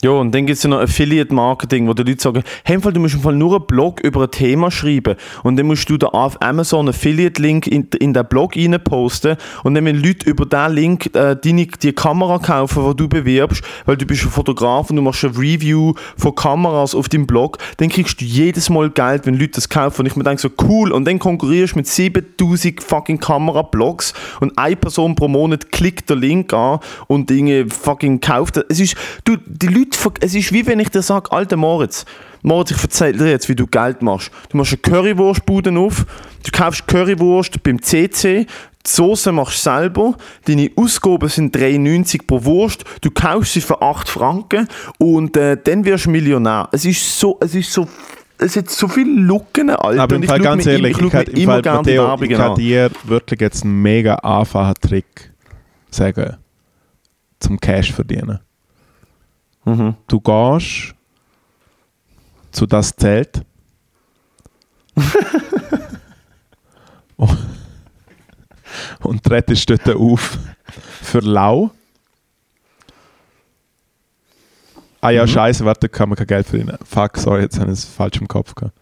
Ja, 0.00 0.10
und 0.10 0.32
dann 0.32 0.46
gibt 0.46 0.58
es 0.58 0.62
ja 0.62 0.70
noch 0.70 0.78
Affiliate-Marketing, 0.78 1.88
wo 1.88 1.92
die 1.92 2.04
Leute 2.04 2.22
sagen, 2.22 2.44
hey, 2.62 2.78
du 2.78 3.00
musst 3.00 3.14
im 3.14 3.20
Fall 3.20 3.34
nur 3.34 3.56
einen 3.56 3.66
Blog 3.66 3.98
über 3.98 4.22
ein 4.22 4.30
Thema 4.30 4.70
schreiben 4.70 5.16
und 5.42 5.56
dann 5.56 5.66
musst 5.66 5.90
du 5.90 5.96
da 5.96 6.06
auf 6.06 6.40
Amazon 6.40 6.82
einen 6.82 6.90
Affiliate-Link 6.90 7.66
in, 7.66 7.88
in 7.98 8.14
den 8.14 8.24
Blog 8.28 8.54
rein 8.54 8.78
posten 8.84 9.36
und 9.64 9.74
dann, 9.74 9.84
wenn 9.86 10.00
Leute 10.00 10.30
über 10.30 10.46
diesen 10.46 10.72
Link 10.72 11.06
äh, 11.16 11.34
deine, 11.34 11.66
die 11.66 11.92
Kamera 11.92 12.38
kaufen, 12.38 12.90
die 12.90 12.96
du 12.96 13.08
bewirbst, 13.08 13.64
weil 13.86 13.96
du 13.96 14.06
bist 14.06 14.22
ein 14.22 14.30
Fotograf 14.30 14.88
und 14.88 14.94
du 14.94 15.02
machst 15.02 15.24
ein 15.24 15.32
Review 15.32 15.94
von 16.16 16.32
Kameras 16.32 16.94
auf 16.94 17.08
deinem 17.08 17.26
Blog, 17.26 17.58
dann 17.78 17.88
kriegst 17.88 18.20
du 18.20 18.24
jedes 18.24 18.70
Mal 18.70 18.90
Geld, 18.90 19.26
wenn 19.26 19.34
Leute 19.34 19.54
das 19.54 19.68
kaufen. 19.68 20.02
Und 20.02 20.06
ich 20.06 20.14
mir 20.14 20.22
denke 20.22 20.40
so, 20.40 20.50
cool, 20.62 20.92
und 20.92 21.06
dann 21.06 21.18
konkurrierst 21.18 21.74
du 21.74 21.78
mit 21.80 21.88
7000 21.88 22.84
fucking 22.84 23.18
Kamera-Blogs 23.18 24.14
und 24.38 24.56
eine 24.56 24.76
Person 24.76 25.16
pro 25.16 25.26
Monat 25.26 25.72
klickt 25.72 26.08
den 26.08 26.20
Link 26.20 26.52
an 26.52 26.78
und 27.08 27.30
Dinge 27.30 27.66
fucking 27.68 28.20
kauft. 28.20 28.60
Es 28.68 28.78
ist, 28.78 28.94
du, 29.24 29.36
die 29.44 29.66
Leute, 29.66 29.87
ver- 29.96 30.12
es 30.20 30.34
ist 30.34 30.52
wie 30.52 30.66
wenn 30.66 30.80
ich 30.80 30.88
dir 30.90 31.02
sage, 31.02 31.30
alter 31.32 31.56
Moritz, 31.56 32.04
Moritz, 32.42 32.70
ich 32.70 32.82
erzähle 32.82 33.18
dir 33.18 33.30
jetzt, 33.30 33.48
wie 33.48 33.54
du 33.56 33.66
Geld 33.66 34.00
machst. 34.02 34.30
Du 34.50 34.56
machst 34.56 34.72
eine 34.72 34.78
Currywurstbude 34.82 35.76
auf, 35.78 36.06
du 36.44 36.50
kaufst 36.52 36.86
Currywurst 36.86 37.62
beim 37.62 37.82
CC, 37.82 38.46
die 38.86 38.90
Soße 38.90 39.32
machst 39.32 39.58
du 39.66 39.70
selber, 39.70 40.14
deine 40.46 40.70
Ausgaben 40.76 41.28
sind 41.28 41.54
3,90 41.56 42.26
pro 42.26 42.44
Wurst, 42.44 42.84
du 43.00 43.10
kaufst 43.10 43.52
sie 43.54 43.60
für 43.60 43.82
8 43.82 44.08
Franken 44.08 44.68
und 44.98 45.36
äh, 45.36 45.56
dann 45.62 45.84
wirst 45.84 46.06
du 46.06 46.10
Millionär. 46.10 46.68
Es 46.72 46.84
ist 46.84 47.18
so, 47.18 47.36
es 47.40 47.54
ist 47.54 47.72
so, 47.72 47.86
es 48.38 48.56
hat 48.56 48.70
so 48.70 48.86
viele 48.88 49.10
Lücken, 49.20 49.68
Alter. 49.70 50.02
Aber 50.02 50.14
im 50.16 50.22
ich 50.22 50.28
Fall 50.28 50.38
ganz 50.40 50.64
ehrlich, 50.64 50.96
ich, 50.96 51.02
ich 51.06 51.12
mir 51.12 51.22
im 51.28 51.34
immer 51.36 51.62
Fall, 51.62 51.74
Matteo, 51.74 52.16
ich 52.22 52.30
kann 52.30 52.50
an. 52.52 52.54
dir 52.54 52.90
wirklich 53.04 53.40
jetzt 53.40 53.64
einen 53.64 53.82
mega 53.82 54.14
einfachen 54.14 54.74
Trick 54.80 55.32
sagen, 55.90 56.36
zum 57.40 57.58
Cash 57.60 57.92
verdienen. 57.92 58.38
Mhm. 59.68 59.94
Du 60.06 60.20
gehst 60.20 60.94
zu 62.52 62.64
das 62.66 62.96
Zelt 62.96 63.42
und 69.02 69.22
trittst 69.22 69.68
dort 69.70 69.88
auf 69.90 70.38
für 71.02 71.20
lau. 71.20 71.70
Ah 75.00 75.10
ja, 75.10 75.22
Mhm. 75.24 75.28
scheiße, 75.28 75.64
warte, 75.64 75.88
kann 75.88 76.08
man 76.08 76.16
kein 76.16 76.26
Geld 76.26 76.46
verdienen. 76.46 76.76
Fuck, 76.84 77.18
sorry, 77.18 77.42
jetzt 77.42 77.58
habe 77.60 77.70
ich 77.70 77.78
es 77.78 77.84
falsch 77.84 78.20
im 78.20 78.26
Kopf 78.28 78.54
gehabt. 78.54 78.74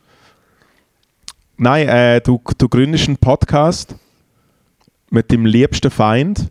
Nein, 1.58 1.88
äh, 1.88 2.20
du, 2.20 2.40
du 2.58 2.68
gründest 2.68 3.08
einen 3.08 3.16
Podcast 3.18 3.94
mit 5.10 5.30
dem 5.30 5.46
liebsten 5.46 5.90
Feind 5.90 6.50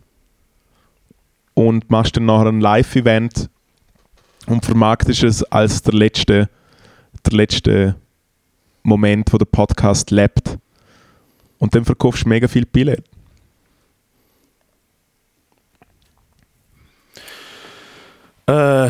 und 1.54 1.90
machst 1.90 2.16
dann 2.16 2.26
nachher 2.26 2.46
ein 2.48 2.60
Live-Event 2.60 3.48
und 4.46 4.64
vermarktest 4.64 5.22
es 5.24 5.42
als 5.44 5.82
der 5.82 5.94
letzte, 5.94 6.48
der 7.24 7.32
letzte 7.32 7.96
Moment, 8.82 9.32
wo 9.32 9.38
der 9.38 9.46
Podcast 9.46 10.10
lebt. 10.10 10.58
Und 11.58 11.74
dann 11.74 11.84
verkaufst 11.84 12.24
du 12.24 12.28
mega 12.28 12.46
viel 12.48 12.66
Billett. 12.66 13.02
Äh, 18.48 18.88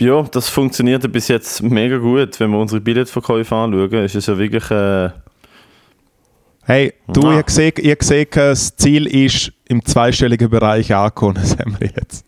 ja, 0.00 0.22
das 0.30 0.48
funktioniert 0.48 1.10
bis 1.12 1.28
jetzt 1.28 1.62
mega 1.62 1.98
gut. 1.98 2.38
Wenn 2.38 2.50
wir 2.50 2.58
unsere 2.58 2.80
Billetverkäufe 2.80 3.54
anschauen, 3.54 4.04
ist 4.04 4.14
es 4.14 4.26
ja 4.26 4.38
wirklich. 4.38 4.70
Äh, 4.70 5.10
Hey, 6.64 6.92
du, 7.06 7.22
Ah. 7.22 7.30
ich 7.30 7.36
habe 7.36 7.44
gesehen, 7.44 7.72
ich 7.78 7.86
habe 7.86 7.96
gesehen, 7.96 8.26
das 8.30 8.76
Ziel 8.76 9.06
ist 9.06 9.52
im 9.70 9.82
zweistelligen 9.86 10.50
Bereich 10.50 10.94
angekommen. 10.94 11.34
Das 11.40 11.56
haben 11.58 11.74
wir 11.80 11.88
jetzt. 11.96 12.26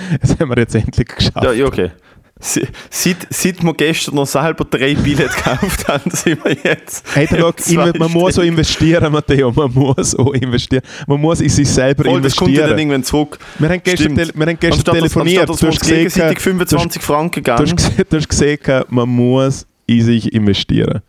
Das 0.20 0.38
haben 0.38 0.50
wir 0.50 0.58
jetzt 0.58 0.74
endlich 0.74 1.08
geschafft. 1.08 1.42
ja, 1.42 1.64
okay. 1.66 1.90
Se- 2.38 2.68
Seit, 2.90 3.26
seit 3.30 3.62
wir 3.62 3.72
gestern 3.72 4.16
noch 4.16 4.26
selber 4.26 4.64
drei 4.66 4.94
Billette 4.94 5.34
gekauft 5.36 5.88
haben, 5.88 6.10
sind 6.10 6.44
wir 6.44 6.54
jetzt. 6.64 7.02
Hey, 7.14 7.26
im 7.30 7.80
in- 7.80 7.98
man 7.98 8.12
muss 8.12 8.34
so 8.34 8.42
investieren, 8.42 9.10
Matteo. 9.10 9.50
Man 9.52 9.72
muss 9.72 10.10
so 10.10 10.32
investieren. 10.32 10.82
Man 11.06 11.18
muss 11.18 11.40
in 11.40 11.48
sich 11.48 11.66
selber 11.66 12.04
Voll, 12.04 12.20
das 12.20 12.36
kommt 12.36 12.50
dann 12.50 12.56
investieren. 12.56 12.78
irgendwann 12.78 13.04
zurück. 13.04 13.38
Wir 13.58 13.68
haben 13.70 13.82
gestern, 13.82 14.12
Stimmt. 14.18 14.36
wir 14.38 14.46
haben 14.46 14.58
gestern 14.60 14.72
Anstatt 14.80 14.94
telefoniert. 14.96 15.48
Anstatt, 15.48 15.62
Du 15.62 15.66
hast 15.72 15.80
gesehen, 15.80 15.96
gegenseitig 15.96 16.40
25 16.40 17.02
Franken 17.02 17.42
du 17.42 17.52
hast, 17.52 17.92
du 18.10 18.16
hast 18.18 18.28
gesehen, 18.28 18.58
man 18.90 19.08
muss 19.08 19.66
in 19.86 20.02
sich 20.04 20.30
investieren. 20.34 21.00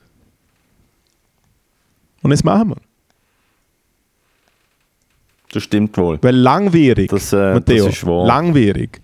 Und 2.21 2.31
das 2.31 2.41
machen 2.43 2.69
wir. 2.69 2.77
Das 5.51 5.63
stimmt 5.63 5.97
wohl. 5.97 6.19
Weil 6.21 6.35
langwierig, 6.35 7.09
Das, 7.09 7.31
äh, 7.33 7.53
Matteo, 7.55 7.85
das 7.85 7.95
ist 7.95 8.05
wahr. 8.05 8.25
langwierig, 8.25 9.01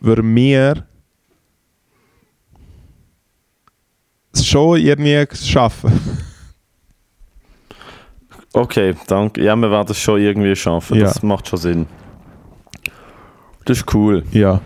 würden 0.00 0.34
wir 0.34 0.84
es 4.32 4.46
schon 4.46 4.78
irgendwie 4.80 5.26
schaffen. 5.36 5.92
Okay, 8.54 8.94
danke. 9.06 9.42
Ja, 9.42 9.56
wir 9.56 9.70
werden 9.70 9.90
es 9.90 9.98
schon 9.98 10.20
irgendwie 10.20 10.54
schaffen. 10.56 10.98
Ja. 10.98 11.04
Das 11.04 11.22
macht 11.22 11.48
schon 11.48 11.58
Sinn. 11.58 11.86
Das 13.64 13.78
ist 13.78 13.94
cool. 13.94 14.24
Ja. 14.32 14.60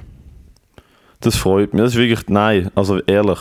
Das 1.21 1.37
freut 1.37 1.73
mich. 1.73 1.83
Das 1.83 1.93
ist 1.93 1.99
wirklich, 1.99 2.29
nein, 2.29 2.71
also 2.75 2.99
ehrlich. 3.03 3.39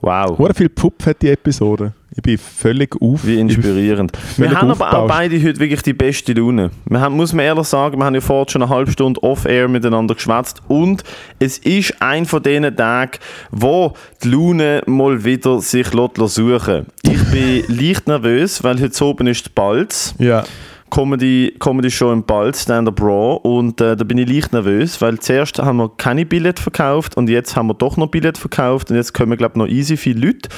Wow. 0.00 0.38
Hure 0.38 0.54
viel 0.54 0.68
Pupf 0.68 1.06
hat 1.06 1.22
die 1.22 1.30
Episode. 1.30 1.92
Ich 2.14 2.22
bin 2.22 2.38
völlig 2.38 2.94
auf. 3.00 3.26
Wie 3.26 3.38
inspirierend. 3.38 4.12
Wir 4.36 4.50
haben 4.50 4.70
aber 4.70 4.94
auch 4.94 5.06
beide 5.06 5.36
heute 5.36 5.58
wirklich 5.58 5.82
die 5.82 5.92
beste 5.92 6.32
Laune. 6.32 6.70
Wir 6.86 7.00
haben, 7.00 7.16
muss 7.16 7.32
man 7.32 7.44
ehrlich 7.44 7.66
sagen, 7.66 7.98
wir 7.98 8.04
haben 8.04 8.14
ja 8.14 8.20
vorher 8.20 8.48
schon 8.48 8.62
eine 8.62 8.70
halbe 8.70 8.90
Stunde 8.90 9.22
off-air 9.22 9.68
miteinander 9.68 10.14
geschwätzt 10.14 10.62
und 10.68 11.02
es 11.38 11.58
ist 11.58 12.00
ein 12.00 12.24
von 12.24 12.42
diesen 12.42 12.74
Tagen, 12.74 13.18
wo 13.50 13.92
die 14.22 14.28
Laune 14.28 14.82
mal 14.86 15.24
wieder 15.24 15.60
sich 15.60 15.88
suchen 15.88 16.86
Ich 17.02 17.24
bin 17.30 17.64
leicht 17.68 18.06
nervös, 18.06 18.64
weil 18.64 18.80
heute 18.80 19.04
oben 19.04 19.26
ist 19.26 19.46
die 19.46 19.50
Balz. 19.54 20.14
Ja. 20.18 20.44
Comedy, 20.90 21.54
Comedy 21.58 21.90
Show 21.90 22.12
im 22.12 22.22
Balz, 22.22 22.62
Stand-Up 22.62 23.00
Raw 23.00 23.40
und 23.42 23.80
äh, 23.80 23.96
da 23.96 24.04
bin 24.04 24.18
ich 24.18 24.28
leicht 24.28 24.52
nervös, 24.52 25.00
weil 25.00 25.18
zuerst 25.18 25.58
haben 25.58 25.78
wir 25.78 25.90
keine 25.96 26.24
Billett 26.24 26.58
verkauft 26.58 27.16
und 27.16 27.28
jetzt 27.28 27.56
haben 27.56 27.66
wir 27.66 27.74
doch 27.74 27.96
noch 27.96 28.06
Billett 28.08 28.38
verkauft 28.38 28.90
und 28.90 28.96
jetzt 28.96 29.12
kommen 29.12 29.36
glaube 29.36 29.52
ich 29.54 29.58
noch 29.58 29.68
easy 29.68 29.96
viele 29.96 30.26
Leute. 30.26 30.48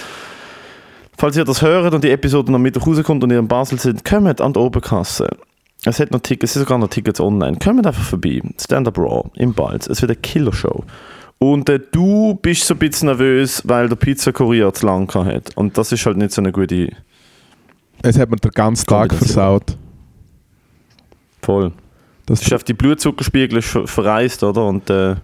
Falls 1.16 1.36
ihr 1.36 1.44
das 1.44 1.62
hört 1.62 1.92
und 1.94 2.04
die 2.04 2.10
Episode 2.10 2.52
noch 2.52 2.58
Mittwoch 2.60 2.86
rauskommt 2.86 3.24
und 3.24 3.30
ihr 3.32 3.40
in 3.40 3.48
Basel 3.48 3.78
sind, 3.78 4.04
kommt 4.04 4.40
an 4.40 4.52
die 4.52 4.58
Oberkasse. 4.58 5.28
Es 5.84 5.98
hat 5.98 6.10
noch 6.10 6.20
Tickets, 6.20 6.50
es 6.50 6.54
sind 6.54 6.62
sogar 6.62 6.78
noch 6.78 6.88
Tickets 6.88 7.20
online. 7.20 7.56
Kommt 7.58 7.86
einfach 7.86 8.04
vorbei. 8.04 8.40
Stand-Up 8.60 8.98
Raw 8.98 9.28
im 9.34 9.54
Balz. 9.54 9.86
Es 9.88 10.00
wird 10.02 10.10
eine 10.10 10.20
Killershow. 10.20 10.84
Und 11.38 11.68
äh, 11.68 11.80
du 11.92 12.34
bist 12.42 12.66
so 12.66 12.74
ein 12.74 12.78
bisschen 12.78 13.06
nervös, 13.06 13.62
weil 13.64 13.88
der 13.88 13.96
Pizzakurier 13.96 14.72
zu 14.74 14.86
lang 14.86 15.12
hat. 15.14 15.56
Und 15.56 15.78
das 15.78 15.92
ist 15.92 16.04
halt 16.04 16.16
nicht 16.16 16.32
so 16.32 16.42
eine 16.42 16.52
gute 16.52 16.90
Es 18.02 18.18
hat 18.18 18.30
mir 18.30 18.36
den 18.36 18.50
ganzen 18.50 18.86
Tag 18.86 19.14
versaut. 19.14 19.76
Voll. 21.42 21.72
Das 22.26 22.40
Das 22.40 22.48
ist 22.48 22.52
auf 22.54 22.64
die 22.64 22.74
Blutzuckerspiegel 22.74 23.58
ist 23.58 23.68
ver- 23.68 23.86
verreist, 23.86 24.42
oder? 24.42 24.66
Und 24.66 24.90
äh, 24.90 25.16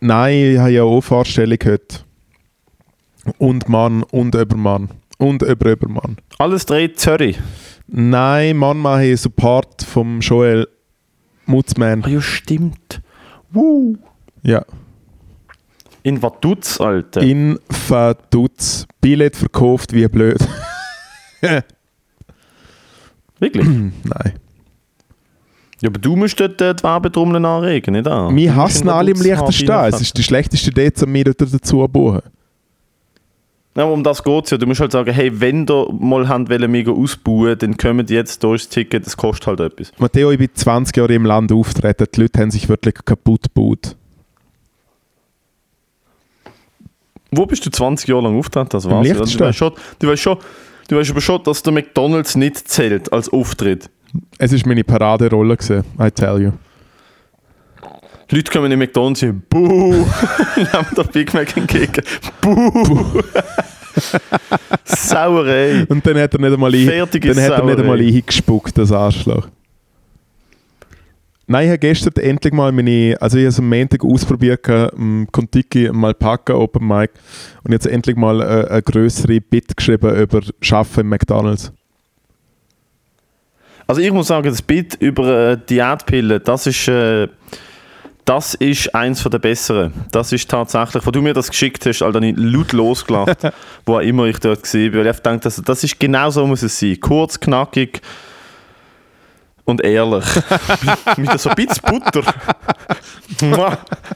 Nein, 0.00 0.52
ich 0.52 0.58
habe 0.58 0.70
ja 0.70 0.82
auch 0.82 1.00
Vorstellung 1.00 1.58
heute. 1.64 2.00
Und 3.38 3.68
Mann 3.68 4.02
und 4.04 4.34
Übermann. 4.34 4.90
Und 5.18 5.42
über 5.42 5.70
Übermann. 5.72 6.16
alles 6.38 6.66
dreht 6.66 6.98
Zürich. 7.00 7.38
Nein, 7.86 8.56
Mann 8.56 8.78
mache 8.78 9.06
ich 9.06 9.20
Support 9.20 9.82
vom 9.82 10.20
Joel 10.20 10.68
Mutzmann. 11.46 12.02
Ah 12.04 12.08
ja, 12.08 12.20
stimmt. 12.20 13.00
Woo. 13.50 13.96
Ja. 14.42 14.64
In 16.02 16.20
Vaduz, 16.22 16.80
Alter. 16.80 17.22
In 17.22 17.58
Vaduz. 17.88 18.86
Billett 19.00 19.36
verkauft 19.36 19.92
wie 19.92 20.06
blöd. 20.08 20.38
Wirklich? 23.38 23.66
Nein. 24.04 24.34
Ja, 25.80 25.88
aber 25.90 25.98
du 25.98 26.16
musst 26.16 26.40
dort 26.40 26.60
äh, 26.60 26.74
die 26.74 26.82
Werbetrommeln 26.82 27.44
anregen, 27.44 27.92
nicht 27.94 28.06
wahr? 28.06 28.34
Wir 28.34 28.50
Du 28.50 28.56
hassen 28.56 28.88
alle 28.88 29.10
im 29.10 29.16
stehen. 29.16 29.70
Es 29.84 30.00
ist 30.00 30.16
die 30.16 30.22
schlechteste 30.22 30.70
Idee, 30.70 30.90
um 31.02 31.12
mich 31.12 31.24
dort 31.24 31.40
dazu 31.42 31.58
zu 31.58 31.88
buchen. 31.88 32.22
Ja, 33.76 33.84
um 33.84 34.02
das 34.02 34.24
geht 34.24 34.44
es 34.46 34.50
ja. 34.50 34.56
Du 34.56 34.66
musst 34.66 34.80
halt 34.80 34.92
sagen, 34.92 35.12
hey, 35.12 35.30
wenn 35.38 35.68
ihr 35.68 35.86
mal 35.92 36.26
habt 36.26 36.48
wollen, 36.48 36.70
mega 36.70 36.90
ausbauen, 36.90 37.58
dann 37.58 37.76
kommt 37.76 38.08
jetzt, 38.08 38.42
da 38.42 38.54
ist 38.54 38.64
das 38.64 38.68
Ticket, 38.70 39.04
das 39.04 39.18
kostet 39.18 39.48
halt 39.48 39.60
etwas. 39.60 39.92
Matteo, 39.98 40.30
ich 40.30 40.38
bin 40.38 40.48
20 40.52 40.96
Jahre 40.96 41.12
im 41.12 41.26
Land 41.26 41.52
auftreten. 41.52 42.06
Die 42.14 42.20
Leute 42.22 42.40
haben 42.40 42.50
sich 42.50 42.70
wirklich 42.70 42.94
kaputt 43.04 43.42
gebaut. 43.54 43.94
Wo 47.30 47.44
bist 47.44 47.66
du 47.66 47.70
20 47.70 48.08
Jahre 48.08 48.22
lang 48.22 48.38
auftreten? 48.38 48.68
Das 48.70 48.86
Im 48.86 48.92
war's. 48.92 49.06
ja. 49.06 49.12
Du 49.12 49.18
Liechtenstein. 49.20 49.48
weißt, 49.48 49.58
schon, 49.58 49.72
du, 49.98 50.08
weißt 50.08 50.22
schon, 50.22 50.38
du 50.88 50.96
weißt 50.96 51.10
aber 51.10 51.20
schon, 51.20 51.42
dass 51.42 51.62
der 51.62 51.72
McDonalds 51.74 52.34
nicht 52.34 52.56
zählt 52.68 53.12
als 53.12 53.28
Auftritt. 53.28 53.90
Es 54.38 54.52
war 54.52 54.68
meine 54.68 54.84
Paraderolle, 54.84 55.56
gewesen, 55.56 55.84
I 56.00 56.10
tell 56.10 56.40
you. 56.40 56.52
Die 58.30 58.36
Leute 58.36 58.50
kommen 58.50 58.72
in 58.72 58.78
McDonalds 58.78 59.22
und 59.22 59.28
sagen, 59.28 59.42
Buh! 59.48 59.92
Nehmen 60.56 60.86
der 60.96 61.04
Big 61.04 61.32
Mac 61.32 61.56
entgegen. 61.56 62.02
Buh! 62.40 63.22
Sauerei! 64.84 65.86
Und 65.88 66.04
dann 66.04 66.18
hat 66.18 66.34
er 66.34 66.40
nicht 66.40 66.52
einmal, 66.52 66.74
ein, 66.74 66.86
dann 66.86 67.00
hat 67.02 67.24
er 67.24 67.64
nicht 67.64 67.78
einmal 67.78 68.00
eingespuckt, 68.00 68.76
das 68.76 68.90
Arschloch. 68.90 69.48
Nein, 71.48 71.66
ich 71.66 71.70
habe 71.70 71.78
gestern 71.78 72.24
endlich 72.24 72.52
mal 72.52 72.72
meine, 72.72 73.16
also 73.20 73.38
ich 73.38 73.44
habe 73.44 73.50
es 73.50 73.58
am 73.60 73.68
Montag 73.68 74.04
ausprobiert, 74.04 74.68
um 74.94 75.28
Kontiki 75.30 75.88
mal 75.92 76.12
packen, 76.12 76.56
Open 76.56 76.88
Mic, 76.88 77.12
und 77.62 77.70
jetzt 77.70 77.86
endlich 77.86 78.16
mal 78.16 78.42
eine, 78.42 78.68
eine 78.68 78.82
größere 78.82 79.40
Bit 79.40 79.76
geschrieben 79.76 80.16
über 80.16 80.40
Schaffen 80.60 81.02
im 81.02 81.08
McDonalds. 81.10 81.72
Also 83.86 84.00
ich 84.00 84.12
muss 84.12 84.26
sagen, 84.26 84.48
das 84.48 84.62
Bit 84.62 84.94
über 84.96 85.50
äh, 85.50 85.58
Diätpillen, 85.58 86.40
das 86.44 86.66
ist, 86.66 86.88
äh, 86.88 87.28
das 88.24 88.54
ist 88.54 88.92
eins 88.94 89.20
von 89.20 89.30
der 89.30 89.38
besseren. 89.38 89.92
Das 90.10 90.32
ist 90.32 90.50
tatsächlich, 90.50 91.06
wo 91.06 91.12
du 91.12 91.22
mir 91.22 91.32
das 91.32 91.48
geschickt 91.48 91.86
hast, 91.86 92.02
Alter, 92.02 92.20
ich 92.22 92.34
laut 92.36 92.72
losgelacht, 92.72 93.38
wo 93.86 93.96
auch 93.96 94.00
immer 94.00 94.24
ich 94.24 94.38
dort 94.38 94.70
bin, 94.70 94.92
weil 94.92 95.06
ich 95.06 95.16
dachte, 95.18 95.38
das, 95.38 95.62
das 95.64 95.84
ist 95.84 96.00
genau 96.00 96.30
so 96.30 96.46
muss 96.46 96.62
es 96.62 96.78
sein. 96.78 96.98
Kurz, 97.00 97.38
knackig 97.38 98.00
und 99.64 99.84
ehrlich. 99.84 100.24
mit 101.16 101.40
so 101.40 101.50
ein 101.50 101.54
bisschen 101.54 101.82
Butter. 101.82 102.22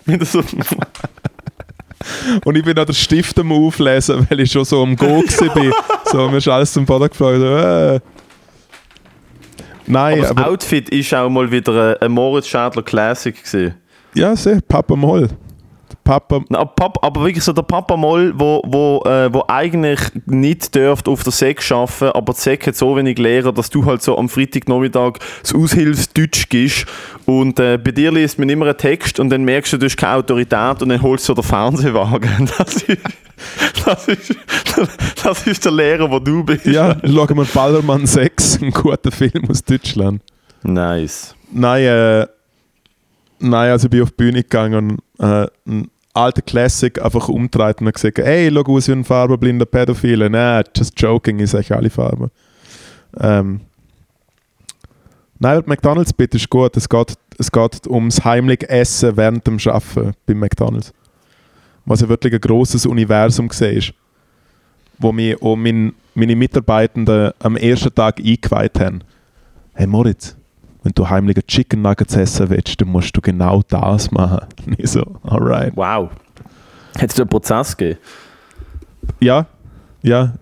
mit 0.05 0.27
so 0.27 0.43
Und 2.45 2.57
ich 2.57 2.65
bin 2.65 2.77
an 2.77 2.87
der 2.87 2.93
Stift 2.93 3.39
am 3.39 3.53
Auflesen, 3.53 4.27
weil 4.29 4.41
ich 4.41 4.51
schon 4.51 4.65
so 4.65 4.83
am 4.83 4.97
Go 4.97 5.23
war. 5.23 5.73
so, 6.07 6.29
mir 6.29 6.39
ist 6.39 6.49
alles 6.49 6.73
zum 6.73 6.85
Boden 6.85 7.09
geflogen. 7.09 7.43
Äh. 7.43 8.01
Nein, 9.91 10.13
aber 10.15 10.23
das 10.23 10.31
aber, 10.31 10.49
Outfit 10.49 10.89
ist 10.91 11.13
auch 11.15 11.29
mal 11.29 11.51
wieder 11.51 11.97
ein- 12.01 12.13
Moritz 12.13 12.47
Schädler 12.47 12.83
Classic 12.83 13.35
gewesen. 13.35 13.75
ja, 14.15 14.35
sehr, 14.37 14.61
Papa 14.67 14.97
Moll. 14.97 15.29
Papa, 16.05 16.41
Na, 16.49 16.65
Pap, 16.65 16.99
aber 17.03 17.23
wirklich 17.23 17.45
so 17.45 17.53
der 17.53 17.63
Papa 17.63 17.97
Moll, 17.97 18.33
wo, 18.37 18.63
wo, 18.67 19.03
äh, 19.07 19.33
wo 19.33 19.45
eigentlich 19.49 20.01
nicht 20.27 20.75
dürft 20.75 21.09
auf 21.09 21.23
der 21.23 21.33
Sek 21.33 21.63
arbeiten, 21.71 22.17
aber 22.17 22.33
die 22.33 22.41
Sek 22.41 22.67
hat 22.67 22.77
so 22.77 22.97
wenig 22.97 23.19
Lehrer, 23.19 23.53
dass 23.53 23.71
du 23.71 23.85
halt 23.85 24.03
so 24.03 24.17
am 24.19 24.29
Freitagnachmittag 24.29 25.19
das 25.43 25.55
Aushilfsdeutsch 25.55 26.49
gibst 26.49 26.87
und 27.27 27.59
äh, 27.61 27.79
bei 27.79 27.93
dir 27.93 28.13
liest 28.13 28.39
man 28.39 28.49
immer 28.49 28.67
einen 28.67 28.77
Text 28.77 29.21
und 29.21 29.31
dann 29.31 29.45
merkst 29.45 29.73
du, 29.73 29.79
du 29.79 29.87
hast 29.87 29.97
keine 29.97 30.17
Autorität 30.17 30.83
und 30.83 30.89
dann 30.89 31.03
holst 31.03 31.29
du 31.29 31.35
den 31.35 31.45
Fernsehwagen. 31.45 32.51
Das 32.67 32.83
ist, 32.83 32.99
das 33.87 34.09
ist, 34.09 34.35
das 35.25 35.47
ist 35.47 35.65
der 35.65 35.73
Lehrer, 35.73 36.11
wo 36.11 36.19
du 36.19 36.45
bist. 36.45 36.67
ja, 36.67 36.95
schauen 37.03 37.37
wir 37.39 37.47
Ballermann 37.47 38.05
6, 38.05 38.61
ein 38.61 38.71
guter 38.71 39.11
Film 39.11 39.49
aus 39.49 39.65
Deutschland. 39.65 40.21
Nice. 40.63 41.35
Nein, 41.51 41.85
äh, 41.85 42.27
nein, 43.41 43.71
also 43.71 43.87
ich 43.87 43.91
bin 43.91 44.03
auf 44.03 44.11
die 44.11 44.17
Bühne 44.17 44.43
gegangen 44.43 44.99
und 45.19 45.25
äh, 45.25 45.47
ein 45.67 45.91
alter 46.15 46.43
Classic 46.43 47.01
einfach 47.03 47.29
umdreht 47.29 47.81
und 47.81 47.93
gesagt, 47.93 48.19
hey, 48.19 48.51
schau 48.53 48.75
aus 48.75 48.89
wie 48.89 48.93
ein 48.93 49.05
farbenblinder 49.05 49.67
Pädophile. 49.67 50.29
Nein, 50.29 50.65
just 50.77 51.01
joking, 51.01 51.39
ich 51.39 51.51
sage 51.51 51.77
alle 51.77 51.91
Farben. 51.91 52.31
Ähm, 53.19 53.61
nein, 55.39 55.53
aber 55.57 55.63
die 55.63 55.69
McDonalds-Bit 55.69 56.35
ist 56.35 56.51
gut. 56.51 56.77
Es 56.77 56.89
geht, 56.89 57.15
es 57.39 57.51
geht 57.51 57.87
ums 57.87 58.25
heimlich 58.25 58.69
Essen 58.69 59.17
während 59.17 59.47
dem 59.47 59.59
Arbeiten 59.67 60.13
bei 60.27 60.35
McDonalds. 60.35 60.93
Was 61.85 62.01
ja 62.01 62.09
wirklich 62.09 62.35
ein 62.35 62.41
grosses 62.41 62.87
Universum 62.87 63.51
war, 63.51 63.95
wo 64.99 65.13
mir 65.13 65.43
auch 65.43 65.57
mein, 65.57 65.95
meine 66.15 66.37
Mitarbeitenden 66.37 67.33
am 67.39 67.57
ersten 67.57 67.95
Tag 67.95 68.19
eingeweiht 68.19 68.79
haben. 68.79 69.03
Hey 69.73 69.87
Moritz, 69.87 70.37
wenn 70.83 70.93
du 70.95 71.09
heimliche 71.09 71.45
Chicken 71.47 71.83
Nuggets 71.83 72.17
essen 72.17 72.49
willst, 72.51 72.81
dann 72.81 72.89
musst 72.89 73.17
du 73.17 73.21
genau 73.21 73.63
das 73.69 74.11
machen. 74.11 74.47
Ich 74.79 74.91
so, 74.91 75.03
alright. 75.23 75.77
Wow. 75.77 76.11
Hat 76.99 77.11
es 77.11 77.15
da 77.15 77.23
einen 77.23 77.31
Prozess 77.31 77.77
gegeben? 77.77 77.99
Ja, 79.21 79.47
ja. 80.03 80.35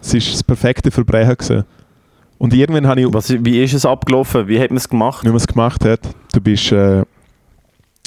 Es 0.00 0.12
war 0.12 0.20
das 0.20 0.42
perfekte 0.42 0.90
Verbrechen. 0.90 1.36
Gewesen. 1.36 1.64
Und 2.38 2.54
irgendwann 2.54 2.86
habe 2.86 3.00
ich, 3.00 3.12
Was, 3.12 3.30
wie 3.30 3.62
ist 3.62 3.74
es 3.74 3.84
abgelaufen? 3.84 4.46
Wie 4.46 4.60
hat 4.60 4.70
man 4.70 4.78
es 4.78 4.88
gemacht? 4.88 5.24
wie 5.24 5.28
man 5.28 5.36
es 5.36 5.46
gemacht 5.46 5.84
hat, 5.84 6.00
du 6.32 6.40
bist, 6.40 6.70
äh, 6.72 7.04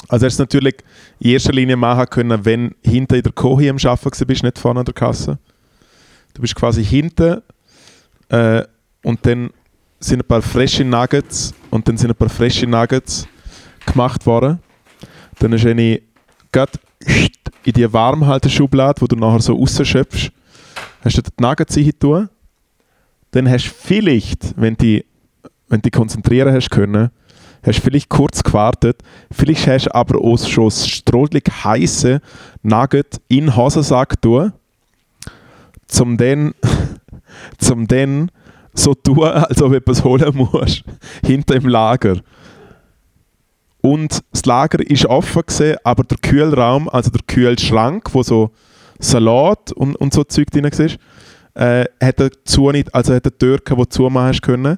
also 0.07 0.25
hast 0.25 0.39
du 0.39 0.43
natürlich 0.43 0.75
in 1.19 1.31
erster 1.31 1.53
Linie 1.53 1.75
machen 1.75 2.05
können, 2.09 2.45
wenn 2.45 2.75
hinten 2.83 3.15
in 3.15 3.23
der 3.23 3.31
Kohi 3.33 3.69
am 3.69 3.77
Arbeiten 3.83 4.25
bist, 4.25 4.43
nicht 4.43 4.57
vorne 4.57 4.79
an 4.79 4.85
der 4.85 4.93
Kasse. 4.93 5.37
Du 6.33 6.41
bist 6.41 6.55
quasi 6.55 6.83
hinten 6.83 7.41
äh, 8.29 8.63
und 9.03 9.25
dann 9.25 9.51
sind 10.01 10.21
ein 10.21 10.27
paar 10.27 10.41
frische 10.41 10.83
Nuggets 10.83 11.53
und 11.69 11.87
dann 11.87 11.97
sind 11.97 12.09
ein 12.09 12.15
paar 12.15 12.29
frische 12.29 12.67
Nuggets 12.67 13.27
gemacht 13.85 14.25
worden. 14.25 14.59
Dann 15.39 15.53
ist 15.53 15.65
eine 15.65 16.01
in 17.63 17.73
die 17.73 17.93
Warmhalteschublade, 17.93 19.01
wo 19.01 19.07
du 19.07 19.15
nachher 19.15 19.39
so 19.39 19.55
rausschöpfst, 19.55 20.31
hast 21.03 21.17
du 21.17 21.21
die 21.21 21.31
Nuggets 21.39 21.77
tun. 21.99 22.29
Dann 23.31 23.49
hast 23.49 23.65
du 23.65 23.69
vielleicht, 23.69 24.53
wenn 24.59 24.75
die 24.75 25.05
wenn 25.71 25.81
dich 25.81 25.93
konzentrieren 25.93 26.53
hast 26.53 26.69
können, 26.69 27.09
hast 27.63 27.79
du 27.79 27.81
vielleicht 27.81 28.09
kurz 28.09 28.43
gewartet, 28.43 29.01
vielleicht 29.31 29.65
hast 29.67 29.85
du 29.85 29.95
aber 29.95 30.19
auch 30.19 30.37
schon 30.37 30.65
das 30.65 30.87
strollig 30.87 31.49
heiße 31.63 32.19
Nugget 32.61 33.21
in 33.29 33.45
den 33.45 33.55
Hosensack 33.55 34.21
tun, 34.21 34.51
zum 35.87 36.17
dann, 36.17 36.53
zum 37.57 37.87
dann 37.87 38.31
so 38.73 38.93
tun, 38.93 39.23
als 39.23 39.61
ob 39.61 39.71
du 39.71 39.77
etwas 39.77 40.03
holen 40.03 40.35
musst, 40.35 40.83
hinter 41.25 41.55
im 41.55 41.67
Lager. 41.67 42.17
Und 43.81 44.21
das 44.31 44.45
Lager 44.45 44.79
ist 44.87 45.05
offen 45.07 45.41
gewesen, 45.41 45.77
aber 45.83 46.03
der 46.03 46.17
Kühlraum, 46.17 46.87
also 46.87 47.09
der 47.09 47.21
Kühlschrank, 47.25 48.13
wo 48.13 48.21
so 48.21 48.51
Salat 48.99 49.71
und, 49.71 49.95
und 49.95 50.13
so 50.13 50.23
Zeug 50.23 50.51
drin 50.51 50.65
war, 50.65 50.89
äh, 51.53 51.85
hat 52.01 52.19
er 52.19 52.29
zu 52.45 52.71
nicht, 52.71 52.93
also 52.93 53.13
hat 53.13 53.25
er 53.25 53.37
Türken, 53.37 53.77
die 53.77 53.89
zumachen 53.89 54.41
können. 54.41 54.77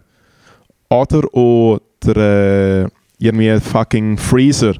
Oder 0.89 1.21
auch 1.33 1.79
der 2.03 2.17
äh, 2.85 2.89
irgendwie 3.19 3.59
fucking 3.59 4.17
Freezer, 4.17 4.75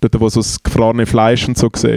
dort 0.00 0.20
wo 0.20 0.28
so 0.28 0.40
das 0.40 0.62
gefrorene 0.62 1.06
Fleisch 1.06 1.46
und 1.46 1.56
so 1.56 1.68
war. 1.68 1.96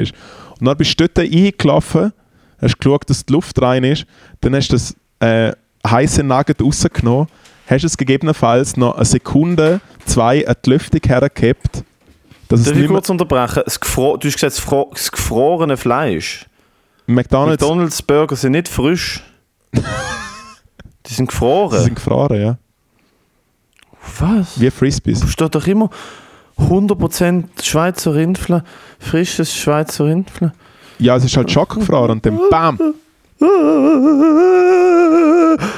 Und 0.60 0.68
dann 0.68 0.78
bist 0.78 1.00
du 1.00 1.08
dort 1.08 1.20
eingelaufen, 1.20 2.14
hast 2.62 2.80
geschaut, 2.80 3.10
dass 3.10 3.26
die 3.26 3.34
Luft 3.34 3.62
rein 3.62 3.84
ist, 3.84 4.06
dann 4.42 4.56
hast 4.56 4.70
du 4.70 4.74
das 4.74 4.96
äh, 5.20 5.54
heiße 5.88 6.24
Nugget 6.24 6.62
rausgenommen, 6.62 7.28
hast 7.68 7.84
es 7.84 7.98
gegebenenfalls 7.98 8.78
noch 8.78 8.96
eine 8.96 9.06
Sekunde, 9.06 9.82
zwei 10.06 10.48
an 10.48 10.56
die 10.66 10.70
Lüftung 10.70 11.02
hergehabt, 11.06 11.84
dass 12.48 12.62
es 12.62 12.66
Darf 12.68 12.78
ich 12.78 12.88
kurz 12.88 13.10
unterbrechen? 13.10 13.64
Das 13.66 13.80
gefro 13.80 14.18
du 14.18 14.28
hast 14.28 14.36
gesagt, 14.36 14.54
das, 14.54 14.62
gefro 14.62 14.90
das 14.94 15.12
gefrorene 15.12 15.78
Fleisch. 15.78 16.46
McDonalds, 17.08 17.62
McDonalds 17.62 18.02
Burger 18.02 18.36
sind 18.36 18.52
nicht 18.54 18.68
frisch. 18.68 19.24
Die 21.08 21.14
sind 21.14 21.28
gefroren. 21.30 21.80
sie 21.80 21.86
sind 21.86 21.96
gefroren, 21.96 22.42
ja. 22.42 22.58
Was? 24.20 24.60
Wie 24.60 24.70
Frisbees. 24.70 25.22
Da 25.22 25.28
steht 25.28 25.56
doch 25.56 25.66
immer 25.68 25.90
100% 26.60 27.46
Schweizer 27.64 28.14
Rindfleisch, 28.14 28.64
frisches 29.00 29.56
Schweizer 29.56 30.06
Rindfleisch. 30.06 30.52
Ja, 31.00 31.16
es 31.16 31.26
ist 31.26 31.36
halt 31.36 31.50
schockgefroren 31.50 32.12
und 32.12 32.26
dann 32.26 32.40
BAM! 32.50 32.80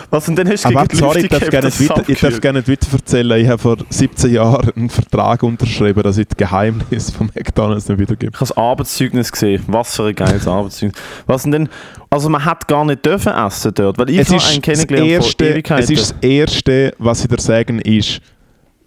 Was 0.09 0.27
und 0.27 0.35
dann 0.35 0.49
hast 0.49 0.65
du 0.65 0.69
Aber 0.69 0.85
gegen 0.85 0.97
sorry, 0.97 1.21
ich 1.21 1.29
darf, 1.29 1.47
dass 1.49 1.79
nicht 1.79 1.89
weiter, 1.89 2.03
ich 2.09 2.19
darf 2.19 2.33
nicht 2.33 2.67
weiter 2.67 2.87
erzählen. 2.91 3.39
Ich 3.41 3.47
habe 3.47 3.57
vor 3.57 3.77
17 3.89 4.33
Jahren 4.33 4.71
einen 4.75 4.89
Vertrag 4.89 5.43
unterschrieben, 5.43 6.03
dass 6.03 6.17
ich 6.17 6.27
das 6.27 6.35
Geheimnis 6.37 7.09
von 7.11 7.27
McDonalds 7.33 7.87
nicht 7.87 7.99
wiedergebe. 7.99 8.31
Ich 8.33 8.39
habe 8.41 8.49
das 8.49 8.57
Arbeitszeugnis 8.57 9.31
gesehen. 9.31 9.63
Was 9.67 9.95
für 9.95 10.03
ein 10.07 10.15
geiles 10.15 10.45
Arbeitszeugnis. 10.45 11.01
Was 11.25 11.43
denn? 11.43 11.69
Also 12.09 12.27
man 12.29 12.43
hat 12.43 12.67
gar 12.67 12.83
nicht 12.83 13.05
dürfen 13.05 13.31
essen 13.33 13.71
dort, 13.73 13.97
weil 13.97 14.09
ich 14.09 14.19
Es 14.19 14.27
habe 14.27 14.37
ist, 14.37 14.51
einen 14.51 14.61
kennengelernt 14.61 15.09
erste, 15.09 15.45
vor 15.45 15.53
Ewigkeiten. 15.53 15.83
es 15.83 15.89
ist 15.89 16.11
das 16.11 16.15
Erste, 16.21 16.93
was 16.99 17.21
ich 17.23 17.29
dir 17.29 17.39
sagen 17.41 17.79
ist, 17.79 18.19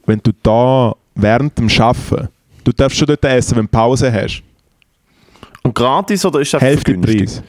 wenn 0.05 0.20
du 0.22 0.33
da 0.43 0.95
während 1.14 1.57
dem 1.59 1.68
Arbeiten, 1.79 2.29
du 2.62 2.72
darfst 2.72 2.99
schon 2.99 3.07
dort 3.07 3.24
essen, 3.24 3.57
wenn 3.57 3.64
du 3.64 3.70
Pause 3.70 4.12
hast, 4.12 4.43
und 5.62 5.74
gratis 5.74 6.24
oder 6.24 6.41
ist 6.41 6.55
das 6.55 6.62
Hälfte 6.62 6.93
günstig? 6.93 7.18
Preis. 7.18 7.43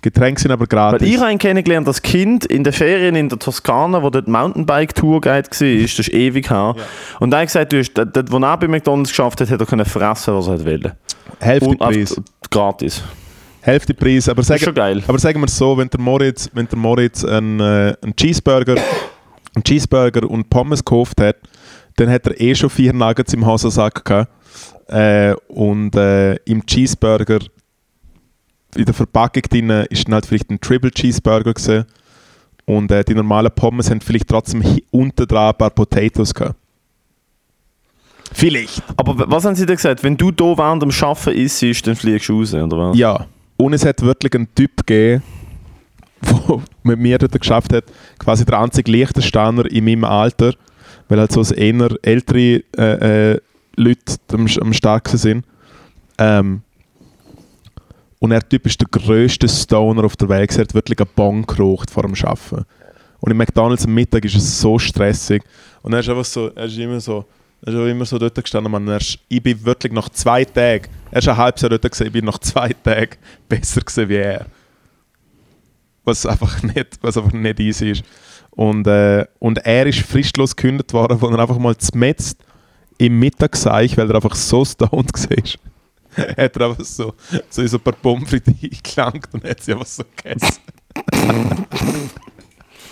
Getränke 0.00 0.40
sind 0.40 0.52
aber 0.52 0.60
Weil 0.62 0.68
gratis. 0.68 1.08
ich 1.08 1.16
habe 1.16 1.26
einen 1.26 1.38
kennengelernt, 1.38 1.88
das 1.88 2.00
Kind 2.02 2.44
in 2.46 2.62
den 2.62 2.72
Ferien 2.72 3.16
in 3.16 3.28
der 3.28 3.38
Toskana, 3.38 4.02
wo 4.02 4.10
dort 4.10 4.28
Mountainbike-Tourguide 4.28 5.48
war, 5.50 5.82
das 5.82 5.98
ist 5.98 6.08
ewig 6.12 6.50
her. 6.50 6.76
Und 7.18 7.32
er 7.32 7.40
hat 7.40 7.46
gesagt, 7.48 7.72
du 7.72 7.78
hast, 7.78 7.92
dort, 7.94 8.30
wo 8.30 8.38
er 8.38 8.56
bei 8.56 8.68
McDonalds 8.68 9.10
geschafft 9.10 9.40
hat, 9.40 9.50
hat 9.50 9.60
er 9.60 9.66
können 9.66 9.84
fressen, 9.84 10.34
was 10.34 10.46
er 10.46 10.64
wollte. 10.64 10.96
Hälfte 11.40 11.68
Und 11.68 11.78
Preis. 11.78 12.20
gratis. 12.50 13.02
Hälfte 13.60 13.92
Preis. 13.92 14.28
Aber, 14.28 14.42
sagen, 14.42 14.72
geil. 14.72 15.02
aber 15.06 15.18
sagen 15.18 15.40
wir 15.40 15.46
es 15.46 15.56
so, 15.58 15.76
wenn 15.76 15.88
der 15.90 16.00
Moritz, 16.00 16.48
wenn 16.54 16.68
der 16.68 16.78
Moritz 16.78 17.24
einen, 17.24 17.58
äh, 17.58 17.94
einen 18.00 18.14
Cheeseburger, 18.16 18.76
einen 19.54 19.64
Cheeseburger 19.64 20.30
und 20.30 20.48
Pommes 20.48 20.84
gekauft 20.84 21.20
hat, 21.20 21.36
dann 21.96 22.08
hat 22.08 22.26
er 22.28 22.40
eh 22.40 22.54
schon 22.54 22.70
vier 22.70 22.92
Nuggets 22.92 23.34
im 23.34 23.44
Hosensack 23.44 24.04
gehabt. 24.04 24.30
Äh, 24.88 25.34
und 25.48 25.94
äh, 25.96 26.34
im 26.44 26.64
Cheeseburger 26.64 27.40
in 28.74 28.84
der 28.84 28.94
Verpackung 28.94 29.42
drin 29.42 29.70
ist 29.90 30.06
dann 30.06 30.14
halt 30.14 30.26
vielleicht 30.26 30.50
ein 30.50 30.60
Triple 30.60 30.90
Cheeseburger 30.90 31.54
gewesen. 31.54 31.84
Und 32.66 32.90
äh, 32.90 33.02
die 33.02 33.14
normalen 33.14 33.50
Pommes 33.54 33.90
haben 33.90 34.00
vielleicht 34.00 34.28
trotzdem 34.28 34.62
unten 34.90 35.26
dran 35.26 35.50
ein 35.50 35.56
paar 35.56 35.70
Potatoes 35.70 36.34
gehabt. 36.34 36.54
Vielleicht. 38.32 38.82
Aber 38.96 39.30
was 39.30 39.44
haben 39.44 39.54
sie 39.54 39.64
dir 39.64 39.76
gesagt? 39.76 40.04
Wenn 40.04 40.16
du 40.16 40.26
hier 40.26 40.58
während 40.58 40.82
dem 40.82 40.90
Arbeiten 40.90 41.30
isst, 41.30 41.86
dann 41.86 41.96
fliegst 41.96 42.28
du 42.28 42.38
raus, 42.38 42.52
oder 42.52 42.78
was? 42.78 42.98
Ja. 42.98 43.26
Und 43.56 43.72
es 43.72 43.86
hat 43.86 44.02
wirklich 44.02 44.34
einen 44.34 44.54
Typ 44.54 44.86
gegeben, 44.86 45.22
der 46.20 46.62
mit 46.82 46.98
mir 46.98 47.18
dort 47.18 47.40
geschafft 47.40 47.72
hat, 47.72 47.84
quasi 48.18 48.44
der 48.44 48.60
einzige 48.60 48.90
Liechtensteiner 48.90 49.64
in 49.70 49.84
meinem 49.84 50.04
Alter, 50.04 50.54
weil 51.08 51.18
halt 51.18 51.32
so 51.32 51.42
eher 51.42 51.90
ältere 52.02 52.62
äh, 52.76 53.32
äh, 53.32 53.40
Leute 53.76 54.16
am, 54.32 54.46
am 54.60 54.72
stärksten 54.72 55.18
sind. 55.18 55.44
Ähm, 56.18 56.62
und 58.18 58.32
er 58.32 58.46
Typ 58.46 58.66
ist 58.66 58.80
der 58.80 58.88
grösste 58.90 59.48
Stoner 59.48 60.04
auf 60.04 60.16
der 60.16 60.28
Welt. 60.28 60.52
Er 60.56 60.62
hat 60.62 60.74
wirklich 60.74 60.98
einen 60.98 61.10
Bon 61.14 61.46
geraucht 61.46 61.90
vor 61.90 62.02
dem 62.02 62.14
Arbeiten. 62.14 62.64
Und 63.20 63.30
im 63.30 63.36
McDonalds 63.36 63.84
am 63.84 63.94
Mittag 63.94 64.24
ist 64.24 64.36
es 64.36 64.60
so 64.60 64.78
stressig. 64.78 65.42
Und 65.82 65.92
er 65.92 66.00
ist 66.00 66.08
einfach 66.08 66.24
so, 66.24 66.48
er 66.48 66.64
ist 66.64 66.78
immer 66.78 67.00
so, 67.00 67.24
er 67.62 67.72
ist 67.72 67.90
immer 67.90 68.04
so 68.04 68.18
dort 68.18 68.34
gestanden, 68.34 68.70
man. 68.70 68.86
Er 68.88 68.98
ist, 68.98 69.18
ich 69.28 69.42
bin 69.42 69.64
wirklich 69.64 69.92
nach 69.92 70.08
zwei 70.10 70.44
Tagen, 70.44 70.86
er 71.10 71.18
ist 71.18 71.28
ein 71.28 71.36
halbes 71.36 71.62
Jahr 71.62 71.70
dort 71.70 71.90
gesehen, 71.90 72.08
ich 72.08 72.12
bin 72.12 72.24
nach 72.24 72.38
zwei 72.38 72.70
Tagen 72.70 73.16
besser 73.48 73.80
gesehen 73.80 74.08
wie 74.08 74.16
er. 74.16 74.46
Was 76.04 76.26
einfach 76.26 76.62
nicht, 76.62 76.98
was 77.02 77.16
einfach 77.16 77.32
nicht 77.32 77.60
easy 77.60 77.90
ist. 77.90 78.02
Und, 78.50 78.86
äh, 78.86 79.26
und 79.38 79.58
er 79.58 79.86
ist 79.86 80.00
fristlos 80.00 80.56
gekündigt 80.56 80.92
worden, 80.92 81.20
wo 81.20 81.28
er 81.28 81.38
einfach 81.38 81.58
mal 81.58 81.76
zmetzt 81.76 82.40
im 82.98 83.18
Mittagsseich, 83.18 83.96
weil 83.96 84.08
er 84.10 84.16
einfach 84.16 84.34
so 84.34 84.64
stoned 84.64 85.12
war. 85.30 85.44
hat 86.16 86.56
er 86.56 86.68
einfach 86.68 86.84
so, 86.84 87.14
so 87.48 87.62
in 87.62 87.68
so 87.68 87.76
ein 87.78 87.82
paar 87.82 87.94
Pommes 87.94 88.28
frites 88.30 88.54
eingelangt 88.62 89.28
und 89.32 89.44
hat 89.44 89.62
sie 89.62 89.72
einfach 89.72 89.86
so 89.86 90.02
gegessen. 90.16 90.58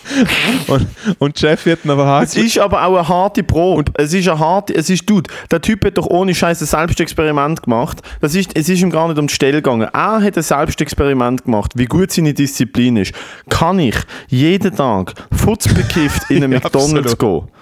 und, 0.69 0.87
und 1.19 1.39
Chef 1.39 1.67
wird 1.67 1.85
ihn 1.85 1.91
aber 1.91 2.23
Es 2.23 2.37
ist 2.37 2.59
aber 2.59 2.85
auch 2.87 2.97
eine 2.97 3.09
harte 3.09 3.43
Probe. 3.43 3.91
Es 3.95 4.13
ist 4.15 4.29
eine 4.29 4.39
harte, 4.39 4.75
es 4.75 4.89
ist, 4.89 5.09
dude, 5.09 5.29
der 5.51 5.61
Typ 5.61 5.85
hat 5.85 5.99
doch 5.99 6.07
ohne 6.07 6.35
Scheiß 6.35 6.61
ein 6.61 6.67
Selbstexperiment 6.67 7.63
gemacht. 7.63 8.01
Das 8.21 8.35
ist, 8.35 8.57
es 8.57 8.69
ist 8.69 8.81
ihm 8.83 8.91
gar 8.91 9.09
nicht 9.09 9.19
um 9.19 9.27
die 9.27 9.35
Stelle 9.35 9.63
gegangen. 9.63 9.89
Er 9.93 10.23
hat 10.23 10.37
ein 10.37 10.43
Selbstexperiment 10.43 11.45
gemacht, 11.45 11.73
wie 11.75 11.87
gut 11.87 12.13
seine 12.13 12.35
Disziplin 12.35 12.97
ist. 12.97 13.13
Kann 13.49 13.79
ich 13.79 13.97
jeden 14.29 14.75
Tag 14.77 15.15
futzbekifft 15.33 16.31
in 16.31 16.45
einen 16.45 16.53
Ja, 16.53 16.61
McDonalds 16.61 17.13
absolut. 17.13 17.47
gehen? 17.47 17.56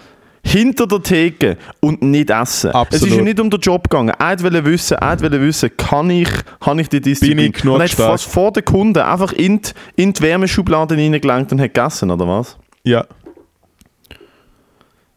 Hinter 0.45 0.87
der 0.87 1.03
Theke 1.03 1.57
und 1.81 2.03
nicht 2.03 2.31
essen. 2.31 2.71
Es 2.71 2.75
ist 2.75 2.75
Absolut. 2.75 3.19
ihm 3.19 3.25
nicht 3.25 3.41
um 3.41 3.51
den 3.51 3.61
Job 3.61 3.89
gegangen. 3.89 4.15
Er 4.19 4.43
wollte 4.43 4.65
wissen, 4.65 4.97
er 4.99 5.21
wollte 5.21 5.41
wissen, 5.41 5.71
kann 5.77 6.11
ich, 6.11 6.29
habe 6.61 6.81
ich 6.81 6.89
die 6.89 7.01
Disziplin? 7.01 7.37
Bin 7.37 7.47
ich 7.47 7.53
genug 7.55 7.75
und 7.77 7.81
er 7.81 7.89
hat 7.89 7.95
fast 7.95 8.27
vor 8.27 8.53
den 8.53 8.65
Kunden 8.65 8.99
einfach 9.01 9.33
in 9.33 9.63
die, 9.63 9.71
in 9.97 10.13
die 10.13 10.23
Wärmeschublade 10.23 10.97
reingelangt 10.97 11.51
und 11.53 11.61
hat 11.61 11.75
gegessen, 11.75 12.11
oder 12.11 12.29
was? 12.29 12.57
Ja. 12.85 13.07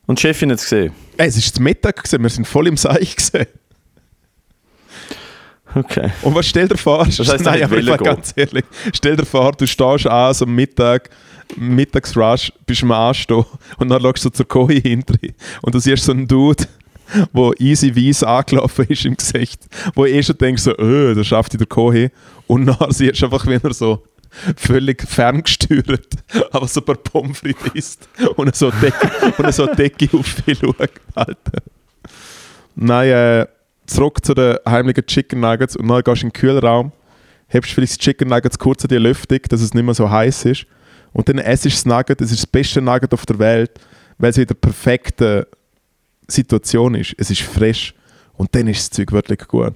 Und 0.06 0.20
die 0.20 0.22
Chefin 0.22 0.50
hat 0.52 0.60
es 0.60 0.64
gesehen. 0.64 0.94
Es 1.18 1.36
ist 1.36 1.56
zum 1.56 1.66
Mittag 1.66 1.98
gewesen, 1.98 2.24
wir 2.24 2.30
sind 2.30 2.48
voll 2.48 2.68
im 2.68 2.78
Seich 2.78 3.16
gesehen. 3.16 3.48
Okay. 5.78 6.12
Und 6.24 6.34
was 6.34 6.48
stell 6.48 6.68
dir 6.68 6.78
vor? 6.78 7.06
Das 7.06 7.20
er 7.20 7.52
hat 7.52 7.62
aber 7.62 7.78
ich 7.78 7.88
war 7.88 7.98
ganz 7.98 8.34
ehrlich, 8.36 8.66
stell 8.94 9.16
dir 9.16 9.26
vor, 9.26 9.52
du 9.52 9.68
stehst 9.68 10.08
an 10.08 10.34
so 10.34 10.46
am 10.46 10.56
Mittag, 10.56 11.10
Mittagsrush, 11.56 12.52
bist 12.66 12.84
am 12.84 12.92
Anstehen 12.92 13.46
und 13.78 13.90
dann 13.90 14.02
schaust 14.02 14.26
du 14.26 14.30
zur 14.30 14.48
Kohi 14.48 14.82
hinter 14.82 15.16
und 15.62 15.76
du 15.76 15.80
siehst 15.80 16.06
so 16.06 16.14
einen 16.14 16.28
Dude, 16.28 16.66
der 17.34 17.52
easy 17.60 17.96
weiss 17.96 18.24
angelaufen 18.24 18.86
ist 18.90 19.06
im 19.06 19.16
Gesicht, 19.16 19.68
wo 19.94 20.06
eh 20.06 20.24
schon 20.24 20.38
denkst 20.38 20.64
so, 20.64 20.76
öh, 20.78 21.14
da 21.14 21.24
schafft 21.24 21.60
der 21.60 21.68
Kohi 21.68 22.10
und 22.48 22.66
dann 22.66 22.92
siehst 22.92 23.22
du 23.22 23.26
einfach, 23.26 23.46
wie 23.46 23.60
er 23.62 23.74
so 23.74 24.04
völlig 24.56 25.04
ferngesteuert, 25.04 26.08
aber 26.52 26.68
so 26.68 26.82
ein 26.82 26.86
paar 26.86 26.96
Pommes 26.96 27.40
frites 27.40 27.72
isst 27.74 28.10
und 28.36 28.56
so 28.56 28.72
Decke, 28.72 29.10
und 29.38 29.54
so 29.54 29.68
Decke 29.68 30.10
auf 30.18 30.42
dich 30.42 30.58
schaut. 30.60 30.92
Alter. 31.16 31.62
Nein, 32.76 33.10
äh, 33.10 33.48
zurück 33.88 34.24
zu 34.24 34.34
den 34.34 34.58
heimlichen 34.68 35.06
Chicken 35.06 35.40
Nuggets 35.40 35.76
und 35.76 35.88
dann 35.88 36.04
gehst 36.04 36.22
du 36.22 36.28
in 36.28 36.32
den 36.32 36.40
Kühlraum, 36.40 36.92
hebst 37.48 37.72
vielleicht 37.72 37.94
das 37.94 37.98
Chicken 37.98 38.30
Nuggets 38.30 38.60
kurz 38.60 38.84
an 38.84 38.90
die 38.90 38.98
Lüftung, 38.98 39.40
dass 39.50 39.62
es 39.62 39.74
nicht 39.74 39.84
mehr 39.84 39.94
so 39.94 40.10
heiß 40.10 40.46
ist 40.46 40.68
und 41.14 41.28
dann 41.28 41.40
essst 41.40 41.66
du 41.66 41.70
das 41.70 41.86
Nugget, 41.86 42.22
das 42.22 42.32
ist 42.32 42.44
das 42.44 42.48
beste 42.48 42.82
Nugget 42.82 43.14
auf 43.14 43.26
der 43.26 43.40
Welt, 43.40 43.72
weil 44.18 44.30
es 44.30 44.38
in 44.38 44.46
der 44.46 44.56
perfekten 44.56 45.46
Situation 46.28 46.96
ist. 46.96 47.16
Es 47.18 47.32
ist 47.32 47.42
frisch 47.42 47.94
und 48.34 48.54
dann 48.54 48.68
ist 48.68 48.82
das 48.82 48.90
Zeug 48.92 49.12
wirklich 49.12 49.40
gut. 49.48 49.74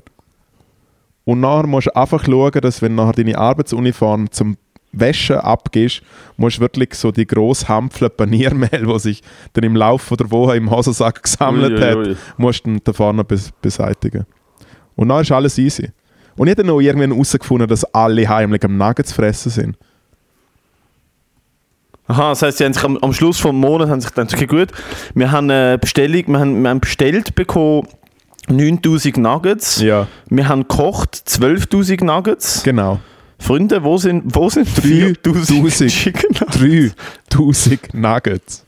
Und 1.24 1.40
nachher 1.40 1.68
musst 1.68 1.88
du 1.88 1.96
einfach 1.96 2.26
schauen, 2.26 2.62
dass 2.62 2.82
wenn 2.82 2.96
nachher 2.96 3.14
deine 3.14 3.38
Arbeitsuniform 3.38 4.30
zum 4.32 4.58
Wäschen 4.94 5.38
abgibst, 5.38 6.02
musst 6.38 6.58
du 6.58 6.62
wirklich 6.62 6.94
so 6.96 7.12
die 7.12 7.26
grosse 7.26 7.68
Hampfle 7.68 8.10
Paniermehl, 8.10 8.86
die 8.86 9.00
sich 9.00 9.22
dann 9.54 9.64
im 9.64 9.76
Laufe 9.76 10.18
der 10.18 10.30
Woche 10.32 10.58
im 10.58 10.70
Hosensack 10.70 11.24
gesammelt 11.24 11.74
Ui, 11.74 11.78
ui, 11.78 11.90
hat, 11.90 11.98
ui. 11.98 12.16
musst 12.38 12.66
du 12.66 12.72
dann 12.72 12.82
da 12.84 12.92
vorne 12.94 13.24
bes 13.24 13.52
beseitigen. 13.62 14.26
Und 14.96 15.10
dann 15.10 15.22
ist 15.22 15.32
alles 15.32 15.58
easy. 15.58 15.90
Und 16.36 16.48
ich 16.48 16.52
habe 16.52 16.64
dann 16.64 16.68
noch 16.68 16.82
irgendwann 16.82 17.12
herausgefunden, 17.12 17.68
dass 17.68 17.84
alle 17.94 18.28
heimlich 18.28 18.64
am 18.64 18.78
Nuggets 18.78 19.14
fressen 19.14 19.50
sind. 19.52 19.78
Aha, 22.08 22.30
das 22.30 22.42
heisst, 22.42 22.58
sie 22.58 22.66
haben 22.66 22.74
sich 22.74 22.84
am, 22.84 22.98
am 22.98 23.14
Schluss 23.14 23.40
vom 23.40 23.58
Monat 23.58 23.88
haben 23.90 24.02
sich 24.02 24.14
gedacht, 24.14 24.34
okay 24.34 24.46
gut, 24.48 24.70
wir 25.14 25.32
haben 25.32 25.50
eine 25.50 25.78
Bestellung, 25.78 26.24
wir 26.28 26.40
haben, 26.40 26.62
wir 26.62 26.70
haben 26.70 26.80
bestellt 26.82 27.36
bekommen 27.36 27.88
9000 28.50 29.18
Nuggets, 29.18 29.80
Ja, 29.82 30.08
wir 30.30 30.48
haben 30.50 30.62
gekocht 30.68 31.16
12.000 31.16 32.04
Nuggets. 32.04 32.64
genau. 32.64 33.00
Freunde, 33.42 33.84
wo 33.84 33.98
sind, 33.98 34.36
wo 34.36 34.50
sind 34.50 34.68
3000 34.68 35.48
4000 35.48 35.92
Chicken 35.92 36.36
Nuggets? 36.40 36.96
3000 37.30 37.94
Nuggets. 37.94 38.66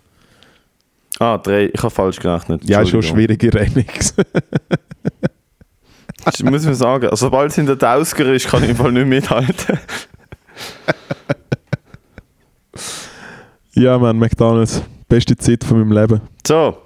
Ah, 1.20 1.38
drei, 1.38 1.70
ich 1.74 1.82
habe 1.82 1.92
falsch 1.92 2.20
gerechnet. 2.20 2.68
Ja, 2.68 2.86
schon 2.86 3.04
schwierige 3.04 3.54
Rechnungs. 3.54 4.14
Das 6.26 6.42
muss 6.42 6.64
man 6.64 6.74
sagen. 6.74 7.10
Also, 7.10 7.26
sobald 7.26 7.52
es 7.52 7.58
in 7.58 7.66
der 7.66 7.78
Tausker 7.78 8.34
ist, 8.34 8.48
kann 8.48 8.64
ich 8.64 8.70
im 8.70 8.78
Fall 8.78 8.94
nicht 8.94 9.08
mithalten. 9.08 9.78
ja, 13.74 13.98
Mann, 13.98 14.18
McDonalds. 14.18 14.82
Beste 15.10 15.36
Zeit 15.36 15.66
von 15.66 15.80
meinem 15.80 15.92
Leben. 15.92 16.22
So, 16.48 16.78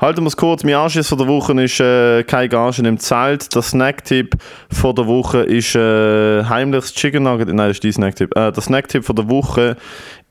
halten 0.00 0.22
wir 0.22 0.28
es 0.28 0.36
kurz. 0.36 0.64
Mein 0.64 0.74
Anschiss 0.74 1.08
von 1.08 1.18
der 1.18 1.26
Woche 1.26 1.52
ist 1.62 1.80
äh, 1.80 2.22
keine 2.24 2.48
Gage 2.48 2.82
im 2.86 2.98
Zelt. 2.98 3.54
Der 3.54 3.62
Snacktipp 3.62 4.36
von 4.70 4.94
der 4.94 5.06
Woche 5.06 5.38
ist 5.42 5.74
äh, 5.74 6.44
heimliches 6.44 6.92
Chicken 6.92 7.22
Nugget. 7.22 7.48
Nein, 7.48 7.68
das 7.68 7.76
ist 7.76 7.84
die 7.84 7.92
Snacktipp. 7.92 8.36
Äh, 8.36 8.52
der 8.52 8.62
Snacktipp 8.62 9.04
von 9.04 9.16
der 9.16 9.28
Woche 9.28 9.76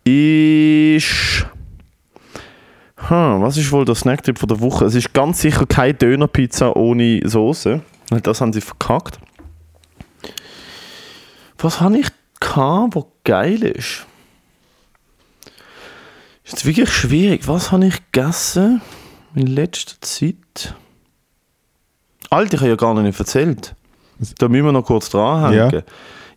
ist... 0.04 1.46
Hm, 3.08 3.42
was 3.42 3.58
ist 3.58 3.72
wohl 3.72 3.86
der 3.86 3.96
Snacktipp 3.96 4.40
von 4.40 4.48
der 4.48 4.60
Woche? 4.60 4.86
Es 4.86 4.96
ist 4.96 5.14
ganz 5.14 5.42
sicher 5.42 5.66
keine 5.66 5.94
Dönerpizza 5.94 6.72
ohne 6.72 7.22
Soße. 7.24 7.82
Das 8.24 8.42
haben 8.42 8.54
sie 8.54 8.62
verkackt. 8.62 9.20
Was 11.58 11.82
habe 11.82 11.98
ich 11.98 12.08
gehabt, 12.40 12.96
was 12.96 13.06
geil 13.24 13.64
ist? 13.64 14.06
Ist 16.44 16.54
jetzt 16.54 16.66
wirklich 16.66 16.92
schwierig. 16.92 17.48
Was 17.48 17.72
habe 17.72 17.88
ich 17.88 18.12
gegessen 18.12 18.82
in 19.36 19.48
letzter 19.48 19.96
Zeit? 20.02 20.76
Alter, 22.30 22.56
ich 22.56 22.60
habe 22.62 22.70
ja 22.70 22.76
gar 22.76 22.94
nicht 23.02 23.20
erzählt. 23.20 23.76
Da 24.38 24.48
müssen 24.48 24.66
wir 24.66 24.72
noch 24.72 24.86
kurz 24.86 25.10
dranhängen. 25.10 25.72
Ja. 25.72 25.82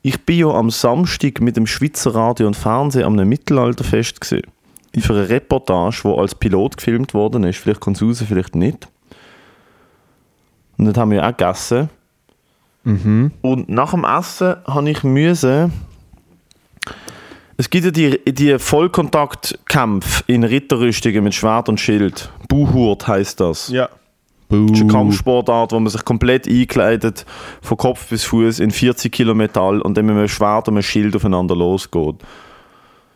Ich 0.02 0.24
bin 0.24 0.38
ja 0.38 0.48
am 0.48 0.70
Samstag 0.70 1.40
mit 1.40 1.56
dem 1.56 1.66
Schweizer 1.66 2.14
Radio 2.14 2.46
und 2.46 2.54
Fernsehen 2.54 3.04
am 3.04 3.14
einem 3.14 3.28
Mittelalterfest 3.28 4.20
gesehen. 4.20 4.46
Für 4.98 5.12
eine 5.12 5.28
Reportage, 5.28 6.00
wo 6.02 6.20
als 6.20 6.34
Pilot 6.34 6.76
gefilmt 6.76 7.14
worden 7.14 7.44
ist. 7.44 7.58
Vielleicht 7.58 7.80
kommt 7.80 7.96
es 7.96 8.02
raus, 8.02 8.24
vielleicht 8.26 8.54
nicht. 8.54 8.88
Und 10.76 10.86
dort 10.86 10.96
haben 10.96 11.10
wir 11.10 11.24
auch 11.24 11.36
gegessen. 11.36 11.88
Mhm. 12.84 13.32
Und 13.42 13.68
nach 13.68 13.90
dem 13.90 14.04
Essen 14.04 14.56
habe 14.66 14.90
ich 14.90 15.04
müssen. 15.04 15.72
Es 17.60 17.68
gibt 17.68 17.84
ja 17.84 17.90
die, 17.90 18.32
die 18.32 18.56
Vollkontaktkämpfe 18.56 20.22
in 20.28 20.44
Ritterrüstungen 20.44 21.24
mit 21.24 21.34
Schwert 21.34 21.68
und 21.68 21.80
Schild. 21.80 22.30
Buhurt 22.48 23.08
heißt 23.08 23.40
das. 23.40 23.68
Ja. 23.68 23.88
Das 24.48 24.58
ist 24.60 24.76
eine 24.76 24.84
Buh. 24.84 24.86
Kampfsportart, 24.86 25.72
wo 25.72 25.80
man 25.80 25.90
sich 25.90 26.04
komplett 26.04 26.46
einkleidet, 26.46 27.26
von 27.60 27.76
Kopf 27.76 28.08
bis 28.08 28.24
Fuß 28.24 28.60
in 28.60 28.70
40 28.70 29.12
Kilo 29.12 29.34
Metall 29.34 29.82
und 29.82 29.96
dann 29.96 30.06
mit 30.06 30.16
einem 30.16 30.28
Schwert 30.28 30.68
und 30.68 30.74
einem 30.74 30.82
Schild 30.84 31.16
aufeinander 31.16 31.56
losgeht. 31.56 32.14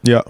Ja. 0.05 0.25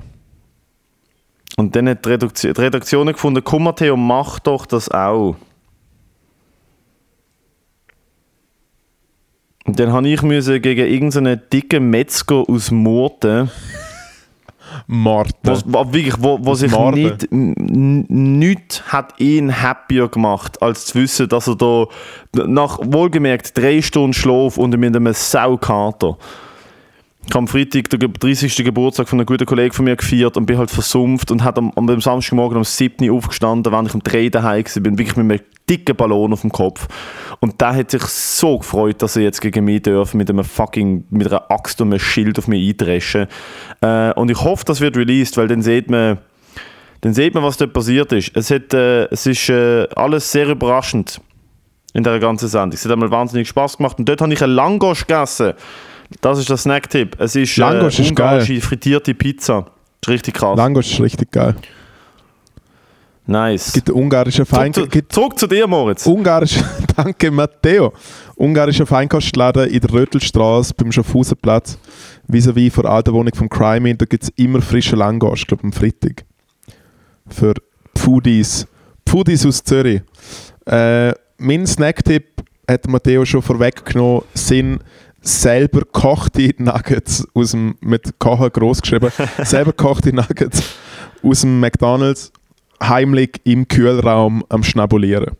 Und 1.56 1.74
dann 1.74 1.88
hat 1.88 2.04
die 2.04 2.10
Redaktion, 2.10 2.52
die 2.52 2.60
Redaktion 2.60 3.06
gefunden, 3.06 3.42
komm 3.42 3.64
Matteo, 3.64 3.96
mach 3.96 4.40
doch 4.40 4.66
das 4.66 4.90
auch. 4.90 5.36
Und 9.64 9.80
dann 9.80 9.92
habe 9.92 10.08
ich 10.08 10.22
müssen 10.22 10.60
gegen 10.60 10.86
irgendeinen 10.86 11.40
dicken 11.50 11.88
Metzger 11.88 12.44
aus 12.46 12.70
Murten, 12.70 13.50
Martin. 14.86 15.34
was, 15.42 15.64
was 15.66 15.92
wirklich, 15.92 16.14
wo, 16.18 16.38
Aus 16.44 16.60
sich 16.60 16.72
nicht, 16.72 17.28
nichts 17.30 18.82
hat 18.92 19.18
ihn 19.18 19.62
happier 19.62 20.08
gemacht, 20.08 20.60
als 20.62 20.86
zu 20.86 21.00
wissen, 21.00 21.28
dass 21.28 21.48
er 21.48 21.56
da 21.56 21.86
nach 22.32 22.78
wohlgemerkt 22.82 23.56
drei 23.56 23.82
Stunden 23.82 24.12
Schlaf 24.12 24.58
und 24.58 24.76
mit 24.78 24.94
einem 24.94 25.12
Saukater 25.12 26.16
ich 27.24 27.30
habe 27.30 27.38
am 27.38 27.48
Freitag 27.48 27.88
den 27.90 28.00
Ge- 28.00 28.10
30. 28.18 28.56
Geburtstag 28.64 29.08
von 29.08 29.18
einem 29.18 29.26
guten 29.26 29.46
Kollegen 29.46 29.72
von 29.72 29.84
mir 29.84 29.96
gefeiert 29.96 30.36
und 30.36 30.46
bin 30.46 30.58
halt 30.58 30.70
versumpft 30.70 31.30
und 31.30 31.44
hat 31.44 31.56
am, 31.56 31.72
am, 31.76 31.88
am 31.88 32.00
Samstagmorgen 32.00 32.58
um 32.58 32.64
7 32.64 33.08
Uhr 33.08 33.16
aufgestanden, 33.16 33.72
während 33.72 33.88
ich 33.88 33.94
um 33.94 34.02
3 34.02 34.28
daheim 34.28 34.64
war, 34.64 34.82
bin 34.82 34.98
wirklich 34.98 35.16
mit 35.16 35.30
einem 35.30 35.46
dicken 35.70 35.96
Ballon 35.96 36.32
auf 36.32 36.40
dem 36.40 36.50
Kopf. 36.50 36.88
Und 37.40 37.60
der 37.60 37.74
hat 37.76 37.90
sich 37.92 38.02
so 38.02 38.58
gefreut, 38.58 39.00
dass 39.02 39.16
er 39.16 39.22
jetzt 39.22 39.40
gegen 39.40 39.64
mich 39.64 39.82
darf 39.82 40.14
mit 40.14 40.28
einem 40.30 40.44
fucking, 40.44 41.04
mit 41.10 41.28
einer 41.28 41.50
Axt 41.50 41.80
und 41.80 41.88
einem 41.92 42.00
Schild 42.00 42.38
auf 42.38 42.48
mich 42.48 42.68
eindreschen. 42.68 43.28
Äh, 43.80 44.12
und 44.14 44.30
ich 44.30 44.40
hoffe, 44.42 44.64
das 44.64 44.80
wird 44.80 44.96
released, 44.96 45.36
weil 45.36 45.48
dann 45.48 45.62
sieht 45.62 45.88
man, 45.90 46.18
dann 47.02 47.14
sieht 47.14 47.34
man, 47.34 47.44
was 47.44 47.56
dort 47.56 47.72
passiert 47.72 48.12
ist. 48.12 48.36
Es, 48.36 48.50
hat, 48.50 48.74
äh, 48.74 49.04
es 49.06 49.26
ist 49.26 49.48
äh, 49.48 49.86
alles 49.94 50.30
sehr 50.30 50.48
überraschend 50.48 51.20
in 51.94 52.02
der 52.02 52.18
ganzen 52.18 52.48
Sendung. 52.48 52.72
Es 52.72 52.84
hat 52.84 52.92
einmal 52.92 53.10
wahnsinnig 53.10 53.48
Spaß 53.48 53.76
gemacht. 53.76 53.98
Und 53.98 54.08
dort 54.08 54.20
habe 54.20 54.32
ich 54.32 54.42
einen 54.42 54.54
Langosch 54.54 55.06
gegessen. 55.06 55.52
Das 56.20 56.38
ist 56.38 56.48
der 56.48 56.56
Snacktipp. 56.56 57.16
Es 57.18 57.36
ist, 57.36 57.56
Langosch 57.56 57.98
äh, 57.98 58.02
ist 58.02 58.10
ungarische 58.10 58.60
frittierte 58.60 59.14
Pizza. 59.14 59.66
Ist 60.00 60.08
richtig 60.08 60.34
krass. 60.34 60.56
Langosch 60.56 60.92
ist 60.92 61.00
richtig 61.00 61.30
geil. 61.30 61.54
nice. 63.26 63.68
Es 63.68 63.72
gibt 63.72 63.90
ungarische 63.90 64.44
Fein 64.44 64.72
zurück, 64.72 64.92
zurück 65.08 65.38
zu 65.38 65.46
dir, 65.46 65.66
Moritz. 65.66 66.06
ungarische, 66.06 66.64
danke 66.96 67.30
Matteo, 67.30 67.92
ungarischer 68.36 68.86
Feinkostladen 68.86 69.68
in 69.70 69.80
der 69.80 69.92
Rötelstraße 69.92 70.74
beim 70.74 70.90
Schaffhausenplatz, 70.90 71.78
vis-à-vis 72.28 72.72
vor 72.72 72.82
der 72.84 72.92
alten 72.92 73.12
Wohnung 73.12 73.34
vom 73.34 73.48
Crime 73.48 73.94
da 73.94 74.04
gibt 74.04 74.24
es 74.24 74.28
immer 74.36 74.60
frischen 74.60 74.98
Langosch, 74.98 75.42
ich 75.42 75.46
glaube 75.46 75.64
am 75.64 75.72
Freitag. 75.72 76.24
Für 77.28 77.54
Foodies. 77.96 78.66
Foodies 79.08 79.46
aus 79.46 79.62
Zürich. 79.62 80.02
Äh, 80.66 81.12
mein 81.38 81.66
Snacktipp 81.66 82.24
hat 82.68 82.88
Matteo 82.88 83.24
schon 83.24 83.42
vorweggenommen, 83.42 84.22
sind 84.34 84.80
selber 85.22 85.80
gekochte 85.80 86.52
Nuggets 86.58 87.26
aus 87.34 87.52
dem, 87.52 87.76
mit 87.80 88.18
Kochen 88.18 88.50
groß 88.50 88.82
geschrieben, 88.82 89.10
selber 89.44 89.70
gekochte 89.70 90.12
Nuggets 90.12 90.62
aus 91.22 91.40
dem 91.40 91.60
McDonalds 91.60 92.32
heimlich 92.82 93.40
im 93.44 93.66
Kühlraum 93.66 94.44
am 94.48 94.62
Schnabulieren. 94.62 95.36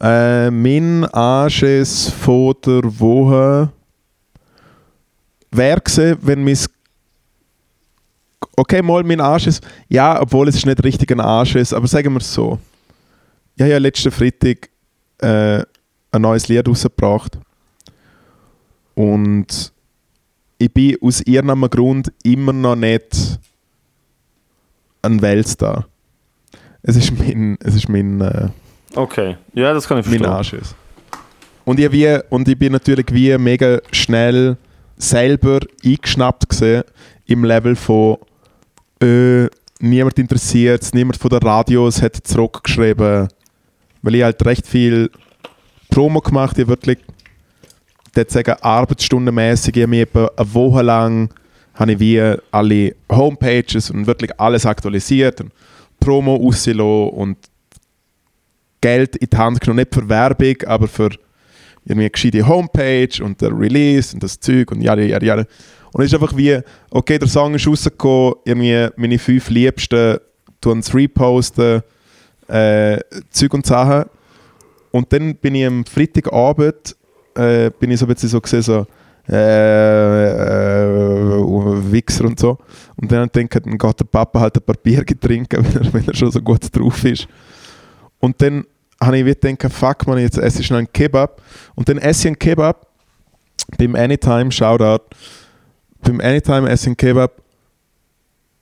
Äh, 0.00 0.50
mein 0.50 1.04
Anschiss 1.06 2.10
von 2.10 2.54
der 2.66 2.82
Woche 3.00 3.70
wäre 5.50 5.80
gewesen, 5.80 6.18
wenn 6.22 6.44
mein 6.44 6.56
Okay, 8.54 8.82
mal 8.82 9.02
mein 9.02 9.20
Anschiss. 9.20 9.60
Ja, 9.88 10.20
obwohl 10.20 10.48
es 10.48 10.56
ist 10.56 10.66
nicht 10.66 10.84
richtig 10.84 11.10
ein 11.10 11.20
Anschiss, 11.20 11.72
aber 11.72 11.86
sagen 11.86 12.12
wir 12.12 12.20
es 12.20 12.34
so. 12.34 12.58
Ich 13.56 13.62
habe 13.62 13.70
ja 13.70 13.78
letzten 13.78 14.10
Freitag 14.10 14.68
äh, 15.18 15.62
ein 16.10 16.22
neues 16.22 16.48
Lied 16.48 16.68
rausgebracht. 16.68 17.38
Und 18.94 19.72
ich 20.58 20.72
bin 20.72 20.96
aus 21.00 21.20
irgendeinem 21.20 21.68
Grund 21.70 22.12
immer 22.22 22.52
noch 22.52 22.76
nicht 22.76 23.38
ein 25.02 25.20
Weltstar. 25.20 25.86
Es 26.82 26.96
ist 26.96 27.16
mein, 27.18 27.58
es 27.60 27.74
ist 27.74 27.88
mein, 27.88 28.20
äh, 28.20 28.48
Okay. 28.94 29.36
Ja, 29.54 29.72
das 29.72 29.88
kann 29.88 29.98
ich 29.98 30.06
mein 30.06 30.18
verstehen. 30.18 30.36
Anschiss. 30.36 30.74
Und 31.64 31.78
ich, 31.78 31.90
wie, 31.92 32.18
und 32.28 32.48
ich 32.48 32.58
bin 32.58 32.72
natürlich 32.72 33.06
wie 33.10 33.36
mega 33.38 33.80
schnell 33.92 34.56
selber 34.96 35.60
eingeschnappt 35.84 36.48
gesehen 36.48 36.82
im 37.26 37.44
Level 37.44 37.76
von 37.76 38.18
äh, 39.00 39.46
niemand 39.80 40.18
interessiert 40.18 40.82
es, 40.82 40.92
niemand 40.92 41.16
von 41.16 41.30
der 41.30 41.42
Radios 41.42 42.02
hat 42.02 42.16
zurückgeschrieben, 42.16 43.28
weil 44.02 44.14
ich 44.14 44.22
halt 44.22 44.44
recht 44.44 44.66
viel 44.66 45.10
Promo 45.90 46.20
gemacht 46.20 46.58
habe, 46.58 46.68
wirklich 46.68 46.98
dort 48.14 48.30
sagen, 48.30 48.54
arbeitsstundenmäßig, 48.60 49.76
ich 49.76 49.82
habe 49.82 49.90
mich 49.90 50.00
etwa 50.02 50.30
eine 50.36 50.54
Woche 50.54 50.82
lang 50.82 51.30
habe 51.74 51.92
ich 51.92 52.00
wie 52.00 52.36
alle 52.50 52.94
Homepages 53.10 53.90
und 53.90 54.06
wirklich 54.06 54.38
alles 54.38 54.66
aktualisiert 54.66 55.40
und 55.40 55.52
Promo 55.98 56.36
rausgelassen 56.36 57.08
und 57.10 57.38
Geld 58.80 59.16
in 59.16 59.30
die 59.30 59.36
Hand 59.36 59.60
genommen, 59.60 59.78
nicht 59.78 59.94
für 59.94 60.08
Werbung, 60.08 60.56
aber 60.66 60.88
für 60.88 61.10
irgendwie 61.84 62.02
eine 62.02 62.10
gescheite 62.10 62.46
Homepage 62.46 63.24
und 63.24 63.40
der 63.40 63.58
Release 63.58 64.14
und 64.14 64.22
das 64.22 64.38
Zeug 64.38 64.70
und 64.72 64.82
ja, 64.82 64.94
ja, 64.94 65.20
ja. 65.22 65.36
Und 65.36 66.02
es 66.02 66.06
ist 66.06 66.14
einfach 66.14 66.36
wie, 66.36 66.58
okay, 66.90 67.18
der 67.18 67.28
Song 67.28 67.54
ist 67.54 67.66
rausgekommen, 67.66 68.34
irgendwie 68.44 68.88
meine 68.96 69.18
fünf 69.18 69.50
Liebsten 69.50 70.18
tun 70.60 70.78
es 70.78 70.94
reposten, 70.94 71.82
äh, 72.48 72.98
Zeug 73.30 73.54
und 73.54 73.66
Sachen. 73.66 74.08
Und 74.90 75.12
dann 75.12 75.36
bin 75.36 75.54
ich 75.54 75.66
am 75.66 75.84
Freitagabend, 75.84 76.96
äh, 77.36 77.70
bin 77.78 77.90
ich 77.90 77.98
so 77.98 78.06
ein 78.06 78.12
bisschen 78.12 78.28
so 78.28 78.40
gesehen, 78.40 78.62
so, 78.62 78.86
äh, 79.28 80.30
äh, 80.30 81.92
Wichser 81.92 82.24
und 82.24 82.38
so. 82.38 82.58
Und 82.96 83.10
dann 83.10 83.28
denke 83.28 83.58
ich, 83.58 83.64
dann 83.64 83.78
geht 83.78 84.00
der 84.00 84.04
Papa 84.04 84.40
halt 84.40 84.56
ein 84.56 84.62
paar 84.62 84.76
Bier 84.76 85.04
trinken, 85.06 85.64
wenn 85.74 85.82
er, 85.82 85.92
wenn 85.92 86.06
er 86.06 86.14
schon 86.14 86.30
so 86.30 86.40
gut 86.40 86.74
drauf 86.76 87.04
ist. 87.04 87.28
Und 88.18 88.40
dann 88.40 88.64
habe 89.00 89.18
ich 89.18 89.40
gedacht, 89.40 89.72
fuck 89.72 90.06
man, 90.06 90.18
jetzt 90.18 90.38
esse 90.38 90.60
ich 90.60 90.70
noch 90.70 90.78
einen 90.78 90.92
Kebab. 90.92 91.42
Und 91.74 91.88
dann 91.88 91.98
esse 91.98 92.22
ich 92.22 92.26
einen 92.28 92.38
Kebab 92.38 92.86
beim 93.78 93.94
Anytime, 93.94 94.50
Shoutout, 94.50 95.04
beim 96.02 96.20
Anytime 96.20 96.68
esse 96.68 96.84
ich 96.84 96.86
einen 96.88 96.96
Kebab 96.96 97.42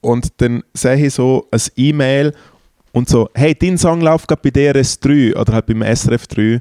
und 0.01 0.41
dann 0.41 0.62
sehe 0.75 1.07
ich 1.07 1.14
so 1.14 1.47
ein 1.51 1.61
E-Mail 1.77 2.35
und 2.93 3.09
so, 3.09 3.29
hey, 3.35 3.55
dein 3.55 3.79
Song 3.79 4.01
läuft 4.01 4.29
gerade 4.29 4.43
bei 4.43 4.49
DRS3 4.51 5.37
oder 5.37 5.53
halt 5.53 5.66
beim 5.66 5.83
SRF 5.83 6.27
3, 6.27 6.61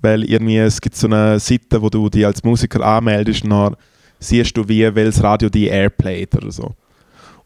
weil 0.00 0.24
irgendwie 0.24 0.58
es 0.58 0.80
gibt 0.80 0.96
so 0.96 1.06
eine 1.06 1.38
Seite, 1.38 1.80
wo 1.80 1.88
du 1.88 2.08
dich 2.08 2.24
als 2.24 2.42
Musiker 2.42 2.84
anmeldest 2.84 3.44
und 3.44 3.50
dann 3.50 3.76
siehst 4.18 4.56
du, 4.56 4.68
wie 4.68 4.94
welches 4.94 5.22
Radio 5.22 5.48
die 5.48 5.66
Airplayt 5.66 6.34
oder 6.36 6.50
so. 6.50 6.74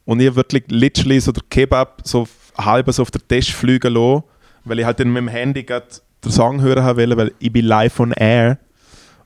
Und 0.04 0.20
ich 0.20 0.34
wirklich 0.34 0.64
literally 0.68 1.20
so 1.20 1.32
der 1.32 1.42
Kebab 1.48 2.02
so 2.04 2.26
halb 2.56 2.90
so 2.92 3.02
auf 3.02 3.10
den 3.10 3.22
Tisch 3.28 3.54
fliegen 3.54 3.94
lassen, 3.94 4.24
weil 4.64 4.78
ich 4.78 4.84
halt 4.84 5.00
dann 5.00 5.12
mit 5.12 5.22
dem 5.22 5.28
Handy 5.28 5.64
den 5.64 6.30
Song 6.30 6.60
hören 6.60 6.84
wollte, 6.96 7.16
weil 7.16 7.32
ich 7.38 7.52
bin 7.52 7.64
live 7.64 8.00
on 8.00 8.12
air. 8.12 8.58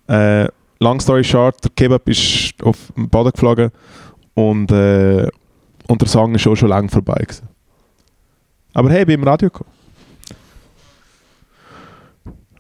Äh, 0.08 0.48
long 0.78 1.00
story 1.00 1.24
short, 1.24 1.62
der 1.64 1.70
Kebab 1.74 2.08
ist 2.08 2.54
auf 2.62 2.76
den 2.96 3.08
Boden 3.08 3.32
geflogen 3.32 3.70
und, 4.34 4.70
äh, 4.70 5.28
und 5.88 6.00
der 6.00 6.08
Song 6.08 6.34
ist 6.34 6.46
auch 6.46 6.54
schon 6.54 6.68
lange 6.68 6.88
vorbei. 6.88 7.20
Gewesen. 7.20 7.48
Aber 8.74 8.90
hey, 8.90 9.00
ich 9.00 9.06
bin 9.06 9.20
im 9.20 9.26
Radio 9.26 9.48
gekommen. 9.48 9.70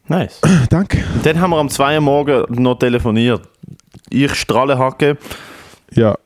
Nice. 0.08 0.40
Danke. 0.70 1.02
Dann 1.22 1.40
haben 1.40 1.50
wir 1.50 1.58
am 1.58 1.68
2 1.68 1.96
Uhr 1.96 2.00
morgen 2.00 2.44
noch 2.62 2.76
telefoniert. 2.78 3.42
Ich 4.10 4.34
Strahlenhacke, 4.34 5.18
Ja. 5.92 6.16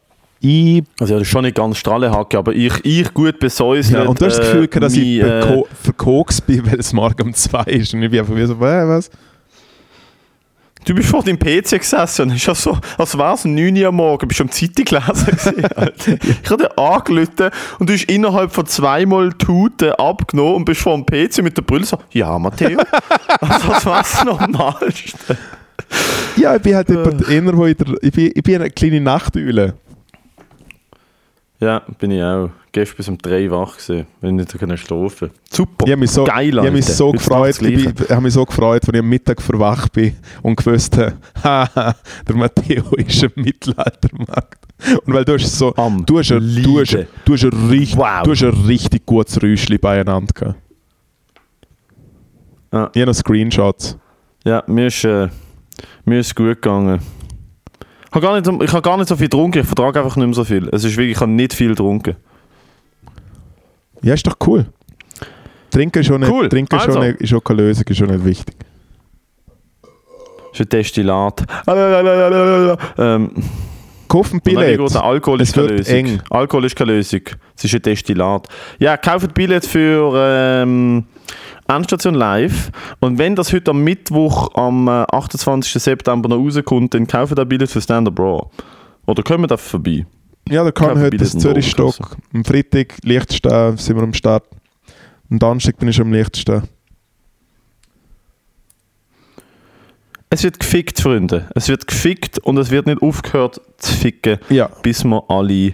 Ich, 0.43 0.83
also 0.99 1.19
ja, 1.19 1.25
schon 1.25 1.45
nicht 1.45 1.57
ganz 1.57 1.77
Strahlenhacke, 1.77 2.39
aber 2.39 2.55
ich, 2.55 2.73
ich 2.83 3.13
gut 3.13 3.39
besäuselt. 3.39 4.05
ja, 4.05 4.09
und 4.09 4.19
du 4.19 4.25
hast 4.25 4.39
das 4.39 4.47
Gefühl, 4.47 4.69
gehabt, 4.69 4.85
dass 4.85 4.95
ich 4.95 5.21
äh, 5.21 5.43
verko 5.43 5.69
verkokst 5.83 6.47
bin, 6.47 6.65
weil 6.67 6.81
es 6.81 6.95
morgen 6.95 7.23
um 7.25 7.35
zwei 7.35 7.63
ist. 7.65 7.93
Und 7.93 8.03
ich 8.03 8.11
bin 8.11 8.21
einfach 8.21 8.35
wie 8.35 8.47
so, 8.47 8.55
äh, 8.55 8.89
was? 8.89 9.11
Du 10.85 10.95
bist 10.95 11.09
vor 11.11 11.23
deinem 11.23 11.39
PC 11.39 11.79
gesessen 11.79 12.23
und 12.23 12.33
hast 12.33 12.47
ja 12.47 12.55
so, 12.55 12.79
als 12.97 13.17
wäre 13.17 13.35
es 13.35 13.45
9 13.45 13.77
Uhr 13.77 13.89
am 13.89 13.97
Morgen, 13.97 14.27
bist 14.27 14.41
du 14.41 14.45
am 14.45 14.51
Zeitung 14.51 14.85
gelesen. 14.85 15.65
Ich 16.43 16.51
habe 16.51 16.79
angerufen 16.79 17.51
und 17.79 17.89
du 17.89 17.93
hast 17.93 18.05
innerhalb 18.05 18.53
von 18.53 18.67
zweimal 18.67 19.31
Tuten 19.35 19.93
abgenommen 19.93 20.55
und 20.57 20.65
bist 20.65 20.81
vor 20.81 20.97
dem 20.97 21.05
PC 21.05 21.43
mit 21.43 21.57
der 21.57 21.63
Brille 21.63 21.85
so, 21.85 21.99
ja 22.13 22.39
Matteo, 22.39 22.81
also 23.41 23.69
das 23.69 23.87
wäre 23.87 23.99
das 23.99 24.25
Normalste. 24.25 25.39
Ja, 26.37 26.57
ich 26.57 26.63
bin 26.63 26.75
halt 26.75 26.89
Äh. 26.91 27.33
jemand 27.33 27.69
ich, 27.69 27.77
der, 27.77 27.95
ich, 28.03 28.13
bin, 28.13 28.33
ich 28.35 28.43
bin 28.43 28.55
eine 28.57 28.71
kleine 28.71 29.01
Nachteule. 29.01 29.75
Ja, 31.61 31.83
bin 31.99 32.11
ich 32.11 32.23
auch. 32.23 32.49
Gestern 32.73 32.97
bis 32.97 33.09
um 33.09 33.19
3 33.19 33.51
wach 33.51 33.77
gewesen, 33.77 34.07
wenn 34.23 34.39
ich 34.39 34.61
nicht 34.63 34.79
schlafen 34.81 35.31
Super, 35.53 35.85
Ich 35.85 35.93
habe 35.93 36.01
mich 36.01 36.11
so, 36.11 36.25
geil, 36.25 36.49
ich 36.49 36.57
habe 36.57 36.71
mich 36.71 36.85
Alter. 36.85 36.95
so 36.95 37.13
gefreut, 37.13 37.61
ich, 37.61 37.85
bin- 37.85 37.95
ich 38.05 38.11
habe 38.11 38.23
mich 38.23 38.33
so 38.33 38.45
gefreut, 38.47 38.83
als 38.87 38.95
ich 38.95 38.99
am 39.01 39.09
Mittag 39.09 39.43
verwacht 39.43 39.93
bin 39.93 40.17
und 40.43 40.57
gewusst 40.57 40.97
habe, 40.97 41.17
haha, 41.45 41.95
der 42.27 42.37
Matteo 42.37 42.85
ist 42.97 43.23
ein 43.25 43.33
Mittelaltermarkt. 43.35 44.59
Und 45.05 45.13
weil 45.13 45.25
du 45.27 45.35
hast 45.35 45.59
so, 45.59 45.75
Am 45.77 46.07
du 46.07 46.19
hast, 46.21 46.33
ein, 46.33 46.63
du, 46.63 46.81
hast, 46.81 46.97
du, 47.27 47.33
hast 47.35 47.45
ein 47.45 47.69
richtig, 47.69 47.99
Wow. 47.99 48.23
du 48.23 48.31
hast 48.31 48.43
ein 48.43 48.65
richtig 48.67 49.05
gutes 49.05 49.43
Räuschli 49.43 49.77
beieinander 49.77 50.33
gehabt. 50.33 50.59
Ja. 52.73 52.91
Ich 52.95 53.01
habe 53.03 53.11
noch 53.11 53.15
Screenshots. 53.19 53.99
Ja, 54.45 54.63
mir 54.67 54.87
ist, 54.87 55.05
äh, 55.05 55.29
mir 56.05 56.21
ist 56.21 56.35
gut 56.35 56.63
gegangen. 56.63 57.01
Ich 58.11 58.15
habe 58.17 58.27
gar, 58.27 58.35
nicht, 58.35 58.45
so- 58.47 58.61
ich 58.61 58.73
habe 58.73 58.83
gar 58.83 58.97
nicht 58.97 59.09
so 59.09 59.15
viel 59.17 59.29
getrunken, 59.29 59.61
ich 59.61 59.67
vertrage 59.67 60.01
einfach 60.01 60.17
nicht 60.17 60.27
mehr 60.27 60.35
so 60.35 60.43
viel. 60.45 60.69
Es 60.73 60.83
ist 60.85 60.97
wirklich, 60.97 61.17
ich 61.17 61.21
habe 61.21 61.31
nicht 61.31 61.55
viel 61.55 61.69
getrunken. 61.71 62.17
Ja, 64.03 64.15
ist 64.15 64.27
doch 64.27 64.37
cool. 64.47 64.67
Trinken 65.71 66.01
ist 66.01 66.07
schon 66.07 66.21
nicht, 66.21 66.31
Cool, 66.31 66.49
Trinken 66.49 66.75
ist 66.77 66.83
schon 66.83 66.97
also. 66.97 67.07
nicht, 67.07 67.21
ist 67.21 67.33
auch 67.33 67.41
keine 67.45 67.63
Lösung, 67.63 67.85
ist 67.89 67.97
schon 67.97 68.09
nicht 68.09 68.25
wichtig. 68.25 68.57
Ist 70.53 70.61
ein 70.61 70.69
Destillat. 70.69 71.45
Ähm, 72.99 73.31
Kaufen 74.09 74.41
Nein, 74.45 74.55
Billett. 74.57 74.97
Alkohol 74.97 75.41
ist 75.41 75.55
keine 75.55 75.69
wird 75.69 75.89
Lösung. 75.89 76.21
Alkohol 76.31 76.65
ist 76.65 76.75
keine 76.75 76.93
Lösung. 76.95 77.21
Es 77.57 77.63
ist 77.65 77.75
ein 77.75 77.83
Destillat. 77.83 78.49
Ja, 78.81 78.97
kauft 78.97 79.33
Billett 79.35 79.65
für 79.65 80.13
ähm, 80.17 81.05
Endstation 81.71 82.15
Live. 82.15 82.71
Und 83.01 83.19
wenn 83.19 83.37
das 83.37 83.53
heute 83.53 83.71
am 83.71 83.83
Mittwoch, 83.83 84.55
am 84.55 84.89
äh, 84.89 85.05
28. 85.13 85.83
September 85.83 86.29
noch 86.29 86.39
rauskommt, 86.39 86.95
dann 86.95 87.07
kauft 87.07 87.39
ihr 87.39 87.45
Billett 87.45 87.71
für 87.71 87.81
Stand 87.81 88.09
Up 88.09 88.19
Raw. 88.19 88.47
Oder 89.07 89.23
kommen 89.23 89.45
wir 89.45 89.49
da 89.49 89.57
vorbei? 89.57 90.07
Ja, 90.49 90.65
da 90.65 90.73
kann 90.73 90.89
Kaufen 90.89 91.03
heute 91.03 91.17
das 91.17 91.35
in 91.35 91.41
Zürich 91.41 91.65
der 91.67 91.71
Stock. 91.71 92.17
Am 92.35 92.45
Freitag 92.45 92.95
Lichtstehen 93.05 93.77
sind 93.77 93.97
wir 93.97 94.03
am 94.03 94.15
Start. 94.15 94.45
Am 95.31 95.39
Donnerstag 95.39 95.79
bin 95.79 95.89
ich 95.89 96.01
am 96.01 96.13
Lichtstehen. 96.13 96.63
Es 100.29 100.45
wird 100.45 100.61
gefickt, 100.61 101.01
Freunde. 101.01 101.49
Es 101.55 101.69
wird 101.69 101.87
gefickt 101.87 102.39
und 102.39 102.57
es 102.59 102.71
wird 102.71 102.87
nicht 102.87 103.03
aufgehört 103.03 103.61
zu 103.79 103.93
ficken, 103.93 104.39
Ja. 104.49 104.69
bis 104.83 105.05
wir 105.05 105.25
alle, 105.29 105.73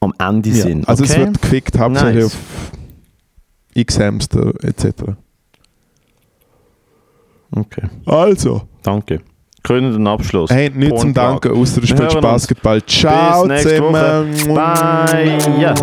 am 0.00 0.12
Ende 0.18 0.50
Ja. 0.50 0.54
sind. 0.64 0.88
Also 0.88 1.04
es 1.04 1.12
okay? 1.12 1.20
wird 1.26 1.40
gefickt 1.42 1.78
hauptsächlich 1.78 2.24
Nice. 2.24 2.34
auf 2.34 2.79
X-Hamster 3.74 4.52
etc. 4.62 5.14
Okay, 7.54 7.82
Also, 8.06 8.62
danke. 8.82 9.20
Krönenden 9.62 10.06
Abschluss. 10.06 10.50
hey, 10.50 10.70
nichts 10.70 11.00
zum. 11.02 11.12
Danken, 11.12 11.52
außer 11.52 11.80
du 11.82 11.86
spielst. 11.86 12.20
Basketball. 12.20 12.80
Ciao 12.86 13.44
nächste 13.46 13.76
zusammen. 13.76 14.32
Woche. 14.48 14.54
Bye. 14.54 15.60
Ja. 15.60 15.74